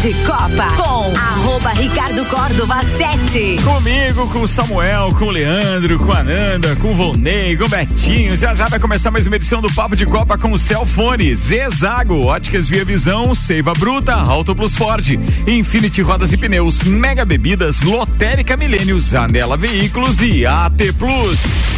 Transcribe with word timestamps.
de 0.00 0.14
Copa 0.24 0.76
com 0.76 1.16
arroba 1.16 1.70
Ricardo 1.70 2.24
Córdova 2.26 2.82
7. 2.84 3.56
Comigo, 3.64 4.28
com 4.28 4.46
Samuel, 4.46 5.08
com 5.18 5.28
Leandro, 5.28 5.98
com 5.98 6.12
a 6.12 6.22
Nanda, 6.22 6.76
com 6.76 6.94
Volney, 6.94 7.56
com 7.56 7.68
Betinho. 7.68 8.36
Já 8.36 8.54
já 8.54 8.66
vai 8.66 8.78
começar 8.78 9.10
mais 9.10 9.26
uma 9.26 9.34
edição 9.34 9.60
do 9.60 9.72
Papo 9.72 9.96
de 9.96 10.06
Copa 10.06 10.38
com 10.38 10.52
o 10.52 10.58
Celfone, 10.58 11.34
Zezago, 11.34 12.26
Óticas 12.26 12.68
Via 12.68 12.84
Visão, 12.84 13.34
Seiva 13.34 13.72
Bruta, 13.72 14.14
Auto 14.14 14.54
Plus 14.54 14.76
Ford, 14.76 15.18
Infinity 15.46 16.00
Rodas 16.02 16.32
e 16.32 16.36
Pneus, 16.36 16.82
Mega 16.84 17.24
Bebidas, 17.24 17.82
Lotérica 17.82 18.56
Milênios, 18.56 19.14
Anela 19.16 19.56
Veículos 19.56 20.20
e 20.20 20.46
AT 20.46 20.92
Plus. 20.96 21.77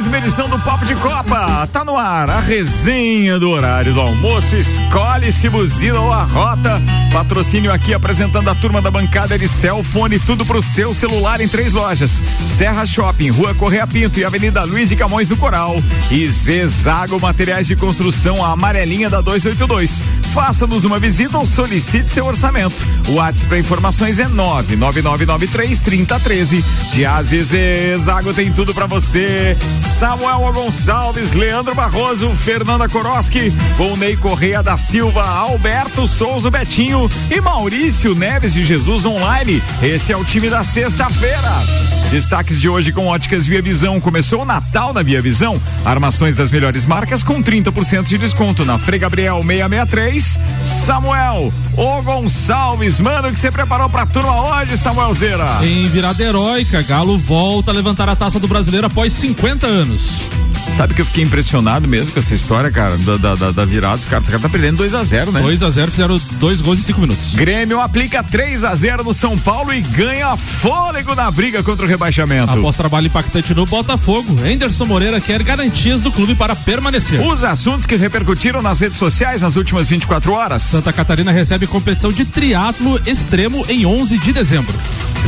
Mais 0.00 0.06
uma 0.06 0.18
edição 0.18 0.48
do 0.48 0.58
Papo 0.60 0.86
de 0.86 0.94
Copa. 0.94 1.68
Tá 1.70 1.84
no 1.84 1.94
ar 1.94 2.30
a 2.30 2.40
resenha 2.40 3.38
do 3.38 3.50
horário 3.50 3.92
do 3.92 4.00
almoço. 4.00 4.56
Escolhe 4.56 5.30
se 5.30 5.46
buzina 5.50 6.00
ou 6.00 6.10
a 6.10 6.22
rota. 6.22 6.80
Patrocínio 7.12 7.70
aqui 7.70 7.92
apresentando 7.92 8.48
a 8.48 8.54
turma 8.54 8.80
da 8.80 8.90
bancada 8.90 9.38
de 9.38 9.46
Celfone, 9.46 10.18
tudo 10.18 10.46
pro 10.46 10.62
seu 10.62 10.94
celular 10.94 11.42
em 11.42 11.48
três 11.48 11.74
lojas: 11.74 12.22
Serra 12.56 12.86
Shopping, 12.86 13.28
Rua 13.28 13.54
Correia 13.54 13.86
Pinto 13.86 14.18
e 14.18 14.24
Avenida 14.24 14.64
Luiz 14.64 14.88
de 14.88 14.96
Camões 14.96 15.28
do 15.28 15.36
Coral. 15.36 15.76
E 16.10 16.26
Zezago 16.30 17.20
Materiais 17.20 17.66
de 17.66 17.76
Construção, 17.76 18.42
a 18.42 18.52
amarelinha 18.52 19.10
da 19.10 19.20
282. 19.20 20.02
Faça-nos 20.32 20.84
uma 20.84 20.98
visita 20.98 21.36
ou 21.36 21.44
solicite 21.44 22.08
seu 22.08 22.24
orçamento. 22.24 22.76
O 23.08 23.14
WhatsApp 23.14 23.48
para 23.48 23.58
informações 23.58 24.18
é 24.18 24.28
99993 24.28 25.80
3013. 25.80 26.64
De 26.92 27.42
Zezago 27.42 28.32
tem 28.32 28.50
tudo 28.50 28.72
para 28.72 28.86
você. 28.86 29.58
Samuel 29.90 30.52
Gonçalves, 30.52 31.32
Leandro 31.32 31.74
Barroso, 31.74 32.30
Fernanda 32.32 32.88
Koroski, 32.88 33.50
Volney 33.76 34.16
Correia 34.16 34.62
da 34.62 34.76
Silva, 34.76 35.22
Alberto 35.22 36.06
Souza 36.06 36.50
Betinho 36.50 37.10
e 37.30 37.40
Maurício 37.40 38.14
Neves 38.14 38.54
de 38.54 38.64
Jesus 38.64 39.04
Online. 39.04 39.62
Esse 39.82 40.12
é 40.12 40.16
o 40.16 40.24
time 40.24 40.48
da 40.48 40.64
sexta-feira. 40.64 41.90
Destaques 42.10 42.60
de 42.60 42.68
hoje 42.68 42.90
com 42.90 43.06
óticas 43.06 43.46
Via 43.46 43.62
Visão. 43.62 44.00
Começou 44.00 44.42
o 44.42 44.44
Natal 44.44 44.92
na 44.92 45.00
Via 45.00 45.20
Visão. 45.20 45.54
Armações 45.84 46.34
das 46.34 46.50
melhores 46.50 46.84
marcas 46.84 47.22
com 47.22 47.40
30% 47.40 48.02
de 48.02 48.18
desconto 48.18 48.64
na 48.64 48.78
Frei 48.78 48.98
Gabriel 48.98 49.36
663. 49.46 50.38
Samuel, 50.84 51.52
ô 51.76 52.02
Gonçalves, 52.02 52.98
mano, 52.98 53.28
o 53.28 53.32
que 53.32 53.38
você 53.38 53.50
preparou 53.52 53.88
pra 53.88 54.06
turma 54.06 54.58
hoje, 54.58 54.76
Samuel 54.76 55.14
Zera? 55.14 55.60
Em 55.62 55.86
virada 55.88 56.20
heróica, 56.22 56.82
Galo 56.82 57.16
volta 57.16 57.70
a 57.70 57.74
levantar 57.74 58.08
a 58.08 58.16
taça 58.16 58.40
do 58.40 58.48
brasileiro 58.48 58.88
após 58.88 59.12
50 59.12 59.66
anos 59.68 59.79
anos. 59.80 60.49
Sabe 60.76 60.94
que 60.94 61.00
eu 61.00 61.04
fiquei 61.04 61.24
impressionado 61.24 61.86
mesmo 61.86 62.12
com 62.12 62.18
essa 62.18 62.34
história, 62.34 62.70
cara, 62.70 62.96
da, 62.96 63.34
da, 63.34 63.50
da 63.50 63.64
virada. 63.64 63.96
Os 63.96 64.04
caras, 64.04 64.24
os 64.24 64.30
caras 64.30 64.42
tá 64.42 64.48
perdendo 64.48 64.78
2 64.78 64.94
a 64.94 65.04
0 65.04 65.32
né? 65.32 65.40
2 65.42 65.62
a 65.62 65.70
0 65.70 65.90
fizeram 65.90 66.20
dois 66.38 66.60
gols 66.60 66.78
em 66.78 66.82
5 66.82 67.00
minutos. 67.00 67.34
Grêmio 67.34 67.80
aplica 67.80 68.22
3 68.22 68.64
a 68.64 68.74
0 68.74 69.04
no 69.04 69.12
São 69.12 69.38
Paulo 69.38 69.72
e 69.72 69.80
ganha 69.80 70.36
fôlego 70.36 71.14
na 71.14 71.30
briga 71.30 71.62
contra 71.62 71.84
o 71.84 71.88
rebaixamento. 71.88 72.50
Após 72.50 72.76
trabalho 72.76 73.08
impactante 73.08 73.54
no 73.54 73.66
Botafogo, 73.66 74.36
Henderson 74.46 74.86
Moreira 74.86 75.20
quer 75.20 75.42
garantias 75.42 76.02
do 76.02 76.10
clube 76.10 76.34
para 76.34 76.56
permanecer. 76.56 77.20
Os 77.26 77.44
assuntos 77.44 77.86
que 77.86 77.96
repercutiram 77.96 78.62
nas 78.62 78.80
redes 78.80 78.98
sociais 78.98 79.42
nas 79.42 79.56
últimas 79.56 79.88
24 79.88 80.32
horas. 80.32 80.62
Santa 80.62 80.92
Catarina 80.92 81.32
recebe 81.32 81.66
competição 81.66 82.10
de 82.10 82.24
triatlo 82.24 83.00
extremo 83.06 83.64
em 83.68 83.84
11 83.84 84.18
de 84.18 84.32
dezembro. 84.32 84.74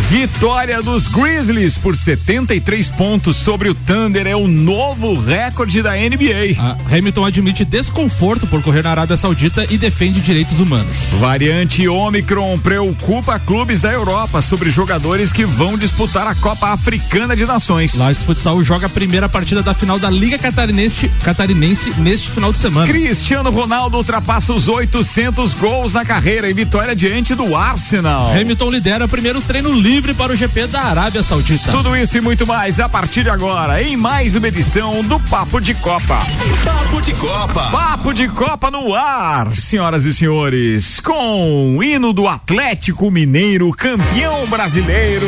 Vitória 0.08 0.82
dos 0.82 1.08
Grizzlies 1.08 1.76
por 1.76 1.96
73 1.96 2.90
pontos 2.90 3.36
sobre 3.36 3.68
o 3.68 3.74
Thunder 3.74 4.26
é 4.26 4.34
o 4.34 4.48
novo 4.48 5.20
recorde 5.26 5.82
da 5.82 5.92
NBA. 5.92 6.58
A 6.58 6.76
Hamilton 6.94 7.24
admite 7.24 7.64
desconforto 7.64 8.46
por 8.46 8.62
correr 8.62 8.82
na 8.82 8.90
Arábia 8.90 9.16
Saudita 9.16 9.66
e 9.70 9.78
defende 9.78 10.20
direitos 10.20 10.60
humanos. 10.60 10.96
Variante 11.18 11.88
Omicron 11.88 12.58
preocupa 12.58 13.38
clubes 13.38 13.80
da 13.80 13.92
Europa 13.92 14.42
sobre 14.42 14.70
jogadores 14.70 15.32
que 15.32 15.44
vão 15.44 15.78
disputar 15.78 16.26
a 16.26 16.34
Copa 16.34 16.68
Africana 16.68 17.36
de 17.36 17.44
Nações. 17.44 17.94
Lages 17.94 18.22
Futsal 18.22 18.62
joga 18.62 18.86
a 18.86 18.90
primeira 18.90 19.28
partida 19.28 19.62
da 19.62 19.74
final 19.74 19.98
da 19.98 20.10
Liga 20.10 20.38
Catarinense, 20.38 21.08
Catarinense 21.24 21.92
neste 21.98 22.28
final 22.30 22.52
de 22.52 22.58
semana. 22.58 22.86
Cristiano 22.86 23.50
Ronaldo 23.50 23.96
ultrapassa 23.96 24.52
os 24.52 24.68
800 24.68 25.54
gols 25.54 25.92
na 25.92 26.04
carreira 26.04 26.50
em 26.50 26.54
vitória 26.54 26.94
diante 26.94 27.34
do 27.34 27.56
Arsenal. 27.56 28.32
Hamilton 28.32 28.70
lidera 28.70 29.04
o 29.04 29.08
primeiro 29.08 29.40
treino 29.40 29.72
livre 29.72 30.14
para 30.14 30.32
o 30.32 30.36
GP 30.36 30.66
da 30.66 30.82
Arábia 30.82 31.22
Saudita. 31.22 31.70
Tudo 31.70 31.96
isso 31.96 32.16
e 32.16 32.20
muito 32.20 32.46
mais 32.46 32.80
a 32.80 32.88
partir 32.88 33.22
de 33.22 33.30
agora 33.30 33.82
em 33.82 33.96
mais 33.96 34.34
uma 34.34 34.48
edição 34.48 35.02
do 35.02 35.11
Papo 35.20 35.60
de 35.60 35.74
Copa. 35.74 36.18
Papo 36.64 37.00
de 37.00 37.12
Copa. 37.14 37.70
Papo 37.70 38.12
de 38.12 38.28
Copa 38.28 38.70
no 38.70 38.94
ar, 38.94 39.54
senhoras 39.54 40.04
e 40.04 40.14
senhores, 40.14 41.00
com 41.00 41.76
o 41.76 41.82
hino 41.82 42.12
do 42.12 42.26
Atlético 42.26 43.10
Mineiro, 43.10 43.70
campeão 43.72 44.46
brasileiro 44.46 45.26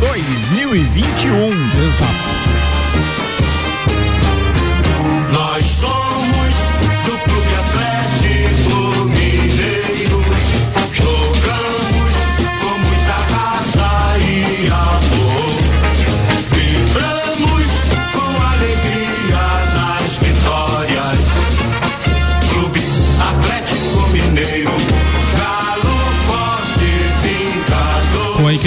2021. 0.00 1.50
Exato. 1.50 2.53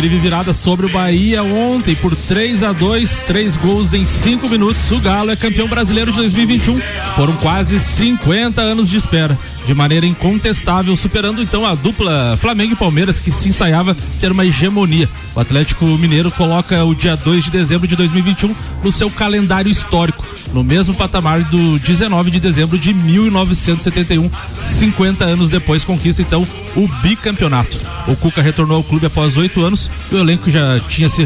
Incrível 0.08 0.20
virada 0.22 0.54
sobre 0.54 0.86
o 0.86 0.90
Bahia 0.90 1.44
ontem 1.44 1.94
por 1.94 2.16
3 2.16 2.64
a 2.64 2.72
2 2.72 3.20
três 3.28 3.58
gols 3.58 3.94
em 3.94 4.06
cinco 4.06 4.48
minutos, 4.48 4.90
o 4.90 5.00
Galo 5.00 5.32
é 5.32 5.36
campeão 5.36 5.68
brasileiro 5.68 6.12
de 6.12 6.18
2021. 6.18 6.80
Foram 7.16 7.36
quase 7.38 7.78
50 7.78 8.62
anos 8.62 8.90
de 8.90 8.98
espera, 8.98 9.38
de 9.68 9.76
maneira 9.76 10.06
incontestável, 10.06 10.96
superando 10.96 11.44
então 11.44 11.66
a 11.66 11.76
dupla 11.76 12.38
Flamengo 12.40 12.72
e 12.72 12.76
Palmeiras 12.76 13.20
que 13.20 13.30
se 13.30 13.50
ensaiava 13.50 13.96
ter 14.20 14.32
uma 14.32 14.46
hegemonia. 14.46 15.10
O 15.36 15.40
Atlético 15.42 15.86
Mineiro 15.86 16.32
coloca 16.32 16.86
o 16.86 16.96
dia 16.96 17.18
2 17.18 17.44
de 17.44 17.52
dezembro 17.52 17.86
de 17.86 17.94
2021 17.98 18.56
no 18.82 18.92
seu 18.94 19.10
calendário 19.10 19.70
histórico, 19.70 20.26
no 20.54 20.64
mesmo 20.64 20.96
patamar 20.96 21.44
do 21.44 21.78
19 21.80 22.32
de 22.32 22.40
dezembro 22.40 22.80
de 22.80 22.94
1971, 22.94 24.32
50 24.64 25.26
anos 25.26 25.50
depois 25.50 25.84
conquista 25.84 26.22
então 26.22 26.48
o 26.74 26.88
bicampeonato. 27.02 27.78
O 28.08 28.16
Cuca 28.16 28.42
retornou 28.42 28.78
ao 28.78 28.84
clube 28.84 29.08
após 29.08 29.36
oito 29.36 29.62
anos, 29.62 29.92
o 30.10 30.16
elenco 30.16 30.50
já 30.50 30.80
tinha, 30.88 31.10
se 31.10 31.26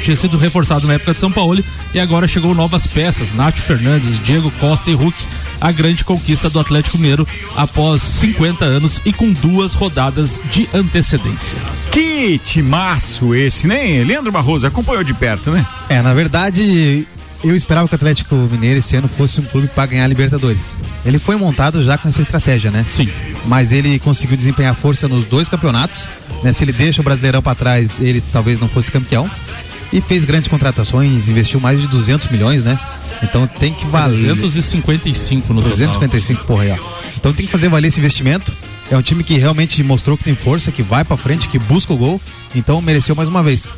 tinha 0.00 0.16
sido 0.16 0.38
reforçado 0.38 0.86
na 0.86 0.94
época 0.94 1.12
de 1.12 1.18
São 1.18 1.32
Paulo 1.32 1.64
e 1.92 1.98
agora 1.98 2.28
chegou 2.28 2.54
novas 2.54 2.86
peças, 2.86 3.34
Nath 3.34 3.58
Fernandes, 3.58 4.22
Diego 4.22 4.52
Costa 4.60 4.90
e 4.90 4.94
Hulk, 4.94 5.16
a 5.60 5.70
grande 5.72 6.04
conquista 6.04 6.48
do 6.48 6.58
Atlético 6.58 6.98
Mineiro 6.98 7.26
após 7.56 8.02
50 8.02 8.64
anos 8.64 9.00
e 9.04 9.12
com 9.12 9.32
duas 9.32 9.74
rodadas 9.74 10.40
de 10.50 10.68
antecedência. 10.72 11.58
Que 11.90 12.38
timaço 12.38 13.34
esse, 13.34 13.66
né? 13.66 14.02
Leandro 14.04 14.32
Barroso 14.32 14.66
acompanhou 14.66 15.04
de 15.04 15.14
perto, 15.14 15.50
né? 15.50 15.66
É, 15.88 16.00
na 16.00 16.14
verdade, 16.14 17.06
eu 17.42 17.56
esperava 17.56 17.88
que 17.88 17.94
o 17.94 17.96
Atlético 17.96 18.34
Mineiro 18.34 18.78
esse 18.78 18.96
ano 18.96 19.08
fosse 19.08 19.40
um 19.40 19.44
clube 19.44 19.68
para 19.68 19.86
ganhar 19.86 20.04
a 20.04 20.08
Libertadores. 20.08 20.76
Ele 21.04 21.18
foi 21.18 21.36
montado 21.36 21.82
já 21.82 21.96
com 21.96 22.08
essa 22.08 22.20
estratégia, 22.20 22.70
né? 22.70 22.84
Sim. 22.88 23.08
Mas 23.46 23.72
ele 23.72 23.98
conseguiu 23.98 24.36
desempenhar 24.36 24.74
força 24.74 25.08
nos 25.08 25.24
dois 25.24 25.48
campeonatos. 25.48 26.06
Né? 26.42 26.52
Se 26.52 26.64
ele 26.64 26.72
deixa 26.72 27.00
o 27.00 27.04
Brasileirão 27.04 27.42
para 27.42 27.54
trás, 27.54 27.98
ele 28.00 28.22
talvez 28.32 28.60
não 28.60 28.68
fosse 28.68 28.90
campeão. 28.90 29.30
E 29.92 30.00
fez 30.00 30.24
grandes 30.24 30.48
contratações, 30.48 31.28
investiu 31.28 31.58
mais 31.58 31.80
de 31.80 31.88
200 31.88 32.30
milhões, 32.30 32.64
né? 32.64 32.78
Então 33.22 33.46
tem 33.46 33.72
que 33.72 33.86
valer. 33.86 34.34
255 34.34 35.52
no 35.52 35.60
total. 35.62 35.76
255, 35.76 36.44
porra, 36.44 36.62
aí, 36.64 36.70
ó. 36.72 36.76
Então 37.16 37.32
tem 37.32 37.44
que 37.44 37.52
fazer 37.52 37.68
valer 37.68 37.88
esse 37.88 37.98
investimento. 37.98 38.52
É 38.90 38.96
um 38.96 39.02
time 39.02 39.22
que 39.22 39.36
realmente 39.36 39.82
mostrou 39.82 40.16
que 40.16 40.24
tem 40.24 40.34
força, 40.34 40.72
que 40.72 40.82
vai 40.82 41.04
pra 41.04 41.16
frente, 41.16 41.48
que 41.48 41.58
busca 41.58 41.92
o 41.92 41.96
gol. 41.96 42.20
Então 42.54 42.80
mereceu 42.80 43.14
mais 43.14 43.28
uma 43.28 43.42
vez. 43.42 43.70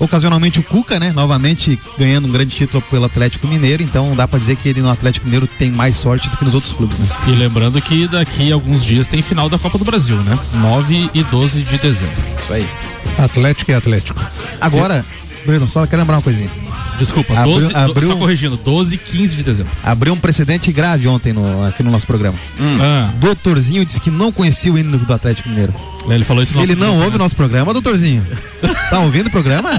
Ocasionalmente 0.00 0.60
o 0.60 0.62
Cuca, 0.62 0.98
né? 1.00 1.12
Novamente 1.12 1.78
ganhando 1.98 2.28
um 2.28 2.30
grande 2.30 2.54
título 2.54 2.80
pelo 2.82 3.04
Atlético 3.04 3.48
Mineiro, 3.48 3.82
então 3.82 4.14
dá 4.14 4.28
pra 4.28 4.38
dizer 4.38 4.56
que 4.56 4.68
ele 4.68 4.80
no 4.80 4.90
Atlético 4.90 5.26
Mineiro 5.26 5.48
tem 5.58 5.72
mais 5.72 5.96
sorte 5.96 6.30
do 6.30 6.36
que 6.36 6.44
nos 6.44 6.54
outros 6.54 6.72
clubes, 6.72 6.96
né? 6.98 7.06
E 7.26 7.30
lembrando 7.32 7.80
que 7.82 8.06
daqui 8.06 8.52
a 8.52 8.54
alguns 8.54 8.84
dias 8.84 9.08
tem 9.08 9.20
final 9.22 9.48
da 9.48 9.58
Copa 9.58 9.76
do 9.76 9.84
Brasil, 9.84 10.16
né? 10.18 10.38
9 10.54 11.10
e 11.12 11.24
12 11.24 11.62
de 11.62 11.78
dezembro. 11.78 12.14
Isso 12.44 12.52
aí. 12.52 12.66
Atlético 13.18 13.72
é 13.72 13.74
Atlético. 13.74 14.20
Agora, 14.60 15.04
Bruno, 15.48 15.66
só 15.66 15.86
quero 15.86 16.02
lembrar 16.02 16.16
uma 16.16 16.22
coisinha. 16.22 16.50
Desculpa, 16.98 17.32
Abriu- 17.32 17.54
12, 17.60 17.68
do- 17.72 17.76
abriu- 17.78 18.08
só 18.10 18.16
corrigindo, 18.16 18.56
12 18.58 18.96
e 18.96 18.98
15 18.98 19.34
de 19.36 19.42
dezembro. 19.42 19.72
Abriu 19.82 20.12
um 20.12 20.18
precedente 20.18 20.70
grave 20.70 21.08
ontem 21.08 21.32
no- 21.32 21.64
aqui 21.64 21.82
no 21.82 21.90
nosso 21.90 22.06
programa. 22.06 22.36
Ah, 22.82 23.10
Doutorzinho 23.18 23.82
disse 23.84 23.98
que 23.98 24.10
não 24.10 24.30
conhecia 24.30 24.70
o 24.70 24.78
hino 24.78 24.98
do 24.98 25.12
Atlético 25.14 25.48
Mineiro. 25.48 25.72
ele 26.10 26.24
falou 26.24 26.42
isso 26.42 26.54
no 26.54 26.62
ele 26.62 26.74
não 26.74 26.88
grupo, 26.88 27.04
ouve 27.04 27.16
o 27.16 27.18
nosso 27.18 27.34
programa, 27.34 27.72
doutorzinho? 27.72 28.26
tá 28.90 28.98
ouvindo 29.00 29.28
o 29.28 29.30
programa? 29.30 29.70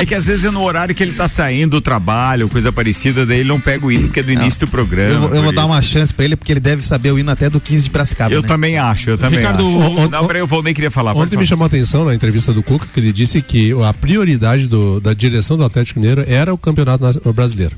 É 0.00 0.06
que 0.06 0.14
às 0.14 0.26
vezes 0.26 0.44
é 0.44 0.50
no 0.50 0.62
horário 0.62 0.94
que 0.94 1.02
ele 1.02 1.12
tá 1.12 1.28
saindo 1.28 1.72
do 1.72 1.80
trabalho, 1.80 2.48
coisa 2.48 2.72
parecida, 2.72 3.26
daí 3.26 3.40
ele 3.40 3.48
não 3.48 3.60
pega 3.60 3.84
o 3.86 3.92
hino 3.92 4.04
porque 4.04 4.20
é 4.20 4.22
do 4.22 4.32
início 4.32 4.66
do 4.66 4.70
programa. 4.70 5.14
Eu, 5.14 5.20
vou- 5.20 5.34
eu 5.36 5.42
vou 5.42 5.52
dar 5.52 5.62
isso. 5.62 5.70
uma 5.72 5.82
chance 5.82 6.12
pra 6.14 6.24
ele, 6.24 6.36
porque 6.36 6.52
ele 6.52 6.60
deve 6.60 6.82
saber 6.84 7.10
o 7.12 7.18
hino 7.18 7.30
até 7.30 7.50
do 7.50 7.60
15 7.60 7.84
de 7.84 7.90
Piracicaba. 7.90 8.34
Eu 8.34 8.42
né? 8.42 8.48
também 8.48 8.78
acho, 8.78 9.10
eu 9.10 9.18
também 9.18 9.38
Ricardo, 9.40 9.66
acho. 9.66 9.76
o- 9.76 10.08
não, 10.08 10.26
peraí, 10.26 10.42
o 10.42 10.46
Volney 10.46 10.72
queria 10.74 10.90
falar. 10.90 11.12
pode 11.12 11.26
Ontem 11.26 11.36
me 11.36 11.42
falar. 11.44 11.46
chamou 11.48 11.64
a 11.64 11.66
atenção 11.66 12.04
na 12.04 12.14
entrevista 12.14 12.52
do 12.52 12.62
Cuca 12.62 12.86
que 12.92 12.98
ele 12.98 13.12
disse 13.12 13.42
que 13.42 13.72
a 13.84 13.92
prioridade 13.92 14.66
do- 14.68 15.00
da 15.00 15.12
direção 15.12 15.56
do 15.56 15.64
Atlético 15.64 16.00
Mineiro 16.00 16.24
era 16.26 16.52
o 16.52 16.58
Campeonato 16.58 17.32
Brasileiro. 17.34 17.76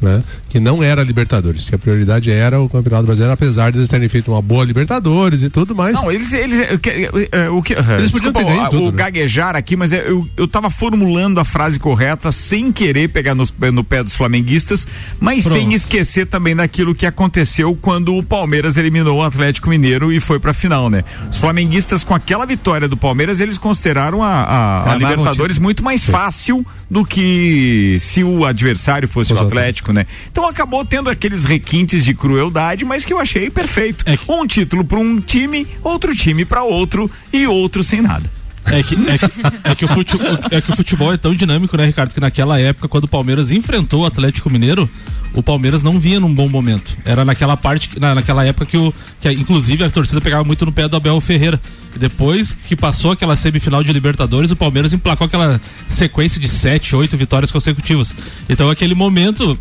Né? 0.00 0.22
Que 0.48 0.58
não 0.58 0.82
era 0.82 1.02
Libertadores, 1.04 1.68
que 1.68 1.74
a 1.74 1.78
prioridade 1.78 2.30
era 2.30 2.58
o 2.58 2.70
Campeonato 2.70 3.04
Brasileiro, 3.04 3.34
apesar 3.34 3.70
de 3.70 3.76
eles 3.78 3.88
terem 3.90 4.08
feito 4.08 4.32
uma 4.32 4.40
boa 4.40 4.64
Libertadores 4.64 5.42
e 5.42 5.50
tudo 5.50 5.74
mais. 5.74 5.94
Não, 5.94 6.10
eles. 6.10 6.32
eles 6.32 6.72
o 6.72 6.78
que, 6.78 6.90
é, 7.32 7.50
o 7.50 7.62
que, 7.62 7.74
Eles 7.74 8.10
podiam 8.10 8.32
ter 8.32 8.44
ganho 8.44 8.64
o, 8.64 8.70
tudo, 8.70 8.82
o 8.86 8.90
né? 8.92 8.96
gaguejar 8.96 9.54
aqui, 9.54 9.76
mas 9.76 9.92
eu, 9.92 10.26
eu 10.38 10.48
tava 10.48 10.70
formulando 10.70 11.38
a 11.38 11.44
frase 11.44 11.78
correta 11.78 12.32
sem 12.32 12.72
querer 12.72 13.10
pegar 13.10 13.34
nos- 13.34 13.52
no 13.74 13.84
pé 13.84 14.02
dos 14.02 14.14
flamenguistas, 14.14 14.88
mas 15.20 15.44
Pronto. 15.44 15.58
sem 15.58 15.74
esquecer 15.74 16.26
também 16.26 16.56
daquilo 16.56 16.94
que 16.94 17.04
aconteceu 17.04 17.76
quando 17.78 18.14
o 18.16 18.22
Palmeiras 18.22 18.78
eliminou 18.78 19.18
o 19.18 19.22
Atlético 19.22 19.68
Mineiro 19.68 20.10
e 20.10 20.18
foi 20.18 20.38
pra 20.40 20.54
final, 20.54 20.88
né? 20.88 21.04
Os 21.30 21.36
flamenguistas, 21.36 22.02
com 22.02 22.14
aquela 22.14 22.46
vitória 22.46 22.88
do 22.88 22.96
Palmeiras, 22.96 23.38
eles 23.38 23.58
consideraram 23.58 24.22
a, 24.22 24.28
a- 24.30 24.92
a 24.92 24.96
Libertadores 24.96 25.54
título. 25.56 25.64
muito 25.64 25.84
mais 25.84 26.06
fácil 26.06 26.64
do 26.90 27.04
que 27.04 27.98
se 28.00 28.24
o 28.24 28.44
adversário 28.44 29.06
fosse 29.06 29.32
o 29.32 29.34
Exato. 29.34 29.46
Né? 29.92 30.06
Então 30.30 30.46
acabou 30.46 30.84
tendo 30.84 31.10
aqueles 31.10 31.44
requintes 31.44 32.04
de 32.04 32.14
crueldade, 32.14 32.84
mas 32.84 33.04
que 33.04 33.12
eu 33.12 33.18
achei 33.18 33.50
perfeito. 33.50 34.04
É 34.06 34.16
que- 34.16 34.30
Um 34.30 34.46
título 34.46 34.84
para 34.84 34.98
um 34.98 35.20
time, 35.20 35.66
outro 35.82 36.14
time 36.14 36.44
para 36.44 36.62
outro 36.62 37.10
e 37.32 37.46
outro 37.46 37.82
sem 37.82 38.00
nada. 38.00 38.30
É 38.66 38.82
que, 38.82 38.94
é, 38.94 39.18
que, 39.18 39.24
é, 39.70 39.74
que 39.74 39.84
o 39.86 39.88
futebol, 39.88 40.38
é 40.50 40.60
que 40.60 40.70
o 40.70 40.76
futebol 40.76 41.12
é 41.12 41.16
tão 41.16 41.34
dinâmico, 41.34 41.76
né, 41.78 41.86
Ricardo? 41.86 42.12
Que 42.12 42.20
naquela 42.20 42.60
época, 42.60 42.86
quando 42.88 43.04
o 43.04 43.08
Palmeiras 43.08 43.50
enfrentou 43.50 44.02
o 44.02 44.04
Atlético 44.06 44.50
Mineiro, 44.50 44.88
o 45.32 45.42
Palmeiras 45.42 45.82
não 45.82 45.98
vinha 45.98 46.20
num 46.20 46.32
bom 46.32 46.46
momento. 46.46 46.94
Era 47.04 47.24
naquela 47.24 47.56
parte, 47.56 47.98
na, 47.98 48.14
naquela 48.14 48.44
época 48.44 48.66
que, 48.66 48.76
o, 48.76 48.92
que 49.18 49.30
inclusive 49.32 49.82
a 49.82 49.88
torcida 49.90 50.20
pegava 50.20 50.44
muito 50.44 50.66
no 50.66 50.70
pé 50.72 50.86
do 50.86 50.94
Abel 50.94 51.18
Ferreira. 51.22 51.58
E 51.96 51.98
depois 51.98 52.52
que 52.52 52.76
passou 52.76 53.10
aquela 53.12 53.34
semifinal 53.34 53.82
de 53.82 53.92
Libertadores, 53.94 54.50
o 54.50 54.56
Palmeiras 54.56 54.92
emplacou 54.92 55.24
aquela 55.26 55.58
sequência 55.88 56.38
de 56.38 56.46
sete, 56.46 56.94
oito 56.94 57.16
vitórias 57.16 57.50
consecutivas. 57.50 58.14
Então 58.48 58.68
aquele 58.70 58.94
momento 58.94 59.58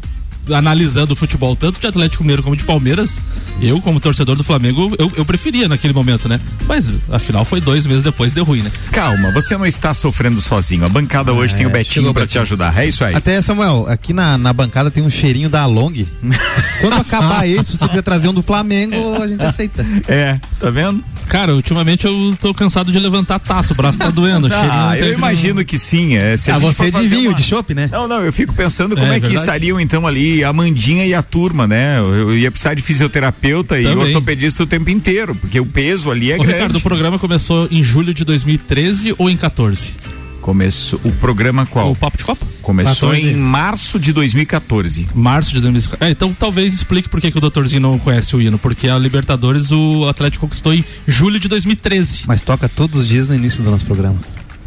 analisando 0.53 1.13
o 1.13 1.15
futebol 1.15 1.55
tanto 1.55 1.79
de 1.79 1.87
Atlético 1.87 2.23
Mineiro 2.23 2.43
como 2.43 2.55
de 2.55 2.63
Palmeiras, 2.63 3.19
eu 3.61 3.81
como 3.81 3.99
torcedor 3.99 4.35
do 4.35 4.43
Flamengo, 4.43 4.95
eu, 4.97 5.11
eu 5.17 5.25
preferia 5.25 5.67
naquele 5.67 5.93
momento, 5.93 6.27
né? 6.29 6.39
Mas 6.67 6.87
afinal 7.11 7.43
foi 7.45 7.59
dois 7.61 7.85
meses 7.85 8.03
depois 8.03 8.33
deu 8.33 8.43
ruim, 8.43 8.61
né? 8.61 8.71
Calma, 8.91 9.31
você 9.31 9.57
não 9.57 9.65
está 9.65 9.93
sofrendo 9.93 10.39
sozinho. 10.41 10.85
A 10.85 10.89
bancada 10.89 11.33
hoje 11.33 11.55
tem 11.55 11.65
o 11.65 11.69
é, 11.69 11.73
Betinho 11.73 12.13
para 12.13 12.27
te 12.27 12.37
ajudar. 12.39 12.77
É 12.77 12.85
isso 12.87 13.03
aí. 13.03 13.15
Até, 13.15 13.41
Samuel, 13.41 13.85
aqui 13.89 14.13
na, 14.13 14.37
na 14.37 14.53
bancada 14.53 14.89
tem 14.91 15.03
um 15.03 15.09
cheirinho 15.09 15.49
da 15.49 15.65
Long. 15.65 15.89
Quando 16.81 16.93
acabar 16.93 17.47
esse, 17.47 17.71
se 17.71 17.77
você 17.77 17.87
quiser 17.87 18.01
trazer 18.01 18.27
um 18.27 18.33
do 18.33 18.41
Flamengo, 18.41 18.95
a 19.21 19.27
gente 19.27 19.43
aceita. 19.43 19.85
É, 20.07 20.39
tá 20.59 20.69
vendo? 20.69 21.03
Cara, 21.27 21.53
ultimamente 21.53 22.07
eu 22.07 22.35
tô 22.41 22.53
cansado 22.55 22.91
de 22.91 22.97
levantar 22.97 23.35
a 23.35 23.39
taça, 23.39 23.73
o 23.73 23.75
braço 23.75 23.99
tá 23.99 24.09
doendo. 24.09 24.47
o 24.47 24.49
cheirinho 24.49 24.73
não 24.73 24.89
Ah, 24.89 24.97
eu 24.97 25.13
imagino 25.13 25.63
que 25.63 25.77
sim. 25.77 26.15
É, 26.15 26.35
se 26.35 26.49
Ah, 26.49 26.57
você 26.57 26.91
fazer 26.91 27.07
de 27.07 27.15
vinho, 27.15 27.29
uma- 27.29 27.37
de 27.37 27.43
chopp, 27.43 27.73
né? 27.75 27.87
Não, 27.91 28.07
não, 28.07 28.23
eu 28.23 28.33
fico 28.33 28.51
pensando 28.53 28.95
como 28.95 29.05
É, 29.07 29.17
é, 29.17 29.19
que 29.19 29.27
verdade. 29.27 29.39
estariam 29.39 29.79
então 29.79 30.07
ali 30.07 30.38
a 30.43 30.53
Mandinha 30.53 31.05
e 31.05 31.13
a 31.13 31.21
turma, 31.21 31.67
né? 31.67 31.99
Eu, 31.99 32.29
eu 32.29 32.37
ia 32.37 32.51
precisar 32.51 32.73
de 32.73 32.81
fisioterapeuta 32.81 33.79
e 33.79 33.83
Também. 33.83 34.05
ortopedista 34.07 34.63
o 34.63 34.67
tempo 34.67 34.89
inteiro, 34.89 35.35
porque 35.35 35.59
o 35.59 35.65
peso 35.65 36.11
ali 36.11 36.31
é 36.31 36.35
Ô, 36.35 36.39
grande. 36.39 36.53
Ricardo, 36.53 36.77
o 36.77 36.81
programa 36.81 37.19
começou 37.19 37.67
em 37.71 37.83
julho 37.83 38.13
de 38.13 38.23
2013 38.25 39.15
ou 39.17 39.29
em 39.29 39.37
14? 39.37 39.93
Começou 40.41 40.99
o 41.03 41.11
programa 41.11 41.65
qual? 41.65 41.91
O 41.91 41.95
Papo 41.95 42.17
de 42.17 42.23
Copa? 42.23 42.45
Começou 42.61 43.09
14. 43.09 43.29
em 43.29 43.35
março 43.35 43.99
de 43.99 44.13
2014. 44.13 45.07
Março 45.13 45.53
de 45.53 45.61
2014. 45.61 46.09
É, 46.09 46.11
então 46.11 46.33
talvez 46.33 46.73
explique 46.73 47.09
por 47.09 47.19
que, 47.19 47.29
que 47.29 47.37
o 47.37 47.41
doutorzinho 47.41 47.81
não 47.81 47.99
conhece 47.99 48.35
o 48.35 48.41
hino. 48.41 48.57
Porque 48.57 48.87
a 48.87 48.97
Libertadores 48.97 49.71
o 49.71 50.07
Atlético 50.07 50.47
conquistou 50.47 50.73
em 50.73 50.83
julho 51.07 51.39
de 51.39 51.47
2013. 51.47 52.23
Mas 52.25 52.41
toca 52.41 52.69
todos 52.69 53.01
os 53.01 53.07
dias 53.07 53.29
no 53.29 53.35
início 53.35 53.63
do 53.63 53.69
nosso 53.69 53.85
programa. 53.85 54.17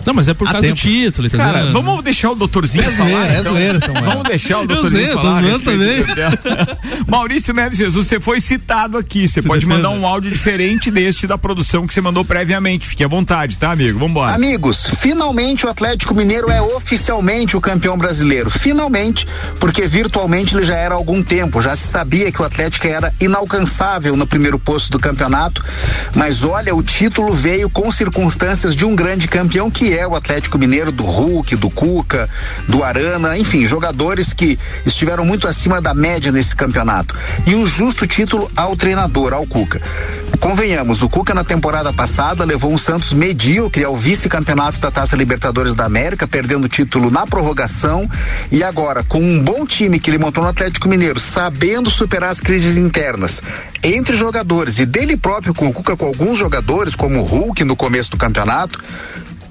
Não, 0.06 0.14
mas 0.14 0.28
é 0.28 0.34
por 0.34 0.48
Há 0.48 0.52
causa 0.52 0.66
tempo. 0.66 0.76
do 0.76 0.80
título, 0.82 1.26
entendeu? 1.26 1.46
Cara, 1.46 1.72
vamos 1.72 2.02
deixar 2.04 2.30
o 2.30 2.34
doutorzinho 2.34 2.84
É 2.84 2.90
falar. 2.92 3.10
zoeira, 3.10 3.32
é 3.34 3.40
então. 3.40 3.52
zoeira, 3.52 3.80
Samuel. 3.80 4.04
Vamos 4.04 4.22
deixar 4.28 4.60
o 4.60 4.66
doutorzinho 4.66 5.04
sei, 5.04 5.12
falar. 5.14 5.42
tema. 5.42 6.78
Maurício 7.06 7.54
Neves 7.54 7.78
Jesus, 7.78 8.06
você 8.06 8.20
foi 8.20 8.40
citado 8.40 8.96
aqui. 8.98 9.28
Você 9.28 9.42
pode 9.42 9.64
defenda. 9.66 9.88
mandar 9.88 9.90
um 10.00 10.06
áudio 10.06 10.30
diferente 10.30 10.90
deste 10.90 11.26
da 11.26 11.36
produção 11.38 11.86
que 11.86 11.94
você 11.94 12.00
mandou 12.00 12.24
previamente. 12.24 12.86
Fique 12.86 13.04
à 13.04 13.08
vontade, 13.08 13.58
tá, 13.58 13.70
amigo? 13.72 13.98
Vambora. 13.98 14.34
Amigos, 14.34 14.86
finalmente 14.98 15.66
o 15.66 15.68
Atlético 15.68 16.14
Mineiro 16.14 16.50
é 16.50 16.60
oficialmente 16.60 17.56
o 17.56 17.60
campeão 17.60 17.96
brasileiro. 17.96 18.50
Finalmente, 18.50 19.26
porque 19.60 19.86
virtualmente 19.86 20.54
ele 20.54 20.64
já 20.64 20.76
era 20.76 20.94
há 20.94 20.96
algum 20.96 21.22
tempo. 21.22 21.60
Já 21.62 21.76
se 21.76 21.86
sabia 21.88 22.30
que 22.32 22.40
o 22.40 22.44
Atlético 22.44 22.86
era 22.86 23.12
inalcançável 23.20 24.16
no 24.16 24.26
primeiro 24.26 24.58
posto 24.58 24.90
do 24.90 24.98
campeonato. 24.98 25.64
Mas 26.14 26.42
olha, 26.44 26.74
o 26.74 26.82
título 26.82 27.32
veio 27.32 27.68
com 27.70 27.90
circunstâncias 27.90 28.74
de 28.74 28.84
um 28.84 28.94
grande 28.94 29.28
campeão 29.28 29.70
que 29.70 29.91
é 29.94 30.06
o 30.06 30.14
Atlético 30.14 30.58
Mineiro, 30.58 30.92
do 30.92 31.04
Hulk, 31.04 31.56
do 31.56 31.70
Cuca, 31.70 32.28
do 32.68 32.82
Arana, 32.82 33.36
enfim, 33.36 33.64
jogadores 33.64 34.32
que 34.32 34.58
estiveram 34.84 35.24
muito 35.24 35.46
acima 35.46 35.80
da 35.80 35.94
média 35.94 36.32
nesse 36.32 36.54
campeonato. 36.54 37.14
E 37.46 37.54
um 37.54 37.66
justo 37.66 38.06
título 38.06 38.50
ao 38.56 38.76
treinador, 38.76 39.32
ao 39.32 39.46
Cuca. 39.46 39.80
Convenhamos, 40.40 41.02
o 41.02 41.08
Cuca 41.08 41.32
na 41.34 41.44
temporada 41.44 41.92
passada 41.92 42.44
levou 42.44 42.72
um 42.72 42.78
Santos 42.78 43.12
medíocre 43.12 43.84
ao 43.84 43.94
vice-campeonato 43.94 44.80
da 44.80 44.90
Taça 44.90 45.14
Libertadores 45.14 45.74
da 45.74 45.84
América, 45.84 46.26
perdendo 46.26 46.64
o 46.64 46.68
título 46.68 47.10
na 47.10 47.26
prorrogação. 47.26 48.10
E 48.50 48.64
agora, 48.64 49.04
com 49.04 49.20
um 49.20 49.40
bom 49.40 49.64
time 49.64 50.00
que 50.00 50.10
ele 50.10 50.18
montou 50.18 50.42
no 50.42 50.50
Atlético 50.50 50.88
Mineiro, 50.88 51.20
sabendo 51.20 51.90
superar 51.90 52.30
as 52.30 52.40
crises 52.40 52.76
internas 52.76 53.40
entre 53.84 54.16
jogadores 54.16 54.78
e 54.78 54.86
dele 54.86 55.16
próprio 55.16 55.54
com 55.54 55.68
o 55.68 55.72
Cuca, 55.72 55.96
com 55.96 56.06
alguns 56.06 56.38
jogadores, 56.38 56.96
como 56.96 57.20
o 57.20 57.24
Hulk 57.24 57.62
no 57.64 57.76
começo 57.76 58.10
do 58.10 58.16
campeonato. 58.16 58.82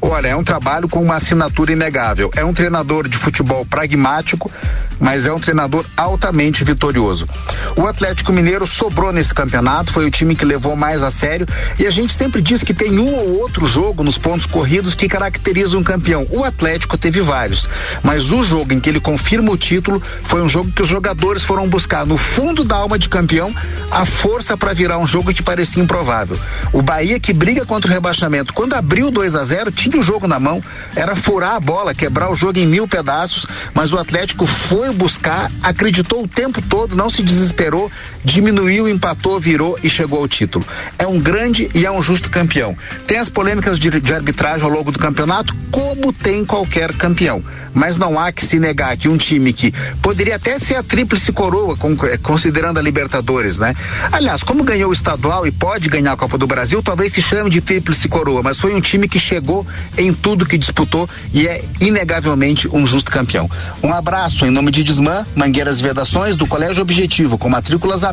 Olha, 0.01 0.29
é 0.29 0.35
um 0.35 0.43
trabalho 0.43 0.89
com 0.89 1.01
uma 1.01 1.15
assinatura 1.15 1.73
inegável. 1.73 2.31
É 2.35 2.43
um 2.43 2.53
treinador 2.53 3.07
de 3.07 3.15
futebol 3.15 3.63
pragmático, 3.63 4.51
mas 4.99 5.27
é 5.27 5.31
um 5.31 5.39
treinador 5.39 5.85
altamente 5.95 6.63
vitorioso. 6.63 7.27
O 7.75 7.85
Atlético 7.85 8.33
Mineiro 8.33 8.65
sobrou 8.65 9.13
nesse 9.13 9.33
campeonato, 9.33 9.91
foi 9.91 10.07
o 10.07 10.11
time 10.11 10.35
que 10.35 10.43
levou 10.43 10.75
mais 10.75 11.03
a 11.03 11.11
sério. 11.11 11.47
E 11.77 11.85
a 11.85 11.91
gente 11.91 12.13
sempre 12.13 12.41
diz 12.41 12.63
que 12.63 12.73
tem 12.73 12.99
um 12.99 13.13
ou 13.13 13.39
outro 13.39 13.67
jogo 13.67 14.03
nos 14.03 14.17
pontos 14.17 14.47
corridos 14.47 14.95
que 14.95 15.07
caracteriza 15.07 15.77
um 15.77 15.83
campeão. 15.83 16.25
O 16.31 16.43
Atlético 16.43 16.97
teve 16.97 17.21
vários, 17.21 17.69
mas 18.03 18.31
o 18.31 18.43
jogo 18.43 18.73
em 18.73 18.79
que 18.79 18.89
ele 18.89 18.99
confirma 18.99 19.51
o 19.51 19.57
título 19.57 20.01
foi 20.23 20.41
um 20.41 20.49
jogo 20.49 20.71
que 20.71 20.81
os 20.81 20.87
jogadores 20.87 21.43
foram 21.43 21.67
buscar 21.69 22.07
no 22.07 22.17
fundo 22.17 22.63
da 22.63 22.75
alma 22.75 22.97
de 22.97 23.07
campeão 23.07 23.53
a 23.91 24.03
força 24.03 24.57
para 24.57 24.73
virar 24.73 24.97
um 24.97 25.05
jogo 25.05 25.33
que 25.33 25.43
parecia 25.43 25.83
improvável. 25.83 26.37
O 26.73 26.81
Bahia 26.81 27.19
que 27.19 27.33
briga 27.33 27.65
contra 27.65 27.89
o 27.89 27.93
rebaixamento, 27.93 28.53
quando 28.53 28.73
abriu 28.73 29.11
2 29.11 29.35
a 29.35 29.43
0 29.43 29.71
tinha 29.71 29.90
o 29.97 30.03
jogo 30.03 30.27
na 30.27 30.39
mão, 30.39 30.63
era 30.95 31.15
furar 31.15 31.55
a 31.55 31.59
bola, 31.59 31.93
quebrar 31.93 32.31
o 32.31 32.35
jogo 32.35 32.59
em 32.59 32.65
mil 32.65 32.87
pedaços, 32.87 33.45
mas 33.73 33.93
o 33.93 33.97
Atlético 33.97 34.45
foi 34.45 34.91
buscar, 34.93 35.51
acreditou 35.61 36.23
o 36.23 36.27
tempo 36.27 36.61
todo, 36.61 36.95
não 36.95 37.09
se 37.09 37.23
desesperou, 37.23 37.91
diminuiu, 38.23 38.87
empatou, 38.87 39.39
virou 39.39 39.77
e 39.83 39.89
chegou 39.89 40.19
ao 40.19 40.27
título. 40.27 40.65
É 40.97 41.07
um 41.07 41.19
grande 41.19 41.69
e 41.73 41.85
é 41.85 41.91
um 41.91 42.01
justo 42.01 42.29
campeão. 42.29 42.75
Tem 43.07 43.17
as 43.17 43.29
polêmicas 43.29 43.77
de, 43.79 43.89
de 43.99 44.13
arbitragem 44.13 44.63
ao 44.63 44.69
longo 44.69 44.91
do 44.91 44.99
campeonato, 44.99 45.55
como 45.71 46.11
tem 46.13 46.45
qualquer 46.45 46.93
campeão. 46.93 47.43
Mas 47.73 47.97
não 47.97 48.19
há 48.19 48.31
que 48.33 48.45
se 48.45 48.59
negar 48.59 48.97
que 48.97 49.07
um 49.07 49.15
time 49.17 49.53
que 49.53 49.73
poderia 50.01 50.35
até 50.35 50.59
ser 50.59 50.75
a 50.75 50.83
tríplice 50.83 51.31
coroa, 51.31 51.77
com- 51.77 51.95
eh, 52.05 52.17
considerando 52.17 52.77
a 52.77 52.81
Libertadores, 52.81 53.57
né? 53.57 53.73
Aliás, 54.11 54.43
como 54.43 54.61
ganhou 54.63 54.89
o 54.89 54.93
estadual 54.93 55.47
e 55.47 55.51
pode 55.51 55.87
ganhar 55.87 56.11
a 56.11 56.17
Copa 56.17 56.37
do 56.37 56.45
Brasil, 56.45 56.83
talvez 56.83 57.13
se 57.13 57.21
chame 57.21 57.49
de 57.49 57.61
tríplice 57.61 58.09
coroa, 58.09 58.43
mas 58.43 58.59
foi 58.59 58.75
um 58.75 58.81
time 58.81 59.07
que 59.07 59.17
chegou 59.19 59.65
em 59.97 60.13
tudo 60.13 60.45
que 60.45 60.57
disputou 60.57 61.09
e 61.33 61.47
é 61.47 61.63
inegavelmente 61.79 62.67
um 62.67 62.85
justo 62.85 63.09
campeão. 63.09 63.49
Um 63.81 63.93
abraço 63.93 64.45
em 64.45 64.49
nome 64.49 64.69
de 64.69 64.83
Desmã, 64.83 65.25
Mangueiras 65.33 65.79
e 65.79 65.83
Vedações 65.83 66.35
do 66.35 66.45
Colégio 66.45 66.81
Objetivo, 66.81 67.37
com 67.37 67.47
matrículas 67.47 68.03
abertas 68.03 68.10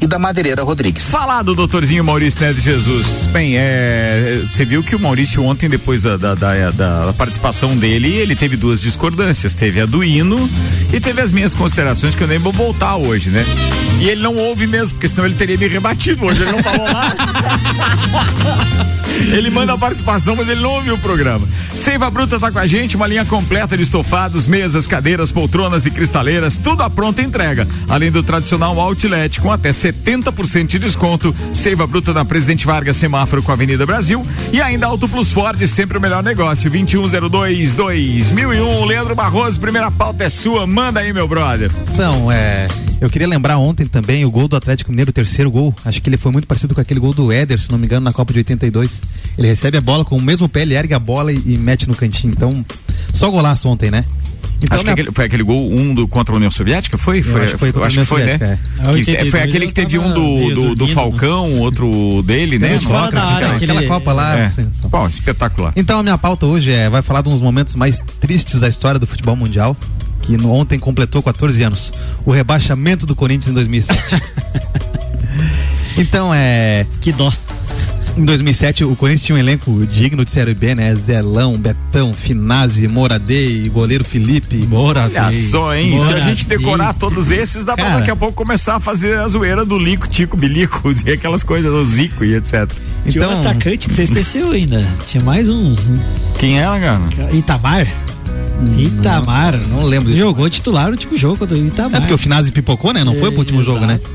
e 0.00 0.06
da 0.06 0.18
Madeireira 0.18 0.62
Rodrigues. 0.62 1.04
Falar 1.10 1.42
do 1.42 1.54
doutorzinho 1.54 2.04
Maurício 2.04 2.40
Neves 2.40 2.62
Jesus. 2.62 3.26
Bem, 3.32 3.54
é, 3.56 4.42
você 4.44 4.64
viu 4.64 4.82
que 4.82 4.94
o 4.94 5.00
Maurício 5.00 5.44
ontem, 5.44 5.68
depois 5.68 6.02
da, 6.02 6.16
da, 6.16 6.34
da, 6.34 6.70
da 6.70 7.12
participação 7.16 7.76
dele, 7.76 8.12
ele 8.12 8.36
teve 8.36 8.56
duas 8.56 8.80
discordâncias. 8.80 9.54
Teve 9.54 9.80
a 9.80 9.86
do 9.86 10.02
hino 10.04 10.48
e 10.92 11.00
teve 11.00 11.20
as 11.20 11.32
minhas 11.32 11.54
considerações 11.54 12.14
que 12.14 12.22
eu 12.22 12.28
nem 12.28 12.38
vou 12.38 12.52
voltar 12.52 12.96
hoje, 12.96 13.30
né? 13.30 13.44
E 14.00 14.08
ele 14.08 14.22
não 14.22 14.34
ouve 14.36 14.66
mesmo, 14.66 14.94
porque 14.94 15.08
senão 15.08 15.26
ele 15.26 15.34
teria 15.34 15.56
me 15.56 15.68
rebatido 15.68 16.24
hoje. 16.24 16.42
Ele 16.42 16.52
não 16.52 16.62
falou 16.62 16.90
nada. 16.90 17.16
ele 19.36 19.50
manda 19.50 19.74
a 19.74 19.78
participação, 19.78 20.34
mas 20.34 20.48
ele 20.48 20.60
não 20.60 20.70
ouviu 20.70 20.94
o 20.94 20.98
programa. 20.98 21.46
Seiva 21.74 22.10
Bruta 22.10 22.40
tá 22.40 22.50
com 22.50 22.58
a 22.58 22.66
gente, 22.66 22.96
uma 22.96 23.06
linha 23.06 23.24
completa 23.24 23.76
de 23.76 23.82
estofados, 23.82 24.46
mesas, 24.46 24.86
cadeiras, 24.86 25.30
poltronas 25.30 25.86
e 25.86 25.90
cristaleiras, 25.90 26.56
tudo 26.56 26.82
à 26.82 26.90
pronta 26.90 27.22
entrega. 27.22 27.68
Além 27.88 28.10
do 28.10 28.22
tradicional 28.22 28.78
outlet 28.80 29.29
com 29.38 29.52
até 29.52 29.68
70% 29.68 30.66
de 30.66 30.78
desconto. 30.78 31.34
Seiva 31.52 31.86
Bruta 31.86 32.14
na 32.14 32.24
Presidente 32.24 32.64
Vargas, 32.64 32.96
semáforo 32.96 33.42
com 33.42 33.50
a 33.50 33.54
Avenida 33.54 33.84
Brasil. 33.84 34.26
E 34.50 34.62
ainda 34.62 34.86
Auto 34.86 35.06
Plus 35.06 35.30
Ford, 35.30 35.60
sempre 35.66 35.98
o 35.98 36.00
melhor 36.00 36.22
negócio. 36.22 36.70
2102 36.70 37.74
2001. 37.74 38.84
Leandro 38.86 39.14
Barroso, 39.14 39.60
primeira 39.60 39.90
pauta 39.90 40.24
é 40.24 40.30
sua. 40.30 40.66
Manda 40.66 41.00
aí, 41.00 41.12
meu 41.12 41.28
brother. 41.28 41.70
Então, 41.92 42.32
é. 42.32 42.66
Eu 43.00 43.08
queria 43.08 43.26
lembrar 43.26 43.56
ontem 43.56 43.86
também 43.86 44.24
o 44.24 44.30
gol 44.30 44.46
do 44.46 44.56
Atlético 44.56 44.90
Mineiro, 44.90 45.10
o 45.10 45.12
terceiro 45.12 45.50
gol. 45.50 45.74
Acho 45.84 46.02
que 46.02 46.08
ele 46.08 46.16
foi 46.16 46.30
muito 46.30 46.46
parecido 46.46 46.74
com 46.74 46.80
aquele 46.80 47.00
gol 47.00 47.14
do 47.14 47.32
Éder, 47.32 47.60
se 47.60 47.70
não 47.70 47.78
me 47.78 47.86
engano, 47.86 48.04
na 48.04 48.12
Copa 48.12 48.32
de 48.32 48.40
82. 48.40 49.02
Ele 49.38 49.48
recebe 49.48 49.78
a 49.78 49.80
bola 49.80 50.04
com 50.04 50.16
o 50.16 50.20
mesmo 50.20 50.48
pé, 50.48 50.62
ele 50.62 50.74
ergue 50.74 50.92
a 50.92 50.98
bola 50.98 51.32
e, 51.32 51.36
e 51.46 51.56
mete 51.56 51.88
no 51.88 51.94
cantinho. 51.94 52.32
Então, 52.32 52.64
só 53.14 53.30
golaço 53.30 53.68
ontem, 53.68 53.90
né? 53.90 54.04
Então, 54.62 54.76
acho 54.76 54.84
que 54.84 54.90
aquele, 54.90 55.10
foi 55.12 55.24
aquele 55.24 55.42
gol 55.42 55.72
um 55.72 55.94
do, 55.94 56.06
contra 56.06 56.34
a 56.34 56.36
União 56.36 56.50
Soviética, 56.50 56.98
foi? 56.98 57.22
foi 57.22 57.44
acho 57.44 57.52
que 57.52 57.58
foi 57.72 57.84
acho 57.84 57.98
que 58.00 58.04
foi, 58.04 58.24
né? 58.24 58.32
É. 58.40 58.58
Que- 58.82 58.88
82 58.88 59.30
foi 59.30 59.40
aquele 59.42 59.66
que 59.68 59.72
teve 59.72 59.98
um 59.98 60.12
do, 60.12 60.14
do, 60.14 60.54
do 60.54 60.74
dormindo, 60.76 60.94
Falcão, 60.94 61.58
outro 61.60 62.22
dele, 62.24 62.58
né? 62.58 62.68
Teve 62.68 62.84
fora 62.84 63.10
da 63.10 63.22
área, 63.24 63.46
aquela 63.52 63.72
aquele- 63.80 63.86
Copa 63.88 64.12
lá. 64.12 64.38
É. 64.38 64.52
Bom, 64.88 65.08
espetacular. 65.08 65.72
Então 65.76 65.98
a 65.98 66.02
minha 66.02 66.18
pauta 66.18 66.46
hoje 66.46 66.72
é, 66.72 66.88
vai 66.90 67.00
falar 67.02 67.22
de 67.22 67.28
uns 67.30 67.40
momentos 67.40 67.74
mais 67.74 67.98
tristes 68.20 68.60
da 68.60 68.68
história 68.68 68.98
do 69.00 69.06
futebol 69.06 69.34
mundial, 69.34 69.76
que 70.22 70.36
no- 70.36 70.52
ontem 70.52 70.78
completou 70.78 71.22
14 71.22 71.62
anos. 71.62 71.92
O 72.24 72.30
rebaixamento 72.30 73.06
do 73.06 73.16
Corinthians 73.16 73.48
em 73.48 73.54
2007. 73.54 73.98
então 75.96 76.32
é, 76.34 76.86
Que 77.00 77.12
dó. 77.12 77.32
Em 78.16 78.24
2007 78.24 78.84
o 78.84 78.94
Corinthians 78.96 79.24
tinha 79.26 79.36
um 79.36 79.38
elenco 79.38 79.86
digno 79.86 80.24
de 80.24 80.30
Série 80.30 80.54
B, 80.54 80.74
né? 80.74 80.94
Zelão, 80.94 81.56
Betão, 81.56 82.12
Finazzi, 82.12 82.86
Moradei, 82.88 83.68
goleiro 83.68 84.04
Felipe. 84.04 84.56
Moradei. 84.66 85.18
Olha 85.20 85.32
só, 85.32 85.74
hein? 85.74 85.90
Se 85.90 85.94
a 85.94 85.98
Moradei. 86.04 86.22
gente 86.22 86.46
decorar 86.46 86.94
todos 86.94 87.30
esses, 87.30 87.64
dá 87.64 87.74
pra 87.74 87.84
Cara. 87.84 87.98
daqui 87.98 88.10
a 88.10 88.16
pouco 88.16 88.34
começar 88.34 88.76
a 88.76 88.80
fazer 88.80 89.18
a 89.18 89.26
zoeira 89.28 89.64
do 89.64 89.78
Lico, 89.78 90.08
Tico, 90.08 90.36
Bilico 90.36 90.90
e 91.06 91.12
aquelas 91.12 91.42
coisas, 91.42 91.70
do 91.70 91.84
Zico 91.84 92.24
e 92.24 92.34
etc. 92.34 92.68
Tinha 93.08 93.24
Então, 93.24 93.36
um 93.36 93.40
atacante 93.40 93.88
que 93.88 93.94
você 93.94 94.02
esqueceu 94.02 94.50
ainda. 94.50 94.84
Tinha 95.06 95.22
mais 95.22 95.48
um. 95.48 95.74
Quem 96.38 96.58
era, 96.60 96.78
cara? 96.78 97.00
Itamar. 97.34 97.86
Itamar. 98.78 99.56
não 99.68 99.82
lembro 99.84 100.08
disso. 100.10 100.20
Jogou 100.20 100.48
titular 100.50 100.86
no 100.86 100.92
último 100.92 101.16
jogo 101.16 101.38
contra 101.38 101.56
o 101.56 101.66
Itamar. 101.66 101.96
É 101.96 102.00
porque 102.00 102.14
o 102.14 102.18
Finazzi 102.18 102.52
pipocou, 102.52 102.92
né? 102.92 103.04
Não 103.04 103.14
foi 103.14 103.30
pro 103.30 103.38
último 103.40 103.62
jogo, 103.62 103.86
né? 103.86 103.94
Exato. 103.94 104.10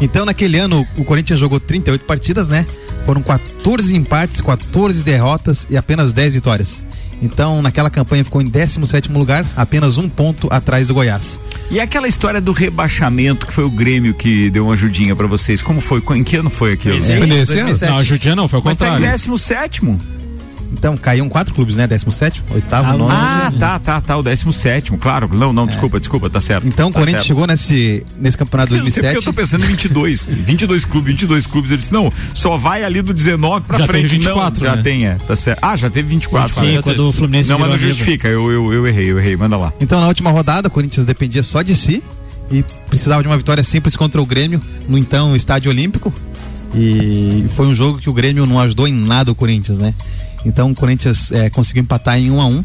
Então, 0.00 0.24
naquele 0.24 0.58
ano, 0.58 0.86
o 0.96 1.02
Corinthians 1.04 1.40
jogou 1.40 1.58
38 1.58 2.04
partidas, 2.04 2.48
né? 2.48 2.64
Foram 3.08 3.22
14 3.22 3.96
empates, 3.96 4.42
14 4.42 5.02
derrotas 5.02 5.66
e 5.70 5.78
apenas 5.78 6.12
10 6.12 6.34
vitórias. 6.34 6.84
Então, 7.22 7.62
naquela 7.62 7.88
campanha 7.88 8.22
ficou 8.22 8.42
em 8.42 8.44
17º 8.44 9.16
lugar, 9.16 9.46
apenas 9.56 9.96
um 9.96 10.10
ponto 10.10 10.46
atrás 10.50 10.88
do 10.88 10.94
Goiás. 10.94 11.40
E 11.70 11.80
aquela 11.80 12.06
história 12.06 12.38
do 12.38 12.52
rebaixamento 12.52 13.46
que 13.46 13.52
foi 13.54 13.64
o 13.64 13.70
Grêmio 13.70 14.12
que 14.12 14.50
deu 14.50 14.64
uma 14.64 14.74
ajudinha 14.74 15.16
pra 15.16 15.26
vocês. 15.26 15.62
Como 15.62 15.80
foi? 15.80 16.02
Em 16.18 16.22
que 16.22 16.36
ano 16.36 16.50
foi 16.50 16.74
aquilo? 16.74 16.96
Nesse 16.96 17.12
ano? 17.12 17.28
2007. 17.28 17.90
Não, 17.90 17.96
a 17.96 18.04
Judia 18.04 18.36
não, 18.36 18.46
foi 18.46 18.60
o 18.60 18.62
Mas 18.62 18.76
tá 18.76 18.84
em 18.84 18.90
contrário. 18.90 19.10
17 19.10 19.80
Então, 20.72 20.96
caíam 20.96 21.28
quatro 21.28 21.54
clubes, 21.54 21.76
né? 21.76 21.86
17º, 21.88 22.42
oitavo, 22.52 22.88
Ah, 22.90 22.96
nono. 22.96 23.10
Ah, 23.10 23.52
tá, 23.58 23.78
tá, 23.78 24.00
tá. 24.00 24.16
O 24.16 24.22
17 24.22 24.92
claro. 24.98 25.28
Não, 25.32 25.52
não, 25.52 25.66
desculpa, 25.66 25.98
desculpa, 25.98 26.28
tá 26.28 26.40
certo. 26.40 26.66
Então, 26.66 26.88
o 26.88 26.92
tá 26.92 26.98
Corinthians 27.00 27.22
certo. 27.22 27.26
chegou 27.28 27.46
nesse, 27.46 28.04
nesse 28.18 28.36
campeonato 28.36 28.74
Eu 28.74 28.84
não 28.84 28.90
sei 28.90 29.02
porque 29.02 29.16
eu 29.16 29.22
2007. 29.22 29.24
tô 29.24 29.32
pensando 29.32 29.64
em 29.64 29.68
22. 29.68 30.28
22 30.28 30.84
clubes, 30.86 31.12
22 31.14 31.46
clubes. 31.46 31.70
Eu 31.70 31.76
disse, 31.76 31.92
não, 31.92 32.12
só 32.34 32.56
vai 32.58 32.84
ali 32.84 33.00
do 33.02 33.14
19 33.14 33.64
pra 33.66 33.78
Já 33.78 33.86
frente. 33.86 34.02
teve 34.02 34.16
24, 34.18 34.60
não, 34.60 34.70
já 34.70 34.76
né? 34.76 34.82
tem, 34.82 35.06
é. 35.06 35.14
Tá 35.26 35.34
certo. 35.34 35.58
Ah, 35.62 35.76
já 35.76 35.88
teve 35.88 36.08
24. 36.08 36.54
Sim, 36.54 36.74
né? 36.76 36.82
quando 36.82 37.08
o 37.08 37.12
Fluminense 37.12 37.48
Não, 37.50 37.58
mas 37.58 37.70
não 37.70 37.78
justifica. 37.78 38.28
Eu, 38.28 38.50
eu, 38.50 38.72
eu 38.72 38.86
errei, 38.86 39.10
eu 39.10 39.18
errei. 39.18 39.36
Manda 39.36 39.56
lá. 39.56 39.72
Então, 39.80 40.00
na 40.00 40.06
última 40.08 40.30
rodada, 40.30 40.68
o 40.68 40.70
Corinthians 40.70 41.06
dependia 41.06 41.42
só 41.42 41.62
de 41.62 41.74
si 41.74 42.02
e 42.50 42.62
precisava 42.88 43.22
de 43.22 43.28
uma 43.28 43.36
vitória 43.36 43.62
simples 43.64 43.96
contra 43.96 44.20
o 44.20 44.26
Grêmio 44.26 44.60
no 44.88 44.96
então 44.98 45.34
Estádio 45.34 45.70
Olímpico. 45.70 46.12
E 46.74 47.46
foi 47.50 47.66
um 47.66 47.74
jogo 47.74 47.98
que 47.98 48.10
o 48.10 48.12
Grêmio 48.12 48.44
não 48.46 48.60
ajudou 48.60 48.86
em 48.86 48.92
nada 48.92 49.32
o 49.32 49.34
Corinthians, 49.34 49.78
né? 49.78 49.94
Então 50.44 50.70
o 50.70 50.74
Corinthians 50.74 51.32
eh, 51.32 51.50
conseguiu 51.50 51.82
empatar 51.82 52.18
em 52.18 52.30
1 52.30 52.40
a 52.40 52.46
1 52.46 52.64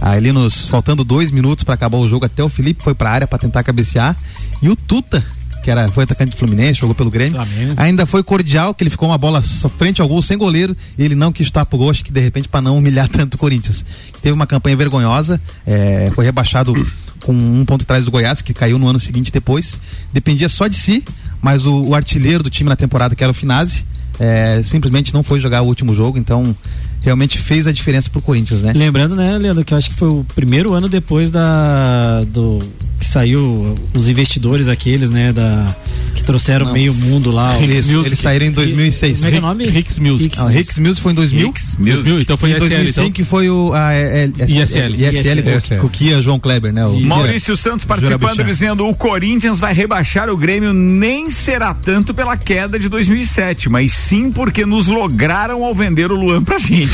Ali 0.00 0.32
nos 0.32 0.66
faltando 0.66 1.04
dois 1.04 1.30
minutos 1.30 1.64
para 1.64 1.74
acabar 1.74 1.98
o 1.98 2.06
jogo, 2.06 2.26
até 2.26 2.42
o 2.42 2.48
Felipe 2.48 2.82
foi 2.82 2.94
para 2.94 3.10
a 3.10 3.12
área 3.12 3.26
para 3.26 3.38
tentar 3.38 3.62
cabecear. 3.62 4.16
E 4.60 4.68
o 4.68 4.76
Tuta, 4.76 5.24
que 5.62 5.70
era, 5.70 5.88
foi 5.88 6.04
atacante 6.04 6.32
do 6.32 6.36
Fluminense, 6.36 6.80
jogou 6.80 6.94
pelo 6.94 7.10
Grêmio, 7.10 7.36
Flamengo. 7.36 7.74
ainda 7.76 8.04
foi 8.04 8.22
cordial, 8.22 8.74
que 8.74 8.82
ele 8.82 8.90
ficou 8.90 9.08
uma 9.08 9.16
bola 9.16 9.42
frente 9.78 10.02
ao 10.02 10.08
gol 10.08 10.20
sem 10.20 10.36
goleiro 10.36 10.76
e 10.98 11.02
ele 11.02 11.14
não 11.14 11.32
quis 11.32 11.46
chutar 11.46 11.64
pro 11.64 11.78
gol, 11.78 11.90
acho 11.90 12.04
que 12.04 12.12
de 12.12 12.20
repente 12.20 12.48
para 12.48 12.60
não 12.60 12.76
humilhar 12.76 13.08
tanto 13.10 13.34
o 13.34 13.38
Corinthians. 13.38 13.84
Teve 14.20 14.34
uma 14.34 14.46
campanha 14.46 14.76
vergonhosa, 14.76 15.40
eh, 15.66 16.10
foi 16.14 16.24
rebaixado 16.24 16.74
com 17.22 17.32
um 17.32 17.64
ponto 17.64 17.82
atrás 17.82 18.04
do 18.04 18.10
Goiás, 18.10 18.42
que 18.42 18.52
caiu 18.52 18.78
no 18.78 18.86
ano 18.86 18.98
seguinte 18.98 19.32
depois. 19.32 19.80
Dependia 20.12 20.50
só 20.50 20.66
de 20.66 20.76
si, 20.76 21.02
mas 21.40 21.64
o, 21.64 21.82
o 21.82 21.94
artilheiro 21.94 22.42
do 22.42 22.50
time 22.50 22.68
na 22.68 22.76
temporada, 22.76 23.14
que 23.14 23.24
era 23.24 23.30
o 23.30 23.34
Finazzi, 23.34 23.86
eh, 24.20 24.60
simplesmente 24.62 25.14
não 25.14 25.22
foi 25.22 25.40
jogar 25.40 25.62
o 25.62 25.66
último 25.66 25.94
jogo, 25.94 26.18
então 26.18 26.54
realmente 27.04 27.38
fez 27.38 27.66
a 27.66 27.72
diferença 27.72 28.08
pro 28.08 28.22
Corinthians, 28.22 28.62
né? 28.62 28.72
Lembrando, 28.74 29.14
né, 29.14 29.36
Leandro, 29.36 29.64
que 29.64 29.74
eu 29.74 29.78
acho 29.78 29.90
que 29.90 29.96
foi 29.96 30.08
o 30.08 30.24
primeiro 30.34 30.72
ano 30.72 30.88
depois 30.88 31.30
da. 31.30 32.24
do. 32.26 32.58
Que 33.04 33.10
saiu 33.10 33.74
os 33.92 34.08
investidores 34.08 34.66
aqueles, 34.66 35.10
né, 35.10 35.32
da. 35.32 35.66
que 36.14 36.24
trouxeram 36.24 36.66
Não. 36.66 36.72
meio 36.72 36.94
mundo 36.94 37.30
lá. 37.30 37.56
Eles, 37.60 37.86
Music. 37.86 38.06
eles 38.06 38.18
saíram 38.18 38.46
em 38.46 38.50
2006. 38.50 39.18
Como 39.18 39.26
é 39.26 39.30
que 39.30 39.36
é 39.36 39.38
o 39.38 39.42
nome? 39.42 39.66
Ricks 39.66 39.98
Music. 39.98 40.36
Ah, 40.40 40.52
Hicks 40.52 40.78
Mills 40.78 41.00
foi 41.00 41.12
em 41.12 41.14
2000. 41.14 41.48
Hicks, 41.48 41.76
2000, 41.78 42.20
então 42.20 42.36
foi 42.36 42.50
em 42.50 42.52
ISL, 42.52 42.60
2005 42.60 43.00
então. 43.00 43.12
que 43.12 43.24
foi 43.24 43.50
o 43.50 43.72
a, 43.74 43.90
ISL. 44.48 44.94
ISL, 44.96 45.88
Kia 45.92 46.22
João 46.22 46.40
Kleber, 46.40 46.72
né? 46.72 46.84
O, 46.86 47.00
Maurício 47.00 47.56
Santos 47.56 47.84
participando 47.84 48.42
dizendo 48.44 48.88
o 48.88 48.94
Corinthians 48.94 49.60
vai 49.60 49.72
rebaixar 49.72 50.28
o 50.28 50.36
Grêmio 50.36 50.72
nem 50.72 51.30
será 51.30 51.74
tanto 51.74 52.12
pela 52.12 52.36
queda 52.36 52.78
de 52.78 52.88
2007, 52.88 53.68
mas 53.68 53.92
sim 53.92 54.32
porque 54.32 54.66
nos 54.66 54.88
lograram 54.88 55.62
ao 55.62 55.74
vender 55.74 56.10
o 56.10 56.16
Luan 56.16 56.42
pra 56.42 56.58
gente. 56.58 56.92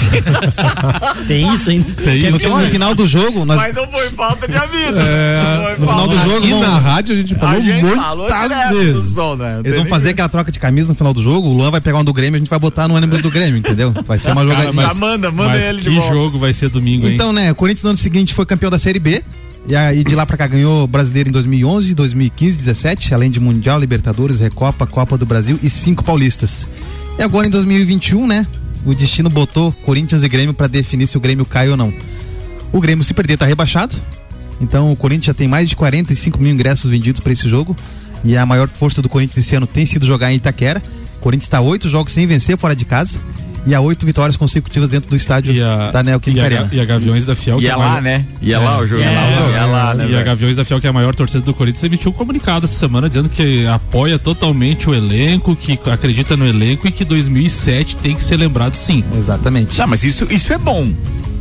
Tem 1.26 1.52
isso 1.54 1.70
ainda. 1.70 1.92
Tem 2.02 2.20
Quer 2.20 2.30
no, 2.32 2.38
final 2.68 2.94
do 2.94 3.06
jogo, 3.06 3.44
nós, 3.44 3.56
mas 3.56 3.74
não 3.74 3.86
foi 3.88 4.10
falta 4.10 4.46
de 4.46 4.56
aviso. 4.56 5.00
É, 5.00 5.42
Não 5.42 5.62
foi 5.62 5.70
no 5.70 5.88
final 5.88 5.99
do 6.08 6.14
falta- 6.16 6.28
jogo, 6.30 6.38
Aqui 6.44 6.50
vão- 6.50 6.60
na 6.60 6.78
rádio 6.78 7.14
a 7.14 7.18
gente 7.18 7.34
a 7.34 7.38
falou 7.38 7.62
gente 7.62 7.82
muitas 7.82 8.48
do 8.70 8.78
vezes. 8.78 9.16
né? 9.16 9.60
eles 9.64 9.76
vão 9.76 9.86
fazer 9.86 10.10
aquela 10.10 10.28
troca 10.28 10.50
de 10.52 10.58
camisa 10.58 10.88
no 10.88 10.94
final 10.94 11.12
do 11.14 11.22
jogo. 11.22 11.48
O 11.48 11.52
Luan 11.52 11.70
vai 11.70 11.80
pegar 11.80 11.98
um 11.98 12.04
do 12.04 12.12
Grêmio, 12.12 12.36
a 12.36 12.38
gente 12.38 12.48
vai 12.50 12.58
botar 12.58 12.86
no 12.88 12.94
ônibus 12.96 13.22
do 13.22 13.30
Grêmio, 13.30 13.56
entendeu? 13.58 13.92
Vai 14.06 14.18
ser 14.18 14.32
uma 14.32 14.44
Cara, 14.46 14.70
jogadinha. 14.70 14.94
Manda, 14.94 15.30
manda 15.30 15.50
Mas 15.50 15.64
ele 15.64 15.78
de 15.78 15.88
que 15.90 15.96
volta. 15.96 16.14
jogo 16.14 16.38
vai 16.38 16.52
ser 16.52 16.68
domingo, 16.68 17.06
hein? 17.06 17.14
Então, 17.14 17.32
né, 17.32 17.50
o 17.50 17.54
Corinthians 17.54 17.84
no 17.84 17.90
ano 17.90 17.96
seguinte 17.98 18.34
foi 18.34 18.44
campeão 18.46 18.70
da 18.70 18.78
Série 18.78 18.98
B. 18.98 19.22
E 19.68 19.76
aí 19.76 20.02
de 20.02 20.14
lá 20.14 20.24
pra 20.24 20.38
cá 20.38 20.46
ganhou 20.46 20.86
brasileiro 20.86 21.28
em 21.28 21.32
2011, 21.32 21.94
2015, 21.94 22.56
17, 22.56 23.12
além 23.12 23.30
de 23.30 23.38
Mundial, 23.38 23.78
Libertadores, 23.78 24.40
Recopa, 24.40 24.86
Copa 24.86 25.18
do 25.18 25.26
Brasil 25.26 25.58
e 25.62 25.68
cinco 25.68 26.02
paulistas. 26.02 26.66
E 27.18 27.22
agora 27.22 27.46
em 27.46 27.50
2021, 27.50 28.26
né, 28.26 28.46
o 28.86 28.94
destino 28.94 29.28
botou 29.28 29.70
Corinthians 29.84 30.22
e 30.22 30.28
Grêmio 30.28 30.54
pra 30.54 30.66
definir 30.66 31.06
se 31.06 31.18
o 31.18 31.20
Grêmio 31.20 31.44
cai 31.44 31.68
ou 31.68 31.76
não. 31.76 31.92
O 32.72 32.80
Grêmio 32.80 33.04
se 33.04 33.12
perder 33.12 33.36
tá 33.36 33.44
rebaixado. 33.44 33.96
Então 34.60 34.90
o 34.92 34.96
Corinthians 34.96 35.26
já 35.26 35.34
tem 35.34 35.48
mais 35.48 35.68
de 35.68 35.76
45 35.76 36.38
mil 36.40 36.52
ingressos 36.52 36.90
vendidos 36.90 37.20
pra 37.20 37.32
esse 37.32 37.48
jogo. 37.48 37.76
E 38.24 38.36
a 38.36 38.44
maior 38.44 38.68
força 38.68 39.00
do 39.00 39.08
Corinthians 39.08 39.38
esse 39.46 39.56
ano 39.56 39.66
tem 39.66 39.86
sido 39.86 40.04
jogar 40.06 40.30
em 40.32 40.36
Itaquera. 40.36 40.82
O 41.16 41.20
Corinthians 41.20 41.46
está 41.46 41.60
oito 41.60 41.88
jogos 41.88 42.12
sem 42.12 42.26
vencer 42.26 42.56
fora 42.58 42.76
de 42.76 42.84
casa. 42.84 43.18
E 43.66 43.74
há 43.74 43.80
oito 43.80 44.06
vitórias 44.06 44.38
consecutivas 44.38 44.88
dentro 44.88 45.10
do 45.10 45.16
estádio 45.16 45.52
e 45.52 45.62
a, 45.62 45.90
da 45.90 46.00
e 46.00 46.04
Neoquímica 46.04 46.42
a, 46.42 46.46
Arena. 46.46 46.68
e 46.72 46.80
a 46.80 46.84
Gaviões 46.86 47.26
da 47.26 47.34
Fiel. 47.34 47.58
E 47.58 47.60
que 47.60 47.66
é 47.68 47.70
a 47.70 47.76
lá, 47.76 47.88
maior- 47.88 48.02
né? 48.02 48.24
E 48.40 48.54
é 48.54 48.58
lá 48.58 48.78
o 48.80 48.86
jogo. 48.86 49.02
É, 49.02 49.06
E 49.52 49.54
é 49.54 49.64
lá, 49.66 49.94
né? 49.94 50.08
E 50.08 50.16
a? 50.16 50.22
Gaviões 50.22 50.56
da 50.56 50.64
Fiel, 50.64 50.80
que 50.80 50.86
é 50.86 50.90
a 50.90 50.92
maior 50.94 51.14
torcida 51.14 51.44
do 51.44 51.52
Corinthians, 51.52 51.84
emitiu 51.84 52.10
um 52.10 52.14
comunicado 52.14 52.64
essa 52.64 52.78
semana 52.78 53.06
dizendo 53.06 53.28
que 53.28 53.66
apoia 53.66 54.18
totalmente 54.18 54.88
o 54.88 54.94
elenco, 54.94 55.54
que 55.54 55.78
acredita 55.90 56.38
no 56.38 56.46
elenco 56.46 56.88
e 56.88 56.90
que 56.90 57.04
2007 57.04 57.98
tem 57.98 58.16
que 58.16 58.24
ser 58.24 58.38
lembrado 58.38 58.72
sim. 58.74 59.04
Exatamente. 59.16 59.78
Não, 59.78 59.86
mas 59.86 60.04
isso, 60.04 60.26
isso 60.30 60.54
é 60.54 60.58
bom. 60.58 60.90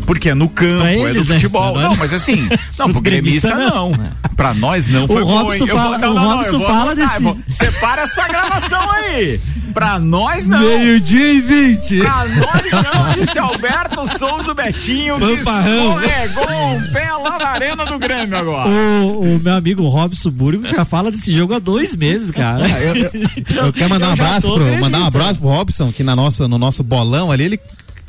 Porque 0.09 0.29
é 0.29 0.33
no 0.33 0.49
campo, 0.49 0.79
Pra 0.79 0.91
é 0.91 0.99
eles, 1.01 1.27
do 1.27 1.29
né? 1.29 1.35
futebol. 1.35 1.77
Não, 1.79 1.95
mas 1.95 2.11
assim, 2.11 2.49
não, 2.79 2.91
pro 2.91 2.99
gremista 2.99 3.49
gremistas, 3.49 3.71
não. 3.73 3.91
Pra 4.35 4.55
nós 4.55 4.87
não 4.87 5.05
foi 5.07 5.23
bom, 5.23 5.43
Robson? 5.43 5.65
Eu 5.65 5.67
vou- 5.67 5.77
fala- 5.77 5.97
não, 5.99 6.11
o 6.11 6.13
não, 6.15 6.23
não, 6.23 6.37
Robson 6.37 6.59
eu 6.61 6.65
fala 6.67 6.95
desse- 6.95 7.15
eu 7.15 7.21
vou- 7.21 7.39
Separa 7.49 8.01
essa 8.01 8.27
gravação 8.27 8.89
aí. 8.91 9.39
Pra 9.71 9.99
nós 9.99 10.47
não. 10.47 10.57
Meio-dia 10.59 11.33
e 11.33 11.41
20. 11.41 11.99
Pra 11.99 12.25
nós 12.25 12.71
não, 12.71 13.13
disse 13.23 13.37
Alberto 13.37 14.17
Souza 14.17 14.53
Betinho, 14.55 15.19
que 15.19 15.37
Pamparrão. 15.37 16.01
escorregou 16.01 16.75
um 16.75 16.91
pé 16.91 17.11
lá 17.13 17.37
na 17.37 17.47
arena 17.49 17.85
do 17.85 17.99
Grêmio 17.99 18.35
agora. 18.35 18.67
O, 18.67 19.35
o 19.35 19.39
meu 19.39 19.53
amigo 19.53 19.87
Robson 19.87 20.31
Burgo 20.31 20.65
já 20.67 20.83
fala 20.85 21.11
desse 21.11 21.31
jogo 21.35 21.53
há 21.53 21.59
dois 21.59 21.95
meses, 21.95 22.31
cara. 22.31 22.65
Então, 23.37 23.67
Eu 23.67 23.73
quero 23.73 23.89
mandar 23.91 24.07
um 24.07 24.09
eu 24.09 24.13
abraço 24.13 24.51
pro, 24.53 24.79
mandar 24.79 24.99
um 25.01 25.05
abraço 25.05 25.39
pro 25.39 25.49
Robson, 25.49 25.91
que 25.91 26.01
na 26.03 26.15
nossa, 26.15 26.47
no 26.47 26.57
nosso 26.57 26.81
bolão 26.81 27.31
ali, 27.31 27.43
ele 27.43 27.59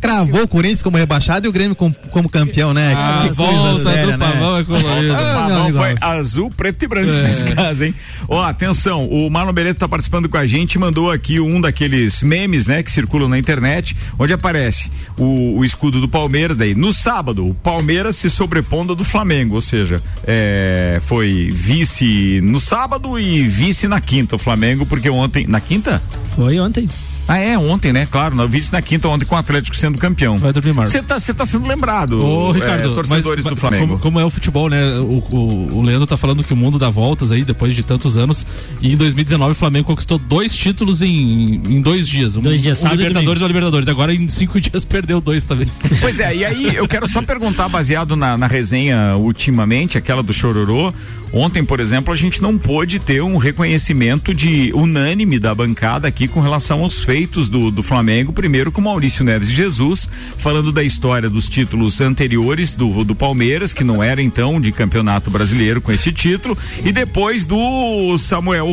cravou 0.01 0.43
o 0.43 0.49
Corinthians 0.49 0.83
como 0.83 0.97
rebaixado 0.97 1.47
e 1.47 1.49
o 1.49 1.53
Grêmio 1.53 1.75
como, 1.77 1.95
como 2.11 2.29
campeão, 2.29 2.73
né? 2.73 2.95
A 2.95 3.29
Que 3.29 3.35
volta 3.35 3.83
séria, 3.83 4.13
do 4.13 4.19
né? 4.19 4.27
pavão 4.33 4.57
é 4.59 4.65
colorida. 4.65 5.17
Ah, 5.19 5.35
Pavão 5.49 5.73
foi 5.75 5.97
azul, 6.01 6.51
preto 6.57 6.85
e 6.85 6.89
branco 6.89 7.11
É. 7.11 7.23
nesse 7.29 7.45
caso, 7.55 7.85
hein? 7.85 7.95
Ó, 8.29 8.43
atenção, 8.43 9.07
o 9.07 9.29
Marlon 9.31 9.53
Bereto 9.53 9.81
tá 9.81 9.89
participando 9.89 10.29
com 10.29 10.37
a 10.37 10.47
gente, 10.47 10.79
mandou 10.79 11.11
aqui 11.11 11.39
um 11.41 11.61
daqueles 11.61 12.23
memes, 12.23 12.67
né, 12.67 12.83
que 12.83 12.91
circulam 12.91 13.29
na 13.29 13.39
internet, 13.39 13.97
onde 14.19 14.33
aparece 14.33 14.91
o, 15.19 15.59
o 15.59 15.65
escudo 15.65 16.01
do 16.01 16.09
Palmeiras, 16.09 16.57
daí, 16.57 16.75
no 16.75 16.93
sábado, 16.93 17.47
o 17.49 17.55
Palmeiras 17.55 18.17
se 18.17 18.31
sobrepondo 18.31 18.95
do 18.95 19.05
Flamengo, 19.05 19.55
ou 19.57 19.61
seja, 19.61 20.03
é, 20.27 21.01
foi 21.05 21.51
vice 21.53 22.41
no 22.43 22.61
sábado 22.61 23.19
e 23.19 23.43
vice 23.47 23.87
na 23.89 24.01
quinta, 24.01 24.37
o 24.37 24.39
Flamengo, 24.39 24.87
porque 24.87 25.11
ontem, 25.11 25.47
na 25.47 25.61
quinta? 25.61 26.03
Foi 26.37 26.59
ontem. 26.59 26.89
Ah, 27.29 27.39
é, 27.39 27.57
ontem, 27.57 27.93
né? 27.93 28.09
Claro, 28.11 28.35
no 28.35 28.49
vice 28.49 28.73
na 28.73 28.83
quinta, 28.83 29.07
ontem 29.09 29.25
com 29.25 29.37
o 29.37 29.39
Atlético 29.39 29.77
sendo 29.77 29.99
campeão. 29.99 30.37
Vai 30.37 30.53
dormir, 30.53 30.73
Marcos. 30.73 30.93
Você 30.93 31.01
tá, 31.03 31.19
você 31.19 31.33
tá 31.33 31.45
sendo 31.45 31.67
lembrado, 31.67 32.21
Ô, 32.21 32.51
Ricardo, 32.51 32.91
é, 32.91 32.95
torcedores 32.95 33.45
mas- 33.45 33.55
do 33.55 33.61
Flamengo. 33.61 33.87
Como, 33.87 33.99
como 34.01 34.21
é 34.21 34.25
o 34.25 34.31
futebol, 34.31 34.69
né? 34.69 34.99
O, 34.99 35.19
o, 35.31 35.77
o 35.79 35.83
Leandro 35.83 36.07
tá 36.09 36.17
falando 36.17 36.43
que 36.43 36.53
o 36.53 36.57
mundo 36.57 36.77
dá 36.79 36.91
voltas 36.91 37.31
aí 37.31 37.45
depois 37.45 37.75
de 37.77 37.83
tantos 37.85 38.17
anos. 38.17 38.45
E 38.83 38.93
em 38.93 38.97
2019 38.97 39.53
o 39.53 39.55
Flamengo 39.55 39.87
conquistou 39.87 40.19
dois 40.19 40.55
títulos 40.57 41.03
em, 41.03 41.55
em 41.69 41.81
dois 41.81 42.09
dias. 42.09 42.35
Um, 42.35 42.41
Dois 42.41 42.61
dias, 42.61 42.79
um 42.79 42.83
sábado 42.83 43.01
e 43.01 43.05
Libertadores 43.07 43.41
e 43.41 43.45
um 43.45 43.47
Libertadores. 43.47 43.89
Agora 43.89 44.13
em 44.13 44.29
cinco 44.29 44.59
dias 44.61 44.85
perdeu 44.85 45.21
dois 45.21 45.45
também. 45.45 45.69
Pois 46.01 46.19
é, 46.19 46.35
e 46.35 46.45
aí 46.45 46.75
eu 46.75 46.89
quero 46.89 47.07
só 47.07 47.23
perguntar, 47.23 47.69
baseado 47.69 48.17
na, 48.17 48.37
na 48.37 48.47
resenha 48.49 49.15
ultimamente, 49.17 49.97
aquela 49.97 50.23
do 50.23 50.33
Chororô. 50.33 50.93
Ontem, 51.33 51.65
por 51.65 51.79
exemplo, 51.79 52.13
a 52.13 52.17
gente 52.17 52.43
não 52.43 52.59
pôde 52.59 52.99
ter 52.99 53.23
um 53.23 53.37
reconhecimento 53.37 54.35
de 54.35 54.73
unânime 54.75 55.39
da 55.39 55.55
bancada 55.55 56.09
aqui 56.09 56.27
com 56.27 56.41
relação 56.41 56.83
aos 56.83 57.05
feitos 57.05 57.49
do, 57.49 57.71
do 57.71 57.85
Flamengo. 57.85 58.33
Primeiro 58.33 58.73
com 58.73 58.81
Maurício 58.81 59.25
Neves 59.25 59.49
Jesus, 59.49 60.09
falando 60.39 60.73
da 60.73 60.83
história 60.83 61.31
dos 61.31 61.49
títulos 61.49 62.01
anteriores 62.01 62.75
do, 62.75 63.05
do 63.05 63.15
Palmeiras, 63.15 63.73
que 63.73 63.85
não 63.85 64.03
era 64.03 64.21
então 64.21 64.61
de 64.61 64.73
campeonato 64.73 65.31
brasileiro 65.31 65.81
com 65.81 65.93
esse 65.93 66.11
título, 66.11 66.59
e 66.85 66.91
depois 66.91 67.47
do 67.47 68.19
Samuel 68.19 68.67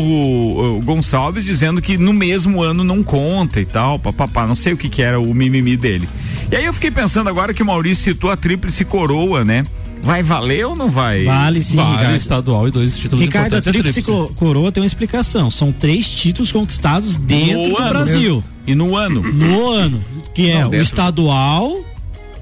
Gonçalves 0.83 1.43
dizendo 1.43 1.81
que 1.81 1.97
no 1.97 2.13
mesmo 2.13 2.63
ano 2.63 2.83
não 2.83 3.03
conta 3.03 3.61
e 3.61 3.65
tal, 3.65 3.99
papapá, 3.99 4.47
não 4.47 4.55
sei 4.55 4.73
o 4.73 4.77
que 4.77 4.89
que 4.89 5.03
era 5.03 5.19
o 5.19 5.33
mimimi 5.33 5.77
dele. 5.77 6.09
E 6.51 6.55
aí 6.55 6.65
eu 6.65 6.73
fiquei 6.73 6.89
pensando 6.89 7.29
agora 7.29 7.53
que 7.53 7.61
o 7.61 7.65
Maurício 7.65 8.05
citou 8.05 8.31
a 8.31 8.37
tríplice 8.37 8.83
coroa, 8.83 9.45
né? 9.45 9.63
Vai 10.01 10.23
valer 10.23 10.65
ou 10.65 10.75
não 10.75 10.89
vai? 10.89 11.25
Vale 11.25 11.61
sim, 11.61 11.75
Vale 11.75 11.97
Ricardo. 11.97 12.15
estadual 12.15 12.67
e 12.67 12.71
dois 12.71 12.97
títulos 12.97 13.23
Ricardo, 13.25 13.45
a 13.55 13.57
importantes. 13.59 13.67
é 13.67 13.71
Tríplice 13.71 14.01
tríplice. 14.03 14.27
Co- 14.27 14.33
Coroa 14.35 14.71
tem 14.71 14.81
uma 14.81 14.87
explicação. 14.87 15.51
São 15.51 15.71
três 15.71 16.09
títulos 16.09 16.51
conquistados 16.51 17.17
dentro 17.17 17.69
No 17.69 17.75
do 17.75 17.77
ano. 17.81 17.89
Brasil. 17.89 18.43
E 18.65 18.75
no 18.75 18.95
ano? 18.95 19.21
No 19.21 19.69
ano. 19.71 20.01
Que 20.33 20.51
é 20.51 20.61
Não, 20.61 20.69
o 20.69 20.75
estadual, 20.75 21.79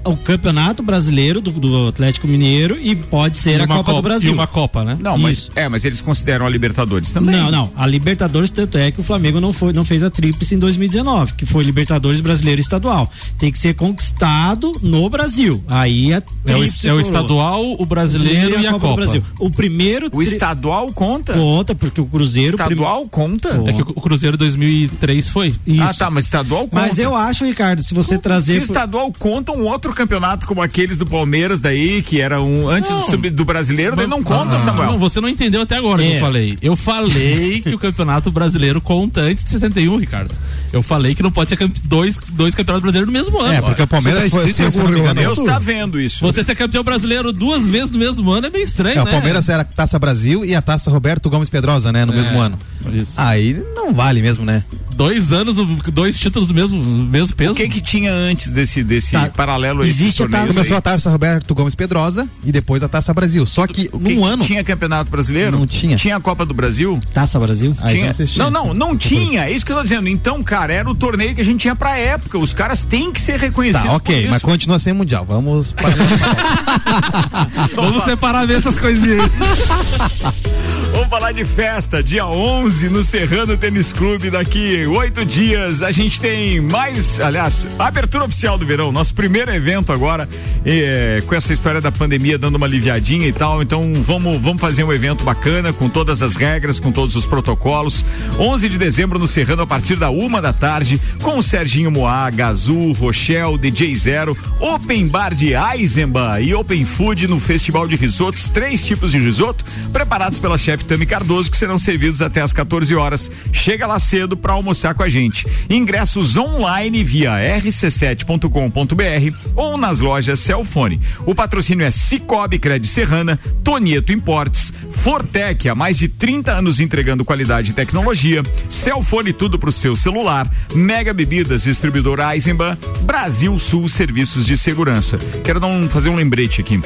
o 0.06 0.16
Campeonato 0.16 0.82
Brasileiro 0.82 1.40
do, 1.40 1.50
do 1.50 1.88
Atlético 1.88 2.26
Mineiro 2.26 2.78
e 2.80 2.94
pode 2.96 3.38
ser 3.38 3.58
E 3.58 3.62
a 3.62 3.64
uma 3.64 3.76
Copa, 3.76 3.92
do 3.92 3.98
E 3.98 4.02
Brasil. 4.02 4.32
uma 4.32 4.46
Copa, 4.46 4.84
né? 4.84 4.96
Não, 5.00 5.16
mas 5.18 5.38
Isso. 5.38 5.50
é, 5.54 5.68
mas 5.68 5.84
eles 5.84 6.00
consideram 6.00 6.46
a 6.46 6.48
Libertadores 6.48 7.12
também. 7.12 7.34
Não, 7.36 7.50
não. 7.50 7.72
A 7.76 7.86
Libertadores, 7.86 8.50
tanto 8.50 8.78
é 8.78 8.90
que 8.90 9.00
o 9.00 9.04
Flamengo 9.04 9.40
não, 9.40 9.52
foi, 9.52 9.72
não 9.72 9.84
fez 9.84 10.02
a 10.02 10.10
tríplice 10.10 10.54
em 10.54 10.58
2019, 10.58 11.34
que 11.34 11.46
foi 11.46 11.64
Libertadores 11.64 12.20
Brasileiro 12.20 12.60
e 12.60 12.62
Estadual. 12.62 13.10
Tem 13.38 13.50
que 13.52 13.58
ser 13.58 13.74
conquistado 13.74 14.76
no 14.82 15.08
Brasil. 15.08 15.62
Aí 15.68 16.12
a 16.12 16.16
É 16.16 16.20
o, 16.20 16.58
tríplice 16.58 16.88
é 16.88 16.92
o 16.92 17.00
estadual, 17.00 17.76
o 17.78 17.84
brasileiro 17.86 18.60
e 18.60 18.66
a 18.66 18.72
do 18.72 18.80
Copa. 18.80 18.96
Brasil. 18.96 19.22
O 19.38 19.50
primeiro 19.50 20.08
O 20.12 20.22
estadual 20.22 20.92
conta? 20.92 21.32
conta, 21.32 21.74
porque 21.74 22.00
o 22.00 22.06
Cruzeiro. 22.06 22.50
Estadual 22.50 23.06
conta? 23.08 23.54
Pô. 23.54 23.68
É 23.68 23.72
que 23.72 23.82
o 23.82 23.96
o 23.96 24.00
Cruzeiro 24.00 24.36
2003 24.36 25.28
foi. 25.30 25.54
Isso. 25.66 25.82
Ah, 25.82 25.92
tá, 25.94 26.10
mas 26.10 26.24
estadual 26.24 26.62
conta. 26.68 26.76
Mas 26.76 26.98
eu 26.98 27.14
acho, 27.14 27.44
Ricardo, 27.44 27.82
se 27.82 27.94
você 27.94 28.16
Se 28.16 28.20
trazer. 28.20 28.60
estadual 28.60 29.12
conta 29.18 29.52
um 29.52 29.62
outro 29.64 29.92
campeonato 29.96 30.46
como 30.46 30.62
aqueles 30.62 30.98
do 30.98 31.06
Palmeiras 31.06 31.58
daí, 31.60 32.02
que 32.02 32.20
era 32.20 32.40
um 32.40 32.68
antes 32.68 32.90
do, 32.90 33.00
sub- 33.02 33.30
do 33.30 33.44
brasileiro, 33.44 33.96
daí 33.96 34.06
não 34.06 34.22
conta, 34.22 34.56
Ah, 34.56 34.58
Samuel. 34.58 34.92
Não, 34.92 34.98
você 34.98 35.20
não 35.20 35.28
entendeu 35.28 35.62
até 35.62 35.76
agora 35.76 36.00
o 36.00 36.04
que 36.04 36.12
É. 36.12 36.16
eu 36.16 36.20
falei. 36.20 36.58
Eu 36.62 36.76
falei 36.76 37.60
que 37.64 37.74
o 37.74 37.78
Campeonato 37.78 38.30
Brasileiro 38.30 38.80
conta 38.80 39.22
antes 39.22 39.44
de 39.44 39.50
71, 39.50 39.96
Ricardo. 39.96 40.32
Eu 40.72 40.82
falei 40.82 41.14
que 41.14 41.22
não 41.22 41.30
pode 41.32 41.48
ser 41.50 41.56
campe- 41.56 41.80
dois, 41.84 42.18
dois 42.32 42.54
campeonatos 42.54 42.82
brasileiros 42.82 43.06
no 43.06 43.12
mesmo 43.18 43.40
ano. 43.40 43.52
É, 43.54 43.60
porque 43.62 43.82
o 43.82 43.86
Palmeiras 43.86 44.24
tá 44.24 44.28
foi, 44.30 44.52
foi, 44.52 44.84
não 44.84 44.98
engano, 44.98 45.20
Deus 45.20 45.38
tá 45.42 45.58
vendo 45.58 46.00
isso. 46.00 46.20
Você 46.20 46.44
ser 46.44 46.54
campeão 46.54 46.84
brasileiro 46.84 47.32
duas 47.32 47.64
vezes 47.66 47.90
no 47.90 47.98
mesmo 47.98 48.30
ano 48.30 48.46
é 48.46 48.50
meio 48.50 48.64
estranho, 48.64 48.92
É, 49.00 49.04
né? 49.04 49.10
o 49.10 49.12
Palmeiras 49.12 49.48
era 49.48 49.62
a 49.62 49.64
Taça 49.64 49.98
Brasil 49.98 50.44
e 50.44 50.54
a 50.54 50.60
Taça 50.60 50.90
Roberto 50.90 51.30
Gomes 51.30 51.48
Pedrosa, 51.48 51.90
né? 51.92 52.04
No 52.04 52.12
É, 52.12 52.16
mesmo 52.16 52.38
ano. 52.38 52.58
Isso. 52.92 53.12
Aí 53.16 53.60
não 53.74 53.94
vale 53.94 54.20
mesmo, 54.20 54.44
né? 54.44 54.62
Dois 54.94 55.32
anos, 55.32 55.56
dois 55.92 56.18
títulos 56.18 56.48
do 56.48 56.54
mesmo, 56.54 56.82
mesmo 56.82 57.34
peso. 57.36 57.52
O 57.52 57.54
que 57.54 57.68
que 57.68 57.80
tinha 57.80 58.12
antes 58.12 58.50
desse, 58.50 58.82
desse 58.82 59.12
Tá. 59.12 59.30
paralelo 59.34 59.85
Existe 59.88 60.22
a 60.22 60.28
taça- 60.28 60.42
aí? 60.44 60.48
Começou 60.48 60.76
a 60.76 60.80
Taça 60.80 61.10
Roberto 61.10 61.54
Gomes 61.54 61.74
Pedrosa 61.74 62.28
e 62.44 62.52
depois 62.52 62.82
a 62.82 62.88
Taça 62.88 63.12
Brasil. 63.14 63.46
Só 63.46 63.66
que 63.66 63.88
que 63.88 63.96
num 63.96 64.24
ano. 64.24 64.44
Tinha 64.44 64.62
campeonato 64.64 65.10
brasileiro? 65.10 65.58
Não 65.58 65.66
tinha. 65.66 65.96
Tinha 65.96 66.16
a 66.16 66.20
Copa 66.20 66.44
do 66.46 66.54
Brasil? 66.54 67.00
Taça 67.12 67.38
Brasil? 67.38 67.74
Aí 67.80 67.94
tinha. 67.96 68.06
não 68.06 68.12
sei 68.14 68.26
se 68.26 68.38
Não, 68.38 68.50
não, 68.50 68.72
não 68.74 68.96
tinha. 68.96 69.44
É 69.44 69.50
isso 69.52 69.64
que 69.66 69.72
eu 69.72 69.76
tô 69.76 69.82
dizendo. 69.82 70.08
Então, 70.08 70.42
cara, 70.42 70.72
era 70.72 70.88
o 70.90 70.94
torneio 70.94 71.34
que 71.34 71.40
a 71.40 71.44
gente 71.44 71.60
tinha 71.60 71.74
pra 71.76 71.96
época. 71.98 72.38
Os 72.38 72.52
caras 72.52 72.84
têm 72.84 73.12
que 73.12 73.20
ser 73.20 73.38
reconhecidos. 73.38 73.86
Tá, 73.86 73.96
ok, 73.96 74.28
mas 74.30 74.42
continua 74.42 74.78
sem 74.78 74.92
mundial. 74.92 75.24
Vamos. 75.26 75.74
Vamos 77.74 78.04
separar 78.04 78.46
bem 78.46 78.56
essas 78.56 78.78
coisinhas 78.78 79.20
aí. 79.20 79.30
Vamos 81.06 81.20
falar 81.20 81.32
de 81.32 81.44
festa, 81.44 82.02
dia 82.02 82.26
11 82.26 82.88
no 82.88 83.00
Serrano 83.00 83.56
Tênis 83.56 83.92
Clube. 83.92 84.28
Daqui 84.28 84.84
oito 84.88 85.24
dias 85.24 85.80
a 85.80 85.92
gente 85.92 86.20
tem 86.20 86.60
mais, 86.60 87.20
aliás, 87.20 87.68
abertura 87.78 88.24
oficial 88.24 88.58
do 88.58 88.66
verão, 88.66 88.90
nosso 88.90 89.14
primeiro 89.14 89.54
evento 89.54 89.92
agora, 89.92 90.28
eh, 90.64 91.22
com 91.24 91.32
essa 91.36 91.52
história 91.52 91.80
da 91.80 91.92
pandemia 91.92 92.36
dando 92.36 92.56
uma 92.56 92.66
aliviadinha 92.66 93.28
e 93.28 93.32
tal. 93.32 93.62
Então 93.62 93.92
vamos, 94.02 94.42
vamos 94.42 94.60
fazer 94.60 94.82
um 94.82 94.92
evento 94.92 95.22
bacana 95.22 95.72
com 95.72 95.88
todas 95.88 96.22
as 96.22 96.34
regras, 96.34 96.80
com 96.80 96.90
todos 96.90 97.14
os 97.14 97.24
protocolos. 97.24 98.04
11 98.36 98.68
de 98.68 98.76
dezembro 98.76 99.16
no 99.16 99.28
Serrano 99.28 99.62
a 99.62 99.66
partir 99.66 99.94
da 99.94 100.10
uma 100.10 100.42
da 100.42 100.52
tarde, 100.52 101.00
com 101.22 101.38
o 101.38 101.42
Serginho 101.42 101.92
Moá, 101.92 102.28
Gazu, 102.30 102.90
Rochelle, 102.90 103.56
DJ 103.56 103.94
Zero, 103.94 104.36
Open 104.58 105.06
Bar 105.06 105.34
de 105.34 105.52
Eisenbahn 105.54 106.40
e 106.40 106.52
Open 106.52 106.84
Food 106.84 107.28
no 107.28 107.38
Festival 107.38 107.86
de 107.86 107.94
Risotos, 107.94 108.48
três 108.48 108.84
tipos 108.84 109.12
de 109.12 109.20
risoto 109.20 109.64
preparados 109.92 110.40
pela 110.40 110.58
chefe 110.58 110.84
Tami 110.96 111.04
Cardoso 111.04 111.50
que 111.50 111.58
serão 111.58 111.76
servidos 111.76 112.22
até 112.22 112.40
às 112.40 112.54
14 112.54 112.96
horas. 112.96 113.30
Chega 113.52 113.86
lá 113.86 113.98
cedo 113.98 114.34
para 114.34 114.54
almoçar 114.54 114.94
com 114.94 115.02
a 115.02 115.10
gente. 115.10 115.46
Ingressos 115.68 116.38
online 116.38 117.04
via 117.04 117.32
rc7.com.br 117.32 119.36
ou 119.54 119.76
nas 119.76 120.00
lojas 120.00 120.40
Celfone. 120.40 120.98
O 121.26 121.34
patrocínio 121.34 121.84
é 121.84 121.90
Cicobi 121.90 122.58
Cred 122.58 122.88
Serrana, 122.88 123.38
Tonieto 123.62 124.10
Importes, 124.10 124.72
Fortec, 124.90 125.68
há 125.68 125.74
mais 125.74 125.98
de 125.98 126.08
30 126.08 126.52
anos 126.52 126.80
entregando 126.80 127.26
qualidade 127.26 127.72
e 127.72 127.74
tecnologia, 127.74 128.42
Celfone 128.66 129.34
tudo 129.34 129.58
pro 129.58 129.70
seu 129.70 129.94
celular, 129.94 130.50
Mega 130.74 131.12
Bebidas, 131.12 131.64
distribuidora 131.64 132.34
Eisenbahn, 132.34 132.74
Brasil 133.02 133.58
Sul 133.58 133.86
Serviços 133.86 134.46
de 134.46 134.56
Segurança. 134.56 135.18
Quero 135.44 135.60
dar 135.60 135.66
um, 135.66 135.90
fazer 135.90 136.08
um 136.08 136.16
lembrete 136.16 136.62
aqui. 136.62 136.80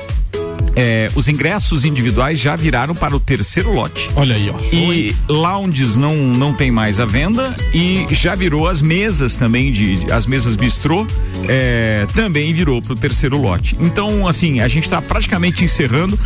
É, 0.83 1.11
os 1.15 1.29
ingressos 1.29 1.85
individuais 1.85 2.39
já 2.39 2.57
viraram 2.57 2.95
para 2.95 3.15
o 3.15 3.21
terceiro 3.21 3.71
lote. 3.71 4.09
Olha 4.17 4.35
aí, 4.35 4.49
ó. 4.49 4.59
E 4.73 5.15
lounges 5.29 5.95
não, 5.95 6.17
não 6.17 6.55
tem 6.55 6.71
mais 6.71 6.99
à 6.99 7.05
venda 7.05 7.55
e 7.75 8.07
já 8.13 8.35
virou 8.35 8.67
as 8.67 8.81
mesas 8.81 9.35
também 9.35 9.71
de 9.71 10.11
as 10.11 10.25
mesas 10.25 10.57
bistrô 10.57 11.07
é, 11.47 12.07
também 12.15 12.55
virou 12.55 12.81
pro 12.81 12.97
terceiro 12.97 13.39
lote. 13.39 13.77
Então 13.79 14.27
assim 14.27 14.61
a 14.61 14.69
gente 14.69 14.85
está 14.85 15.03
praticamente 15.03 15.63
encerrando. 15.63 16.19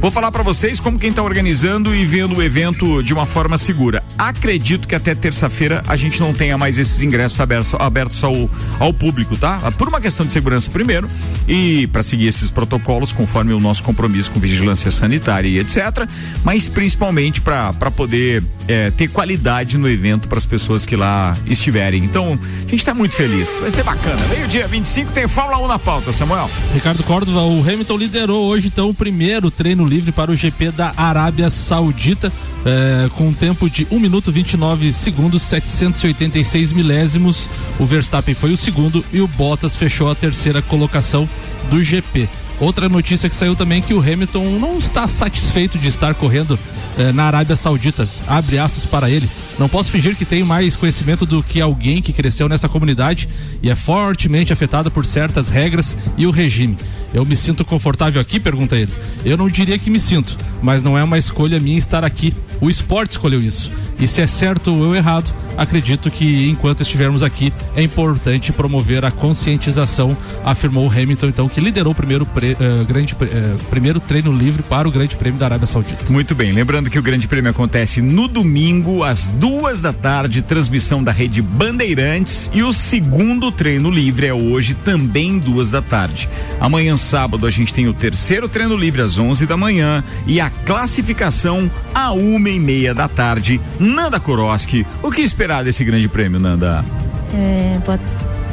Vou 0.00 0.10
falar 0.12 0.30
para 0.30 0.44
vocês 0.44 0.78
como 0.78 1.00
quem 1.00 1.10
está 1.10 1.22
organizando 1.22 1.92
e 1.92 2.06
vendo 2.06 2.36
o 2.36 2.42
evento 2.42 3.02
de 3.02 3.12
uma 3.12 3.26
forma 3.26 3.58
segura. 3.58 4.04
Acredito 4.16 4.86
que 4.86 4.94
até 4.94 5.16
terça-feira 5.16 5.82
a 5.84 5.96
gente 5.96 6.20
não 6.20 6.32
tenha 6.32 6.56
mais 6.56 6.78
esses 6.78 7.02
ingressos 7.02 7.40
abertos, 7.40 7.74
abertos 7.74 8.22
ao, 8.22 8.48
ao 8.78 8.94
público, 8.94 9.36
tá? 9.36 9.72
Por 9.72 9.88
uma 9.88 10.00
questão 10.00 10.24
de 10.24 10.32
segurança 10.32 10.70
primeiro 10.70 11.08
e 11.48 11.88
para 11.88 12.04
seguir 12.04 12.28
esses 12.28 12.52
protocolos 12.52 13.10
conforme 13.10 13.52
o 13.52 13.58
nosso 13.58 13.82
compromisso 13.82 13.95
com 13.96 14.38
vigilância 14.38 14.90
sanitária 14.90 15.48
e 15.48 15.58
etc. 15.58 16.08
Mas 16.44 16.68
principalmente 16.68 17.40
para 17.40 17.72
poder 17.90 18.42
é, 18.68 18.90
ter 18.90 19.08
qualidade 19.08 19.78
no 19.78 19.88
evento 19.88 20.28
para 20.28 20.38
as 20.38 20.46
pessoas 20.46 20.84
que 20.84 20.96
lá 20.96 21.36
estiverem. 21.46 22.04
Então, 22.04 22.38
a 22.58 22.60
gente 22.70 22.76
está 22.76 22.94
muito 22.94 23.14
feliz. 23.14 23.58
Vai 23.60 23.70
ser 23.70 23.82
bacana. 23.82 24.20
Meio-dia 24.28 24.66
25 24.66 25.12
tem 25.12 25.26
Fórmula 25.26 25.58
1 25.64 25.68
na 25.68 25.78
pauta, 25.78 26.12
Samuel. 26.12 26.50
Ricardo 26.74 27.02
Córdova, 27.02 27.42
o 27.42 27.60
Hamilton 27.60 27.96
liderou 27.96 28.46
hoje 28.46 28.68
então 28.68 28.90
o 28.90 28.94
primeiro 28.94 29.50
treino 29.50 29.84
livre 29.84 30.12
para 30.12 30.30
o 30.30 30.36
GP 30.36 30.70
da 30.70 30.92
Arábia 30.96 31.48
Saudita, 31.50 32.32
eh, 32.64 33.08
com 33.16 33.28
um 33.28 33.32
tempo 33.32 33.68
de 33.70 33.86
1 33.90 33.98
minuto 33.98 34.30
29 34.30 34.92
segundos 34.92 35.42
786 35.42 36.72
milésimos. 36.72 37.48
O 37.78 37.86
Verstappen 37.86 38.34
foi 38.34 38.52
o 38.52 38.56
segundo 38.56 39.04
e 39.12 39.20
o 39.20 39.26
Bottas 39.26 39.76
fechou 39.76 40.10
a 40.10 40.14
terceira 40.14 40.60
colocação 40.60 41.28
do 41.70 41.82
GP. 41.82 42.28
Outra 42.58 42.88
notícia 42.88 43.28
que 43.28 43.36
saiu 43.36 43.54
também 43.54 43.78
é 43.78 43.80
que 43.82 43.92
o 43.92 44.00
Hamilton 44.00 44.58
não 44.58 44.78
está 44.78 45.06
satisfeito 45.06 45.78
de 45.78 45.88
estar 45.88 46.14
correndo 46.14 46.58
eh, 46.98 47.12
na 47.12 47.24
Arábia 47.24 47.54
Saudita. 47.54 48.08
Abre 48.26 48.58
aspas 48.58 48.86
para 48.86 49.10
ele. 49.10 49.28
Não 49.58 49.68
posso 49.68 49.90
fingir 49.90 50.16
que 50.16 50.24
tenho 50.24 50.46
mais 50.46 50.74
conhecimento 50.74 51.26
do 51.26 51.42
que 51.42 51.60
alguém 51.60 52.00
que 52.00 52.12
cresceu 52.12 52.48
nessa 52.48 52.68
comunidade 52.68 53.28
e 53.62 53.68
é 53.68 53.74
fortemente 53.74 54.52
afetada 54.52 54.90
por 54.90 55.04
certas 55.04 55.48
regras 55.48 55.94
e 56.16 56.26
o 56.26 56.30
regime. 56.30 56.78
Eu 57.12 57.24
me 57.24 57.36
sinto 57.36 57.64
confortável 57.64 58.20
aqui? 58.20 58.40
Pergunta 58.40 58.76
ele. 58.76 58.92
Eu 59.24 59.36
não 59.36 59.48
diria 59.48 59.78
que 59.78 59.90
me 59.90 60.00
sinto, 60.00 60.36
mas 60.62 60.82
não 60.82 60.96
é 60.96 61.04
uma 61.04 61.18
escolha 61.18 61.60
minha 61.60 61.78
estar 61.78 62.04
aqui. 62.04 62.34
O 62.60 62.70
esporte 62.70 63.12
escolheu 63.12 63.42
isso. 63.42 63.70
E 63.98 64.08
se 64.08 64.22
é 64.22 64.26
certo 64.26 64.74
ou 64.74 64.94
errado, 64.94 65.32
acredito 65.56 66.10
que 66.10 66.48
enquanto 66.48 66.82
estivermos 66.82 67.22
aqui 67.22 67.52
é 67.74 67.82
importante 67.82 68.52
promover 68.52 69.04
a 69.04 69.10
conscientização, 69.10 70.16
afirmou 70.44 70.90
Hamilton, 70.90 71.26
então, 71.28 71.48
que 71.48 71.60
liderou 71.60 71.92
o 71.92 71.94
primeiro, 71.94 72.26
pre- 72.26 72.56
eh, 72.60 72.84
grande, 72.86 73.16
eh, 73.22 73.54
primeiro 73.70 74.00
treino 74.00 74.32
livre 74.32 74.62
para 74.62 74.86
o 74.86 74.90
Grande 74.90 75.16
Prêmio 75.16 75.38
da 75.38 75.46
Arábia 75.46 75.66
Saudita. 75.66 76.04
Muito 76.10 76.34
bem, 76.34 76.52
lembrando 76.52 76.90
que 76.90 76.98
o 76.98 77.02
Grande 77.02 77.26
Prêmio 77.28 77.50
acontece 77.50 78.00
no 78.02 78.28
domingo, 78.28 79.02
às 79.02 79.28
duas 79.28 79.80
da 79.80 79.92
tarde, 79.92 80.42
transmissão 80.42 81.02
da 81.02 81.12
rede 81.12 81.40
Bandeirantes. 81.40 82.50
E 82.52 82.62
o 82.62 82.72
segundo 82.72 83.50
treino 83.52 83.90
livre 83.90 84.26
é 84.26 84.34
hoje, 84.34 84.74
também 84.74 85.38
duas 85.38 85.70
da 85.70 85.80
tarde. 85.82 86.28
Amanhã, 86.60 86.96
sábado, 86.96 87.46
a 87.46 87.50
gente 87.50 87.72
tem 87.72 87.88
o 87.88 87.94
terceiro 87.94 88.48
treino 88.48 88.76
livre 88.76 89.02
às 89.02 89.18
11 89.18 89.46
da 89.46 89.56
manhã 89.56 90.02
e 90.26 90.40
a 90.40 90.50
classificação 90.50 91.70
a 91.94 92.12
uma 92.12 92.48
e 92.50 92.58
meia 92.58 92.92
da 92.94 93.08
tarde. 93.08 93.60
Nanda 93.78 94.18
Koroski, 94.20 94.86
o 95.02 95.10
que 95.10 95.20
esperar 95.22 95.45
desse 95.64 95.84
Grande 95.84 96.08
Prêmio, 96.08 96.40
Nanda? 96.40 96.84
É, 97.32 97.78
boa, 97.84 97.98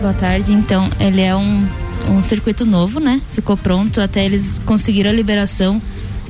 boa 0.01 0.13
tarde. 0.13 0.53
Então, 0.53 0.89
ele 0.99 1.21
é 1.21 1.35
um, 1.35 1.67
um 2.09 2.21
circuito 2.21 2.65
novo, 2.65 2.99
né? 2.99 3.21
Ficou 3.33 3.57
pronto, 3.57 3.99
até 3.99 4.23
eles 4.25 4.59
conseguiram 4.65 5.09
a 5.09 5.13
liberação 5.13 5.81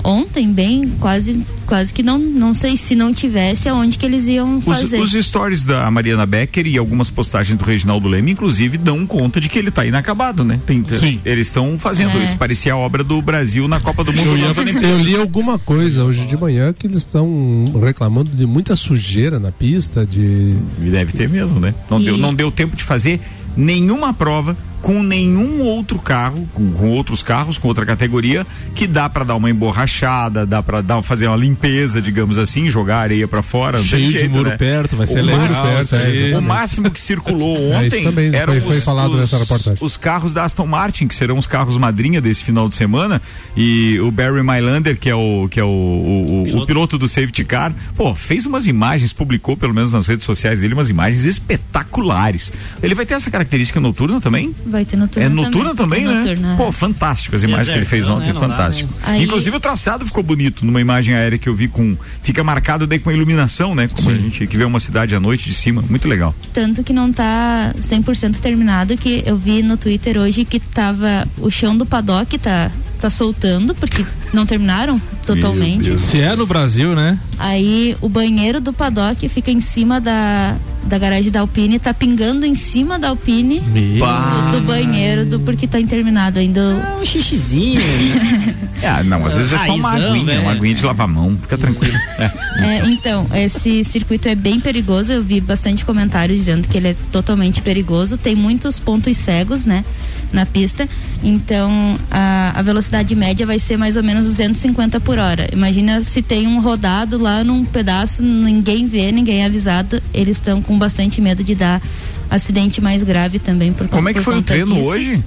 ontem, 0.03 0.51
bem, 0.51 0.93
quase, 0.99 1.45
quase 1.65 1.93
que 1.93 2.03
não, 2.03 2.19
não 2.19 2.53
sei 2.53 2.75
se 2.77 2.95
não 2.95 3.13
tivesse 3.13 3.67
aonde 3.69 3.97
que 3.97 4.05
eles 4.05 4.27
iam 4.27 4.57
Os, 4.57 4.63
fazer. 4.65 4.99
os 4.99 5.11
stories 5.13 5.63
da 5.63 5.89
Mariana 5.89 6.25
Becker 6.25 6.67
e 6.67 6.77
algumas 6.77 7.09
postagens 7.09 7.57
do 7.57 7.63
Reginaldo 7.63 8.07
Leme, 8.07 8.31
inclusive, 8.31 8.77
dão 8.77 9.05
conta 9.07 9.39
de 9.41 9.49
que 9.49 9.57
ele 9.57 9.69
está 9.69 9.85
inacabado, 9.85 10.43
né? 10.43 10.59
Tem- 10.65 10.83
Sim. 10.85 11.19
Eles 11.25 11.47
estão 11.47 11.77
fazendo 11.79 12.17
É. 12.17 12.23
isso. 12.23 12.37
Parecia 12.37 12.73
a 12.73 12.77
obra 12.77 13.03
do 13.03 13.21
Brasil 13.21 13.67
na 13.67 13.79
Copa 13.79 14.03
do 14.03 14.11
Mundo. 14.13 14.29
Eu, 14.37 14.89
eu 14.89 14.97
li 14.99 15.15
alguma 15.15 15.57
coisa 15.57 16.03
hoje 16.03 16.25
de 16.25 16.37
manhã 16.37 16.73
que 16.73 16.87
eles 16.87 16.97
estão 16.97 17.65
reclamando 17.83 18.31
de 18.31 18.45
muita 18.45 18.75
sujeira 18.75 19.39
na 19.39 19.51
pista, 19.51 20.05
de 20.05 20.53
deve 20.79 21.13
ter 21.13 21.27
mesmo, 21.29 21.59
né? 21.59 21.73
Não, 21.89 21.99
E- 21.99 22.05
deu, 22.05 22.17
não 22.17 22.33
deu 22.33 22.51
tempo 22.51 22.75
de 22.75 22.83
fazer 22.83 23.19
nenhuma 23.55 24.13
prova 24.13 24.55
com 24.83 25.01
nenhum 25.01 25.61
outro 25.61 25.97
carro, 25.97 26.45
com, 26.53 26.71
com 26.73 26.89
outros 26.89 27.23
carros, 27.23 27.57
com 27.57 27.69
outra 27.69 27.85
categoria, 27.85 28.45
que 28.75 28.85
dá 28.85 29.09
para 29.09 29.23
dar 29.23 29.35
uma 29.35 29.49
emborrachada, 29.49 30.45
dá 30.45 30.61
para 30.61 30.81
dar 30.81 31.01
fazer 31.01 31.25
uma 31.27 31.37
limpeza, 31.37 32.01
digamos 32.01 32.37
assim, 32.37 32.69
jogar 32.69 32.97
areia 32.97 33.25
para 33.27 33.41
fora. 33.41 33.81
Cheio 33.81 34.07
de 34.11 34.19
jeito, 34.19 34.29
muro 34.29 34.49
né? 34.49 34.57
perto, 34.57 34.97
vai 34.97 35.07
ser 35.07 35.21
O 35.21 35.23
legal. 35.23 35.41
máximo- 35.41 35.97
é, 35.97 36.37
O 36.37 36.41
máximo 36.41 36.91
que 36.91 36.99
circulou 36.99 37.55
É, 37.71 37.77
ontem 37.77 37.87
isso 37.87 38.03
também 38.03 38.35
eram 38.35 38.53
foi- 38.53 38.61
foi 38.61 38.77
os, 38.77 38.83
falado 38.83 39.11
os- 39.11 39.19
nessa 39.21 39.37
reportagem. 39.37 39.77
os 39.81 39.95
carros 39.95 40.33
da 40.33 40.43
Aston 40.43 40.65
Martin, 40.67 41.07
que 41.07 41.15
serão 41.15 41.37
os 41.37 41.47
carros 41.47 41.77
madrinha 41.77 42.19
desse 42.19 42.43
final 42.43 42.67
de 42.67 42.75
semana, 42.75 43.21
e 43.55 43.97
o 44.01 44.11
Barry 44.11 44.43
Mylander, 44.43 44.97
que 44.99 45.09
é 45.09 45.15
o 45.15 45.47
que 45.49 45.61
é 45.61 45.63
o, 45.63 45.67
o, 45.67 45.71
o- 45.71 46.61
o 46.63 46.65
piloto. 46.67 46.97
do 46.97 47.07
safety 47.07 47.45
car, 47.45 47.73
pô, 47.95 48.13
fez 48.13 48.45
umas 48.45 48.67
imagens, 48.67 49.13
publicou 49.13 49.55
pelo 49.55 49.73
menos 49.73 49.93
nas 49.93 50.07
redes 50.07 50.25
sociais 50.25 50.59
dele 50.59 50.73
umas 50.73 50.89
imagens 50.89 51.23
espetaculares. 51.25 52.51
Ele 52.83 52.93
vai 52.93 53.05
ter 53.05 53.13
essa 53.13 53.31
característica 53.31 53.79
noturna 53.79 54.19
também? 54.19 54.53
Vai 54.73 54.85
ter 54.85 54.97
noturno 54.97 55.23
é 55.25 55.29
noturna 55.29 55.75
também, 55.75 56.03
É 56.03 56.07
né? 56.07 56.13
noturna, 56.15 56.55
Pô, 56.57 56.67
é. 56.67 56.71
fantástico 56.71 57.35
as 57.35 57.43
imagens 57.43 57.69
que 57.69 57.75
ele 57.75 57.85
fez 57.85 58.09
ontem, 58.09 58.27
né? 58.27 58.33
Não 58.33 58.41
dá, 58.41 58.47
fantástico. 58.47 58.89
né? 58.91 58.99
Aí- 59.03 59.23
Inclusive 59.23 59.55
o 59.55 59.59
traçado 59.59 60.03
ficou 60.03 60.23
bonito 60.23 60.65
numa 60.65 60.81
imagem 60.81 61.13
aérea 61.13 61.37
que 61.37 61.47
eu 61.47 61.53
vi 61.53 61.67
com 61.67 61.95
fica 62.23 62.43
marcado 62.43 62.87
daí 62.87 62.97
com 62.97 63.11
a 63.11 63.13
iluminação, 63.13 63.75
né? 63.75 63.87
Como 63.87 64.09
a 64.09 64.15
gente 64.15 64.47
que 64.47 64.57
vê 64.57 64.63
uma 64.65 64.79
cidade 64.79 65.15
à 65.15 65.19
noite 65.19 65.47
de 65.47 65.53
cima, 65.53 65.83
muito 65.87 66.07
legal. 66.07 66.33
Tanto 66.51 66.83
que 66.83 66.91
não 66.91 67.13
tá 67.13 67.73
100% 67.79 68.39
terminado, 68.39 68.97
que 68.97 69.21
eu 69.25 69.37
vi 69.37 69.61
no 69.61 69.77
Twitter 69.77 70.17
hoje 70.17 70.43
que 70.43 70.59
tava 70.59 71.27
o 71.37 71.51
chão 71.51 71.77
do 71.77 71.85
paddock 71.85 72.35
tá 72.39 72.71
tá 73.03 73.09
soltando 73.09 73.75
porque 73.75 74.05
não 74.31 74.45
terminaram 74.45 75.01
totalmente. 75.25 75.99
Se 75.99 76.21
é 76.21 76.35
no 76.37 76.45
Brasil, 76.45 76.95
né? 76.95 77.19
Aí 77.37 77.97
o 77.99 78.07
banheiro 78.07 78.61
do 78.61 78.71
paddock 78.71 79.27
fica 79.27 79.51
em 79.51 79.59
cima 79.59 79.99
da, 79.99 80.55
da 80.83 80.97
garagem 80.97 81.29
da 81.29 81.41
Alpine, 81.41 81.79
tá 81.79 81.93
pingando 81.93 82.45
em 82.45 82.55
cima 82.55 82.97
da 82.97 83.09
Alpine 83.09 83.59
do, 83.59 84.51
do 84.51 84.61
banheiro 84.61 85.25
do 85.25 85.37
porque 85.41 85.67
tá 85.67 85.81
interminado 85.81 86.39
ainda. 86.39 86.61
Ah, 86.81 86.99
um 87.01 87.05
xixizinho. 87.05 87.81
É, 88.83 89.01
não, 89.01 89.25
às 89.25 89.35
vezes 89.35 89.53
é 89.53 89.57
só 89.59 89.75
uma 89.75 89.91
Raizão, 89.91 90.09
aguinha, 90.09 90.41
uma 90.41 90.51
né? 90.51 90.57
aguinha 90.57 90.75
de 90.75 90.85
lavar 90.85 91.07
mão, 91.07 91.37
fica 91.41 91.57
tranquilo. 91.57 91.97
É. 92.19 92.31
É, 92.63 92.85
então, 92.85 93.25
esse 93.33 93.83
circuito 93.83 94.29
é 94.29 94.35
bem 94.35 94.59
perigoso. 94.59 95.11
Eu 95.11 95.23
vi 95.23 95.41
bastante 95.41 95.83
comentários 95.83 96.37
dizendo 96.37 96.67
que 96.67 96.77
ele 96.77 96.89
é 96.89 96.95
totalmente 97.11 97.61
perigoso. 97.61 98.17
Tem 98.17 98.35
muitos 98.35 98.79
pontos 98.79 99.17
cegos, 99.17 99.65
né, 99.65 99.83
na 100.31 100.45
pista. 100.45 100.87
Então, 101.23 101.97
a, 102.11 102.53
a 102.55 102.61
velocidade 102.61 102.92
média 103.15 103.45
vai 103.45 103.57
ser 103.59 103.77
mais 103.77 103.95
ou 103.95 104.03
menos 104.03 104.25
250 104.25 104.99
por 104.99 105.17
hora. 105.17 105.47
Imagina 105.51 106.03
se 106.03 106.21
tem 106.21 106.47
um 106.47 106.59
rodado 106.59 107.17
lá 107.17 107.43
num 107.43 107.63
pedaço, 107.65 108.21
ninguém 108.21 108.87
vê, 108.87 109.11
ninguém 109.11 109.41
é 109.41 109.45
avisado. 109.45 110.01
Eles 110.13 110.37
estão 110.37 110.61
com 110.61 110.77
bastante 110.77 111.19
medo 111.21 111.43
de 111.43 111.55
dar 111.55 111.81
acidente 112.29 112.81
mais 112.81 113.03
grave 113.03 113.39
também 113.39 113.71
por 113.73 113.87
Como 113.87 114.09
é 114.09 114.13
que 114.13 114.19
por 114.19 114.25
foi 114.25 114.37
o 114.37 114.41
treino 114.41 114.73
disso. 114.75 114.89
hoje? 114.89 115.23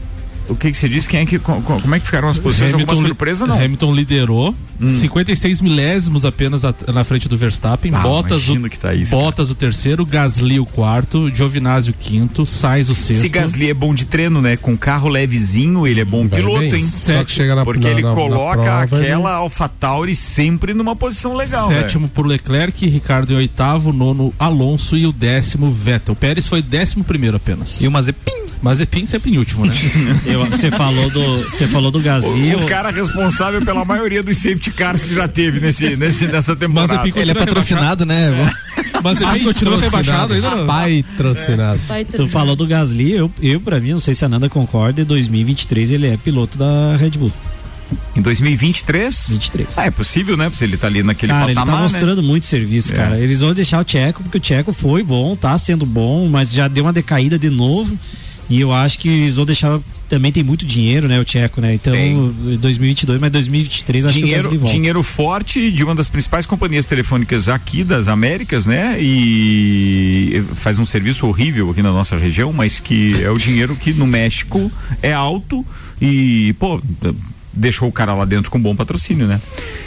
O 0.48 0.54
que 0.56 0.70
que 0.70 0.76
você 0.76 0.88
disse? 0.88 1.08
Quem 1.08 1.20
é 1.20 1.26
que, 1.26 1.38
co- 1.38 1.60
co- 1.62 1.80
como 1.80 1.94
é 1.94 1.98
que 2.00 2.06
ficaram 2.06 2.28
as 2.28 2.38
posições? 2.38 2.72
Alguma 2.74 2.92
li- 2.94 3.00
surpresa 3.06 3.46
não? 3.46 3.56
Hamilton 3.56 3.92
liderou, 3.94 4.54
Hum. 4.80 5.00
56 5.00 5.60
milésimos 5.60 6.24
apenas 6.24 6.64
at- 6.64 6.86
na 6.92 7.02
frente 7.02 7.28
do 7.28 7.36
Verstappen. 7.36 7.92
Ah, 7.94 8.00
Bottas, 8.00 8.48
o, 8.48 8.68
tá 8.78 8.94
isso, 8.94 9.10
Bottas 9.10 9.50
o 9.50 9.54
terceiro, 9.54 10.04
Gasly 10.04 10.60
o 10.60 10.66
quarto, 10.66 11.30
Giovinazzi 11.34 11.90
o 11.90 11.94
quinto, 11.94 12.44
Sainz 12.44 12.88
o 12.90 12.94
sexto. 12.94 13.20
Esse 13.24 13.28
Gasly 13.28 13.70
é 13.70 13.74
bom 13.74 13.94
de 13.94 14.04
treino, 14.04 14.40
né? 14.42 14.56
Com 14.56 14.76
carro 14.76 15.08
levezinho, 15.08 15.86
ele 15.86 16.00
é 16.00 16.04
bom 16.04 16.28
Vai 16.28 16.40
piloto, 16.40 16.60
bem. 16.60 16.74
hein? 16.74 16.86
Só 16.88 17.24
que 17.24 17.32
chega 17.32 17.54
na 17.54 17.64
Porque 17.64 17.84
na- 17.84 17.90
ele 17.90 18.02
na- 18.02 18.10
na 18.10 18.14
coloca 18.14 18.62
prova, 18.62 18.82
aquela 18.82 19.32
AlphaTauri 19.36 20.14
sempre 20.14 20.74
numa 20.74 20.94
posição 20.94 21.34
legal, 21.34 21.68
né? 21.70 21.82
Sétimo 21.82 22.08
por 22.08 22.26
Leclerc, 22.26 22.86
Ricardo 22.88 23.32
em 23.32 23.36
oitavo, 23.36 23.92
nono 23.92 24.32
Alonso 24.38 24.96
e 24.96 25.06
o 25.06 25.12
décimo 25.12 25.70
Vettel. 25.72 26.14
Pérez 26.14 26.46
foi 26.46 26.60
décimo 26.62 27.02
primeiro 27.02 27.36
apenas. 27.36 27.80
E 27.80 27.88
o 27.88 27.90
Mazepin. 27.90 28.45
Mazepin 28.62 29.06
sempre 29.06 29.32
em 29.32 29.38
último, 29.38 29.66
né? 29.66 29.72
Você 30.50 30.70
falou 30.70 31.10
do, 31.10 31.42
você 31.50 31.66
falou 31.66 31.90
do 31.90 32.00
Gasly. 32.00 32.54
O, 32.54 32.64
o 32.64 32.66
cara 32.66 32.90
responsável 32.90 33.62
pela 33.62 33.84
maioria 33.84 34.22
dos 34.22 34.36
safety 34.38 34.70
cars 34.70 35.02
que 35.02 35.14
já 35.14 35.28
teve 35.28 35.60
nesse, 35.60 35.96
nesse, 35.96 36.26
nessa 36.26 36.56
temporada. 36.56 36.94
Mazepin 36.94 37.18
Ele 37.20 37.30
é 37.30 37.34
patrocinado, 37.34 38.06
né? 38.06 38.54
Mazepin 39.02 39.44
continua 39.44 39.78
rebaixado 39.78 40.34
ainda 40.34 40.54
não? 40.54 40.66
Pai 40.66 41.04
trocinado. 41.16 41.80
Vai 41.86 42.04
Tu 42.04 42.28
falou 42.28 42.56
do 42.56 42.66
Gasly, 42.66 43.12
eu, 43.12 43.30
eu 43.42 43.60
pra 43.60 43.78
mim, 43.78 43.92
não 43.92 44.00
sei 44.00 44.14
se 44.14 44.24
a 44.24 44.28
Nanda 44.28 44.48
concorda, 44.48 45.02
em 45.02 45.04
2023 45.04 45.92
ele 45.92 46.06
é 46.08 46.16
piloto 46.16 46.58
da 46.58 46.96
Red 46.96 47.10
Bull. 47.10 47.32
Em 48.16 48.22
2023? 48.22 49.26
23. 49.30 49.78
Ah, 49.78 49.86
é 49.86 49.90
possível, 49.90 50.36
né? 50.36 50.48
Porque 50.50 50.64
ele 50.64 50.76
tá 50.76 50.86
ali 50.86 51.02
naquele 51.02 51.30
Cara, 51.32 51.44
ele 51.46 51.54
patamar, 51.54 51.74
tá 51.74 51.82
né? 51.82 51.88
mostrando 51.92 52.22
muito 52.22 52.46
serviço, 52.46 52.92
É. 52.92 52.96
cara. 52.96 53.18
Eles 53.18 53.40
vão 53.40 53.54
deixar 53.54 53.80
o 53.80 53.84
Tcheco, 53.84 54.22
porque 54.22 54.38
o 54.38 54.40
Tcheco 54.40 54.72
foi 54.72 55.02
bom, 55.02 55.36
tá 55.36 55.56
sendo 55.56 55.86
bom, 55.86 56.28
mas 56.28 56.52
já 56.52 56.66
deu 56.66 56.84
uma 56.84 56.92
decaída 56.92 57.38
de 57.38 57.50
novo. 57.50 57.96
E 58.48 58.60
eu 58.60 58.72
acho 58.72 58.98
que 58.98 59.08
eles 59.08 59.36
vão 59.36 59.44
deixar. 59.44 59.80
Também 60.08 60.30
tem 60.30 60.42
muito 60.42 60.64
dinheiro, 60.64 61.08
né? 61.08 61.18
O 61.18 61.24
Tcheco, 61.24 61.60
né? 61.60 61.74
Então, 61.74 61.92
Tem. 61.92 62.14
2022, 62.60 63.20
mas 63.20 63.32
2023 63.32 64.04
eu 64.04 64.10
acho 64.10 64.18
que 64.18 64.24
o 64.24 64.26
Dinheiro, 64.26 64.58
dinheiro 64.58 65.02
forte 65.02 65.72
de 65.72 65.82
uma 65.82 65.96
das 65.96 66.08
principais 66.08 66.46
companhias 66.46 66.86
telefônicas 66.86 67.48
aqui 67.48 67.82
das 67.82 68.06
Américas, 68.06 68.66
né? 68.66 68.96
E 69.00 70.44
faz 70.54 70.78
um 70.78 70.86
serviço 70.86 71.26
horrível 71.26 71.70
aqui 71.70 71.82
na 71.82 71.90
nossa 71.90 72.16
região, 72.16 72.52
mas 72.52 72.78
que 72.78 73.20
é 73.20 73.30
o 73.30 73.36
dinheiro 73.38 73.74
que 73.74 73.92
no 73.92 74.06
México 74.06 74.70
é 75.02 75.12
alto 75.12 75.66
e, 76.00 76.54
pô, 76.58 76.80
deixou 77.52 77.88
o 77.88 77.92
cara 77.92 78.14
lá 78.14 78.24
dentro 78.24 78.48
com 78.50 78.60
bom 78.60 78.76
patrocínio, 78.76 79.26
né? 79.26 79.40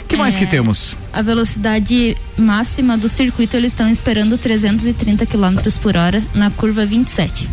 que 0.08 0.16
mais 0.16 0.34
É. 0.34 0.38
que 0.38 0.46
temos? 0.46 0.96
A 1.12 1.22
velocidade 1.22 2.16
máxima 2.36 2.98
do 2.98 3.08
circuito 3.08 3.56
eles 3.56 3.72
estão 3.72 3.88
esperando 3.88 4.36
330 4.36 5.24
km 5.24 5.56
por 5.80 5.96
hora 5.96 6.22
na 6.34 6.50
curva 6.50 6.84
27. 6.84 7.48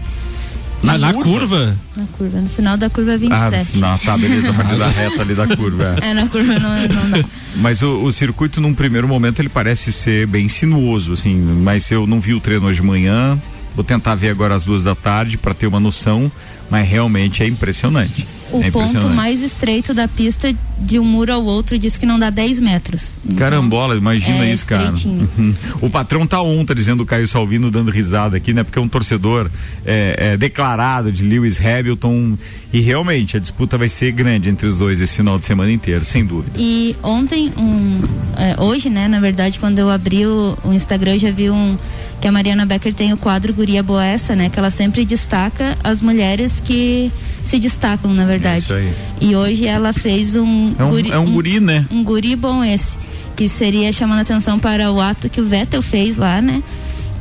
Na, 0.84 0.98
na 0.98 1.12
curva? 1.13 1.30
curva? 1.32 1.78
Na 1.96 2.06
curva, 2.18 2.42
no 2.42 2.50
final 2.50 2.78
da 2.78 2.90
curva 2.90 3.13
Ah, 3.13 3.18
27. 3.18 3.80
não, 3.80 3.98
tá, 3.98 4.18
beleza, 4.18 4.52
a 4.52 4.54
partir 4.54 4.78
da 4.78 4.88
reta 4.88 5.22
ali 5.22 5.34
da 5.34 5.48
curva. 5.56 5.98
é. 6.02 6.10
É, 6.10 6.13
na 6.13 6.28
curva 6.28 6.60
não, 6.60 6.70
não 6.88 7.10
dá. 7.12 7.26
Mas 7.56 7.82
o, 7.82 8.04
o 8.04 8.12
circuito, 8.12 8.62
num 8.62 8.74
primeiro 8.74 9.08
momento, 9.08 9.40
ele 9.40 9.50
parece 9.50 9.92
ser 9.92 10.28
bem 10.28 10.48
sinuoso, 10.48 11.13
assim, 11.13 11.36
mas 11.36 11.90
eu 11.90 12.06
não 12.06 12.20
vi 12.20 12.34
o 12.34 12.40
treino 12.40 12.66
hoje 12.68 12.80
de 12.82 12.86
manhã. 12.88 13.38
Vou 13.76 13.84
tentar 13.84 14.16
ver 14.16 14.30
agora 14.30 14.56
às 14.56 14.66
duas 14.66 14.84
da 14.84 14.96
tarde 14.96 15.38
para 15.38 15.54
ter 15.54 15.68
uma 15.68 15.80
noção, 15.80 16.32
mas 16.70 16.88
realmente 16.88 17.44
é 17.44 17.48
impressionante. 17.48 18.28
O 18.52 18.62
É 18.64 18.72
ponto 18.72 19.10
mais 19.10 19.42
estreito 19.42 19.94
da 19.94 20.08
pista 20.08 20.54
de 20.80 21.00
um 21.00 21.04
muro 21.04 21.34
ao 21.34 21.44
outro 21.44 21.78
diz 21.78 21.98
que 21.98 22.06
não 22.06 22.20
dá 22.20 22.30
10 22.30 22.60
metros. 22.60 23.16
Então, 23.26 23.38
Carambola, 23.38 23.96
imagina 23.96 24.46
é 24.46 24.54
isso, 24.54 24.66
cara. 24.66 24.94
O 25.82 25.90
patrão 25.90 26.26
tá 26.26 26.42
on, 26.42 26.64
tá 26.66 26.74
dizendo 26.74 27.02
o 27.04 27.06
Caio 27.06 27.28
Salvino 27.28 27.72
dando 27.72 27.92
risada 27.92 28.38
aqui, 28.38 28.54
né? 28.54 28.64
Porque 28.64 28.78
é 28.78 28.82
um 28.82 28.88
torcedor 28.88 29.50
é, 29.86 30.34
é, 30.34 30.38
declarado 30.38 31.12
de 31.12 31.24
Lewis 31.24 31.60
Hamilton 31.60 32.38
e 32.72 32.80
realmente 32.80 33.38
a 33.38 33.40
disputa 33.40 33.78
vai 33.78 33.90
ser 33.90 34.12
grande 34.12 34.50
entre 34.50 34.68
os 34.68 34.78
dois 34.78 35.02
esse 35.02 35.16
final 35.16 35.40
de 35.40 35.46
semana 35.46 35.72
inteiro, 35.72 36.04
sem 36.06 36.26
dúvida. 36.26 36.54
E 36.58 36.96
ontem, 37.02 37.52
um, 37.58 38.02
é, 38.36 38.62
hoje, 38.62 38.90
né, 38.90 39.08
na 39.08 39.20
verdade, 39.20 39.60
quando 39.60 39.80
eu 39.80 39.90
abri 39.90 40.26
o, 40.26 40.58
o 40.64 40.74
Instagram, 40.74 41.14
eu 41.14 41.20
já 41.20 41.32
vi 41.32 41.50
um 41.50 41.78
que 42.20 42.28
a 42.28 42.32
Mariana 42.32 42.66
Becker 42.66 42.94
tem 42.94 43.14
o 43.14 43.18
quadro 43.18 43.54
Guria 43.54 43.84
Boessa, 43.84 44.36
né, 44.36 44.50
que 44.50 44.58
ela 44.58 44.70
sempre 44.70 45.06
destaca 45.06 45.78
as 45.84 46.02
mulheres 46.02 46.60
que 46.60 47.12
se 47.44 47.60
destacam, 47.60 48.14
na 48.14 48.26
verdade. 48.26 48.64
Isso 48.64 48.74
aí. 48.74 48.94
E 49.22 49.36
hoje 49.36 49.66
ela 49.66 49.94
fez 49.94 50.36
um 50.36 50.74
É 50.78 50.84
um, 50.84 50.98
é 51.14 51.20
um 51.20 51.32
guri, 51.32 51.60
né? 51.60 51.86
um 51.92 52.04
guri 52.04 52.36
bom 52.36 52.64
esse, 52.64 52.98
que 53.36 53.48
seria 53.48 53.94
chamando 53.94 54.22
atenção 54.22 54.60
para 54.60 54.92
o 54.92 55.00
ato 55.00 55.30
que 55.30 55.40
o 55.40 55.46
Vettel 55.46 55.82
fez 55.82 56.18
lá, 56.18 56.42
né? 56.42 56.62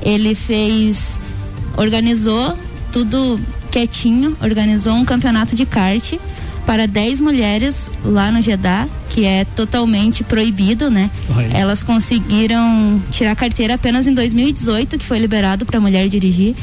Ele 0.03 0.35
fez, 0.35 1.19
organizou 1.77 2.59
tudo 2.91 3.39
quietinho, 3.71 4.37
organizou 4.41 4.95
um 4.95 5.05
campeonato 5.05 5.55
de 5.55 5.67
kart 5.67 6.15
para 6.67 6.87
10 6.87 7.21
mulheres 7.21 7.89
lá 8.05 8.31
no 8.33 8.43
Jeddah, 8.43 8.89
que 9.09 9.25
é 9.25 9.45
totalmente 9.45 10.25
proibido, 10.25 10.91
né? 10.91 11.11
Olha. 11.35 11.57
Elas 11.57 11.85
conseguiram 11.85 13.01
tirar 13.11 13.31
a 13.31 13.37
carteira 13.37 13.75
apenas 13.75 14.07
em 14.09 14.13
2018, 14.13 14.99
que 14.99 15.05
foi 15.05 15.19
liberado 15.19 15.65
para 15.65 15.79
mulher 15.79 16.09
dirigir. 16.09 16.57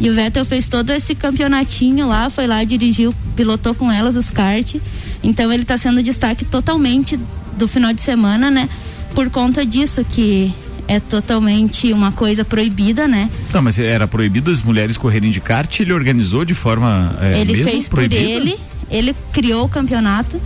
E 0.00 0.08
o 0.08 0.14
Vettel 0.14 0.46
fez 0.46 0.66
todo 0.66 0.90
esse 0.90 1.14
campeonatinho 1.14 2.08
lá, 2.08 2.30
foi 2.30 2.46
lá, 2.46 2.64
dirigiu, 2.64 3.14
pilotou 3.36 3.74
com 3.74 3.92
elas 3.92 4.16
os 4.16 4.30
kart. 4.30 4.76
Então 5.22 5.52
ele 5.52 5.62
está 5.62 5.76
sendo 5.76 6.02
destaque 6.02 6.46
totalmente 6.46 7.20
do 7.58 7.68
final 7.68 7.92
de 7.92 8.00
semana, 8.00 8.50
né? 8.50 8.66
Por 9.14 9.28
conta 9.28 9.66
disso 9.66 10.02
que 10.02 10.50
é 10.88 10.98
totalmente 10.98 11.92
uma 11.92 12.10
coisa 12.10 12.44
proibida, 12.46 13.06
né? 13.06 13.28
Não, 13.52 13.60
mas 13.60 13.78
era 13.78 14.08
proibido 14.08 14.50
as 14.50 14.62
mulheres 14.62 14.96
correrem 14.96 15.30
de 15.30 15.40
kart, 15.40 15.78
ele 15.80 15.92
organizou 15.92 16.46
de 16.46 16.54
forma. 16.54 17.14
é, 17.20 17.40
ele 17.42 17.52
mesmo 17.52 17.70
fez 17.70 17.88
proibida? 17.88 18.20
por 18.20 18.28
ele, 18.28 18.58
ele 18.90 19.14
criou 19.32 19.64
o 19.64 19.68
campeonato, 19.68 20.40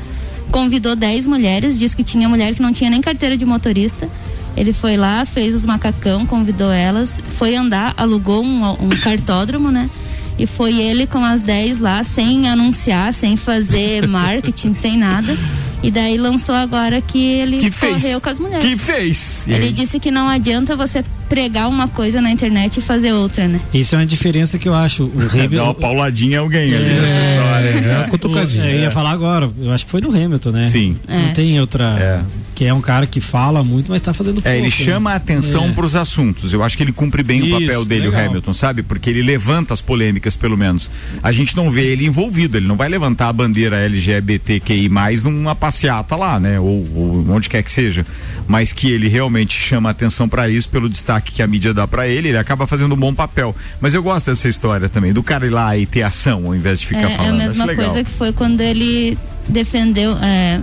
convidou 0.51 0.95
10 0.95 1.27
mulheres, 1.27 1.79
disse 1.79 1.97
que 1.97 2.05
tinha 2.05 2.29
mulher 2.29 2.55
que 2.55 2.63
não 2.63 2.73
tinha 2.73 2.91
nem 2.91 3.01
carteira 3.01 3.37
de 3.37 3.45
motorista. 3.45 4.09
Ele 4.57 4.73
foi 4.73 4.97
lá, 4.97 5.25
fez 5.25 5.55
os 5.55 5.67
macacão, 5.67 6.25
convidou 6.25 6.71
elas, 6.71 7.21
foi 7.37 7.57
andar, 7.57 7.93
alugou 7.97 8.45
um, 8.45 8.71
um 8.71 8.89
cartódromo, 9.03 9.71
né? 9.71 9.91
E 10.39 10.47
foi 10.47 10.81
ele 10.81 11.07
com 11.07 11.25
as 11.25 11.43
10 11.43 11.79
lá, 11.79 12.03
sem 12.05 12.49
anunciar, 12.49 13.13
sem 13.15 13.37
fazer 13.37 14.07
marketing, 14.09 14.75
sem 14.75 14.97
nada. 14.97 15.37
E 15.83 15.91
daí 15.91 16.17
lançou 16.17 16.55
agora 16.55 17.01
que 17.01 17.19
ele 17.19 17.59
Que 17.59 17.71
fez. 17.71 17.95
correu 18.03 18.21
com 18.21 18.31
as 18.31 18.39
mulheres. 18.39 18.65
Que 18.69 18.77
fez. 18.77 19.45
Ele 19.49 19.71
disse 19.71 20.01
que 20.01 20.11
não 20.11 20.29
adianta 20.29 20.75
você 20.75 21.05
pregar 21.29 21.69
uma 21.69 21.89
coisa 21.89 22.21
na 22.21 22.31
internet 22.31 22.79
e 22.79 22.81
fazer 22.81 23.13
outra, 23.13 23.47
né? 23.49 23.61
Isso 23.73 23.95
é 23.95 23.99
uma 23.99 24.07
diferença 24.07 24.59
que 24.59 24.69
eu 24.69 24.75
acho. 24.75 25.05
O 25.05 25.09
Dá 25.09 25.35
uma 25.35 25.45
Hamilton. 25.45 25.75
pauladinha 25.75 26.41
alguém 26.41 26.75
ali 26.75 26.85
nessa 26.85 27.07
história. 27.07 27.69
É 27.69 27.81
né? 27.81 27.99
uma 27.99 28.09
cutucadinha. 28.09 28.63
O- 28.65 28.67
é, 28.67 28.75
eu 28.75 28.81
ia 28.81 28.91
falar 28.91 29.11
agora, 29.11 29.51
eu 29.61 29.73
acho 29.73 29.85
que 29.85 29.91
foi 29.91 30.01
no 30.01 30.11
Hamilton, 30.11 30.51
né? 30.51 30.69
Sim. 30.71 30.97
Não 31.09 31.17
É. 31.17 31.33
tem 31.33 31.61
outra. 31.61 31.85
É. 31.99 32.45
Que 32.55 32.67
é 32.67 32.73
um 32.73 32.81
cara 32.81 33.05
que 33.05 33.21
fala 33.21 33.65
muito, 33.65 33.91
mas 33.91 34.01
tá 34.01 34.15
fazendo 34.15 34.35
pouco. 34.35 34.49
É, 34.49 34.55
ele 34.57 34.67
né? 34.67 34.71
chama 34.71 35.11
a 35.11 35.17
atenção 35.17 35.65
É. 35.65 35.73
para 35.73 35.85
os 35.85 35.97
assuntos. 35.97 36.53
Eu 36.53 36.63
acho 36.63 36.77
que 36.77 36.85
ele 36.85 36.93
cumpre 36.93 37.21
bem 37.25 37.43
o 37.43 37.47
Isso, 37.47 37.61
papel 37.61 37.85
dele, 37.85 38.07
o 38.07 38.11
legal. 38.13 38.27
Hamilton, 38.29 38.53
sabe? 38.53 38.83
Porque 38.85 39.11
ele 39.11 39.23
levanta 39.23 39.75
as 39.75 39.81
polêmicas, 39.81 40.37
pelo 40.37 40.57
menos. 40.57 40.89
A 41.21 41.33
gente 41.33 41.57
não 41.57 41.69
vê 41.69 41.87
ele 41.87 42.07
envolvido, 42.07 42.57
ele 42.57 42.69
não 42.69 42.77
vai 42.77 42.89
levantar 42.89 43.29
a 43.29 43.33
bandeira 43.33 43.77
LGBTQI 43.79 44.89
numa 45.25 45.55
passeata 45.57 46.15
lá, 46.15 46.39
né? 46.39 46.61
Ou, 46.61 46.87
ou 46.95 47.27
onde 47.31 47.49
quer 47.49 47.63
que 47.65 47.71
seja. 47.73 48.07
Mas 48.47 48.73
que 48.73 48.89
ele 48.89 49.09
realmente 49.09 49.59
chama 49.61 49.89
a 49.89 49.93
atenção 49.93 50.29
para 50.29 50.49
isso 50.49 50.69
pelo 50.69 50.89
destaque 50.89 51.13
que 51.20 51.42
a 51.42 51.46
mídia 51.46 51.72
dá 51.74 51.87
para 51.87 52.07
ele, 52.09 52.29
ele 52.29 52.38
acaba 52.38 52.66
fazendo 52.66 52.94
um 52.94 52.98
bom 52.98 53.14
papel. 53.14 53.55
Mas 53.81 53.94
eu 53.94 54.03
gosto 54.03 54.27
dessa 54.27 54.48
história 54.48 54.88
também, 54.88 55.12
do 55.12 55.22
cara 55.22 55.46
ir 55.46 55.50
lá 55.50 55.77
e 55.77 55.87
ter 55.87 56.03
ação 56.03 56.46
ao 56.46 56.55
invés 56.55 56.81
de 56.81 56.87
ficar 56.87 57.09
é, 57.11 57.12
é 57.12 57.16
falando. 57.16 57.35
a 57.35 57.38
mesma 57.38 57.64
Acho 57.64 57.66
legal. 57.72 57.87
coisa 57.87 58.05
que 58.05 58.11
foi 58.11 58.33
quando 58.33 58.61
ele 58.61 59.16
defendeu, 59.48 60.16
é, 60.18 60.61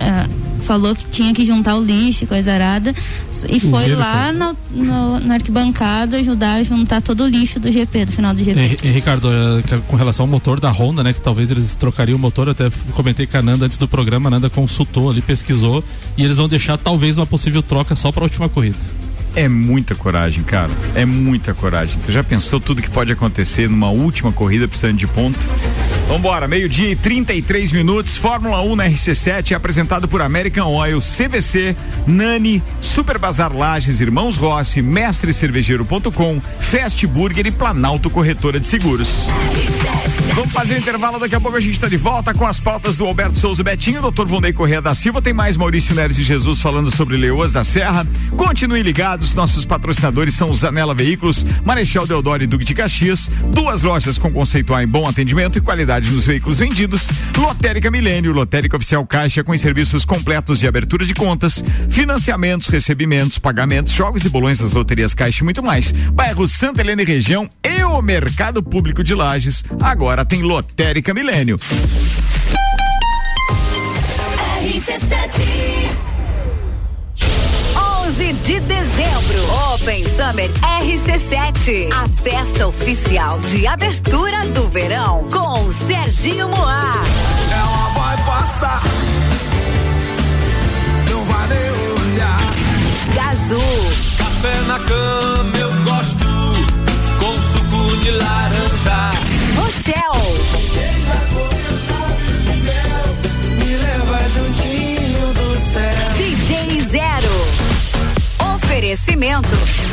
é, 0.00 0.26
falou 0.62 0.94
que 0.94 1.04
tinha 1.06 1.32
que 1.34 1.44
juntar 1.44 1.76
o 1.76 1.84
lixo, 1.84 2.24
e 2.24 2.26
coisa 2.26 2.52
arada, 2.52 2.92
e 3.48 3.60
foi 3.60 3.94
lá 3.94 4.32
no, 4.32 4.56
no- 4.70 5.20
na 5.20 5.34
arquibancada 5.34 6.16
ajudar 6.16 6.54
a 6.54 6.62
juntar 6.62 7.00
todo 7.02 7.22
o 7.24 7.28
lixo 7.28 7.60
do 7.60 7.70
GP, 7.70 8.06
do 8.06 8.12
final 8.12 8.34
do 8.34 8.42
GP. 8.42 8.78
E, 8.82 8.88
e, 8.88 8.90
Ricardo, 8.90 9.28
eh, 9.30 9.62
que- 9.62 9.78
com 9.86 9.94
relação 9.96 10.24
ao 10.24 10.30
motor 10.30 10.58
da 10.58 10.70
Honda, 10.70 11.02
né? 11.04 11.12
Que 11.12 11.20
talvez 11.22 11.50
eles 11.50 11.74
trocariam 11.76 12.16
o 12.16 12.18
motor, 12.18 12.48
eu 12.48 12.52
até 12.52 12.70
comentei 12.94 13.26
com 13.26 13.36
a 13.36 13.42
Nanda 13.42 13.66
antes 13.66 13.76
do 13.78 13.86
programa, 13.86 14.28
a 14.28 14.30
Nanda 14.30 14.48
consultou 14.50 15.10
ali, 15.10 15.20
pesquisou, 15.22 15.84
e 16.16 16.24
eles 16.24 16.38
vão 16.38 16.48
deixar 16.48 16.76
talvez 16.78 17.18
uma 17.18 17.26
possível 17.26 17.62
troca 17.62 17.94
só 17.94 18.10
para 18.10 18.22
a 18.22 18.24
última 18.24 18.48
corrida. 18.48 18.76
É 19.36 19.48
muita 19.48 19.94
coragem, 19.94 20.44
cara. 20.44 20.70
É 20.94 21.04
muita 21.04 21.52
coragem. 21.52 21.98
Tu 22.04 22.12
já 22.12 22.22
pensou 22.22 22.60
tudo 22.60 22.80
que 22.80 22.90
pode 22.90 23.12
acontecer 23.12 23.68
numa 23.68 23.90
última 23.90 24.30
corrida 24.32 24.68
precisando 24.68 24.96
de 24.96 25.06
ponto? 25.06 25.38
Vambora, 26.08 26.46
meio-dia 26.46 26.90
e 26.90 26.96
33 26.96 27.72
minutos. 27.72 28.16
Fórmula 28.16 28.62
1 28.62 28.76
na 28.76 28.86
RC7 28.86 29.52
é 29.52 29.54
apresentado 29.54 30.06
por 30.06 30.20
American 30.22 30.70
Oil, 30.70 31.00
CVC, 31.00 31.74
Nani, 32.06 32.62
Super 32.80 33.18
Bazar 33.18 33.56
Lages, 33.56 34.00
Irmãos 34.00 34.36
Rossi, 34.36 34.82
Mestrecervejeiro.com, 34.82 36.40
Fast 36.60 37.06
Burger 37.06 37.46
e 37.46 37.50
Planalto 37.50 38.10
Corretora 38.10 38.60
de 38.60 38.66
Seguros. 38.66 39.30
Vamos 40.34 40.52
fazer 40.52 40.74
o 40.74 40.78
intervalo, 40.78 41.20
daqui 41.20 41.36
a 41.36 41.40
pouco 41.40 41.56
a 41.56 41.60
gente 41.60 41.74
está 41.74 41.86
de 41.86 41.96
volta 41.96 42.34
com 42.34 42.44
as 42.44 42.58
pautas 42.58 42.96
do 42.96 43.06
Alberto 43.06 43.38
Souza 43.38 43.62
Betinho, 43.62 44.02
Dr. 44.02 44.24
Vonei 44.26 44.52
Correia 44.52 44.82
da 44.82 44.92
Silva, 44.92 45.22
tem 45.22 45.32
mais 45.32 45.56
Maurício 45.56 45.94
Neres 45.94 46.18
e 46.18 46.24
Jesus 46.24 46.60
falando 46.60 46.90
sobre 46.90 47.16
Leoas 47.16 47.52
da 47.52 47.62
Serra. 47.62 48.04
Continuem 48.36 48.82
ligados, 48.82 49.32
nossos 49.32 49.64
patrocinadores 49.64 50.34
são 50.34 50.52
Zanela 50.52 50.92
Veículos, 50.92 51.46
Marechal 51.64 52.04
Deodoro 52.04 52.42
e 52.42 52.48
Duque 52.48 52.64
de 52.64 52.74
Caxias, 52.74 53.30
duas 53.52 53.82
lojas 53.82 54.18
com 54.18 54.28
conceito 54.28 54.74
A 54.74 54.82
em 54.82 54.88
bom 54.88 55.08
atendimento 55.08 55.56
e 55.56 55.60
qualidade 55.60 56.10
nos 56.10 56.26
veículos 56.26 56.58
vendidos, 56.58 57.08
Lotérica 57.38 57.88
Milênio, 57.88 58.32
Lotérica 58.32 58.76
Oficial 58.76 59.06
Caixa 59.06 59.44
com 59.44 59.56
serviços 59.56 60.04
completos 60.04 60.58
de 60.58 60.66
abertura 60.66 61.06
de 61.06 61.14
contas, 61.14 61.62
financiamentos, 61.88 62.68
recebimentos, 62.68 63.38
pagamentos, 63.38 63.92
jogos 63.92 64.24
e 64.24 64.28
bolões 64.28 64.58
das 64.58 64.72
loterias 64.72 65.14
Caixa 65.14 65.42
e 65.42 65.44
muito 65.44 65.62
mais. 65.64 65.92
Bairro 65.92 66.48
Santa 66.48 66.80
Helena 66.80 67.02
e 67.02 67.04
região 67.04 67.48
e 67.62 67.84
o 67.84 68.02
Mercado 68.02 68.60
Público 68.64 69.04
de 69.04 69.14
Lages. 69.14 69.64
Agora 69.80 70.23
tem 70.24 70.42
Lotérica 70.42 71.12
Milênio. 71.12 71.56
RC7. 74.62 76.04
11 78.06 78.32
de 78.32 78.60
dezembro, 78.60 79.74
Open 79.74 80.04
Summer 80.04 80.50
RC7. 80.80 81.90
A 81.92 82.08
festa 82.22 82.66
oficial 82.66 83.38
de 83.40 83.66
abertura 83.66 84.46
do 84.48 84.68
verão 84.68 85.22
com 85.24 85.70
Serginho 85.70 86.48
Moá. 86.48 87.02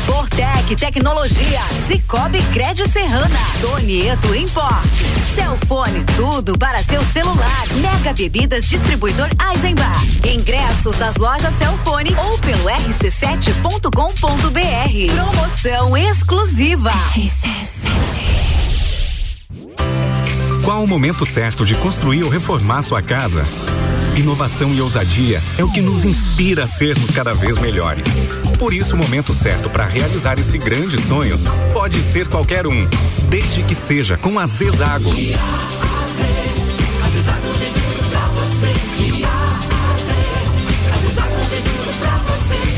Fortec 0.05 0.75
Tecnologia. 0.75 1.61
Cicobi 1.87 2.41
Crédito 2.51 2.91
Serrana. 2.91 3.39
Donieto 3.61 4.35
Import. 4.35 4.85
Celfone, 5.33 6.03
tudo 6.17 6.59
para 6.59 6.83
seu 6.83 7.01
celular. 7.05 7.65
Mega 7.75 8.11
Bebidas 8.11 8.65
Distribuidor 8.65 9.29
Eisenbach. 9.49 10.19
Ingressos 10.27 10.97
nas 10.97 11.15
lojas 11.15 11.55
Celfone 11.55 12.13
ou 12.13 12.37
pelo 12.39 12.65
rc7.com.br. 12.65 13.89
Promoção 15.15 15.95
exclusiva. 15.95 16.91
Qual 20.65 20.83
o 20.83 20.87
momento 20.87 21.25
certo 21.25 21.65
de 21.65 21.75
construir 21.75 22.23
ou 22.23 22.29
reformar 22.29 22.81
sua 22.81 23.01
casa? 23.01 23.43
Inovação 24.17 24.73
e 24.73 24.81
ousadia 24.81 25.41
é 25.57 25.63
o 25.63 25.71
que 25.71 25.79
nos 25.79 26.03
inspira 26.03 26.65
a 26.65 26.67
sermos 26.67 27.09
cada 27.11 27.33
vez 27.33 27.57
melhores. 27.57 28.05
Por 28.61 28.75
isso, 28.75 28.93
o 28.93 28.97
momento 28.97 29.33
certo 29.33 29.71
para 29.71 29.87
realizar 29.87 30.37
esse 30.37 30.55
grande 30.55 30.95
sonho 31.07 31.35
pode 31.73 31.99
ser 32.03 32.27
qualquer 32.27 32.67
um, 32.67 32.87
desde 33.27 33.63
que 33.63 33.73
seja 33.73 34.17
com 34.17 34.37
a 34.37 34.45
Zezago. 34.45 35.09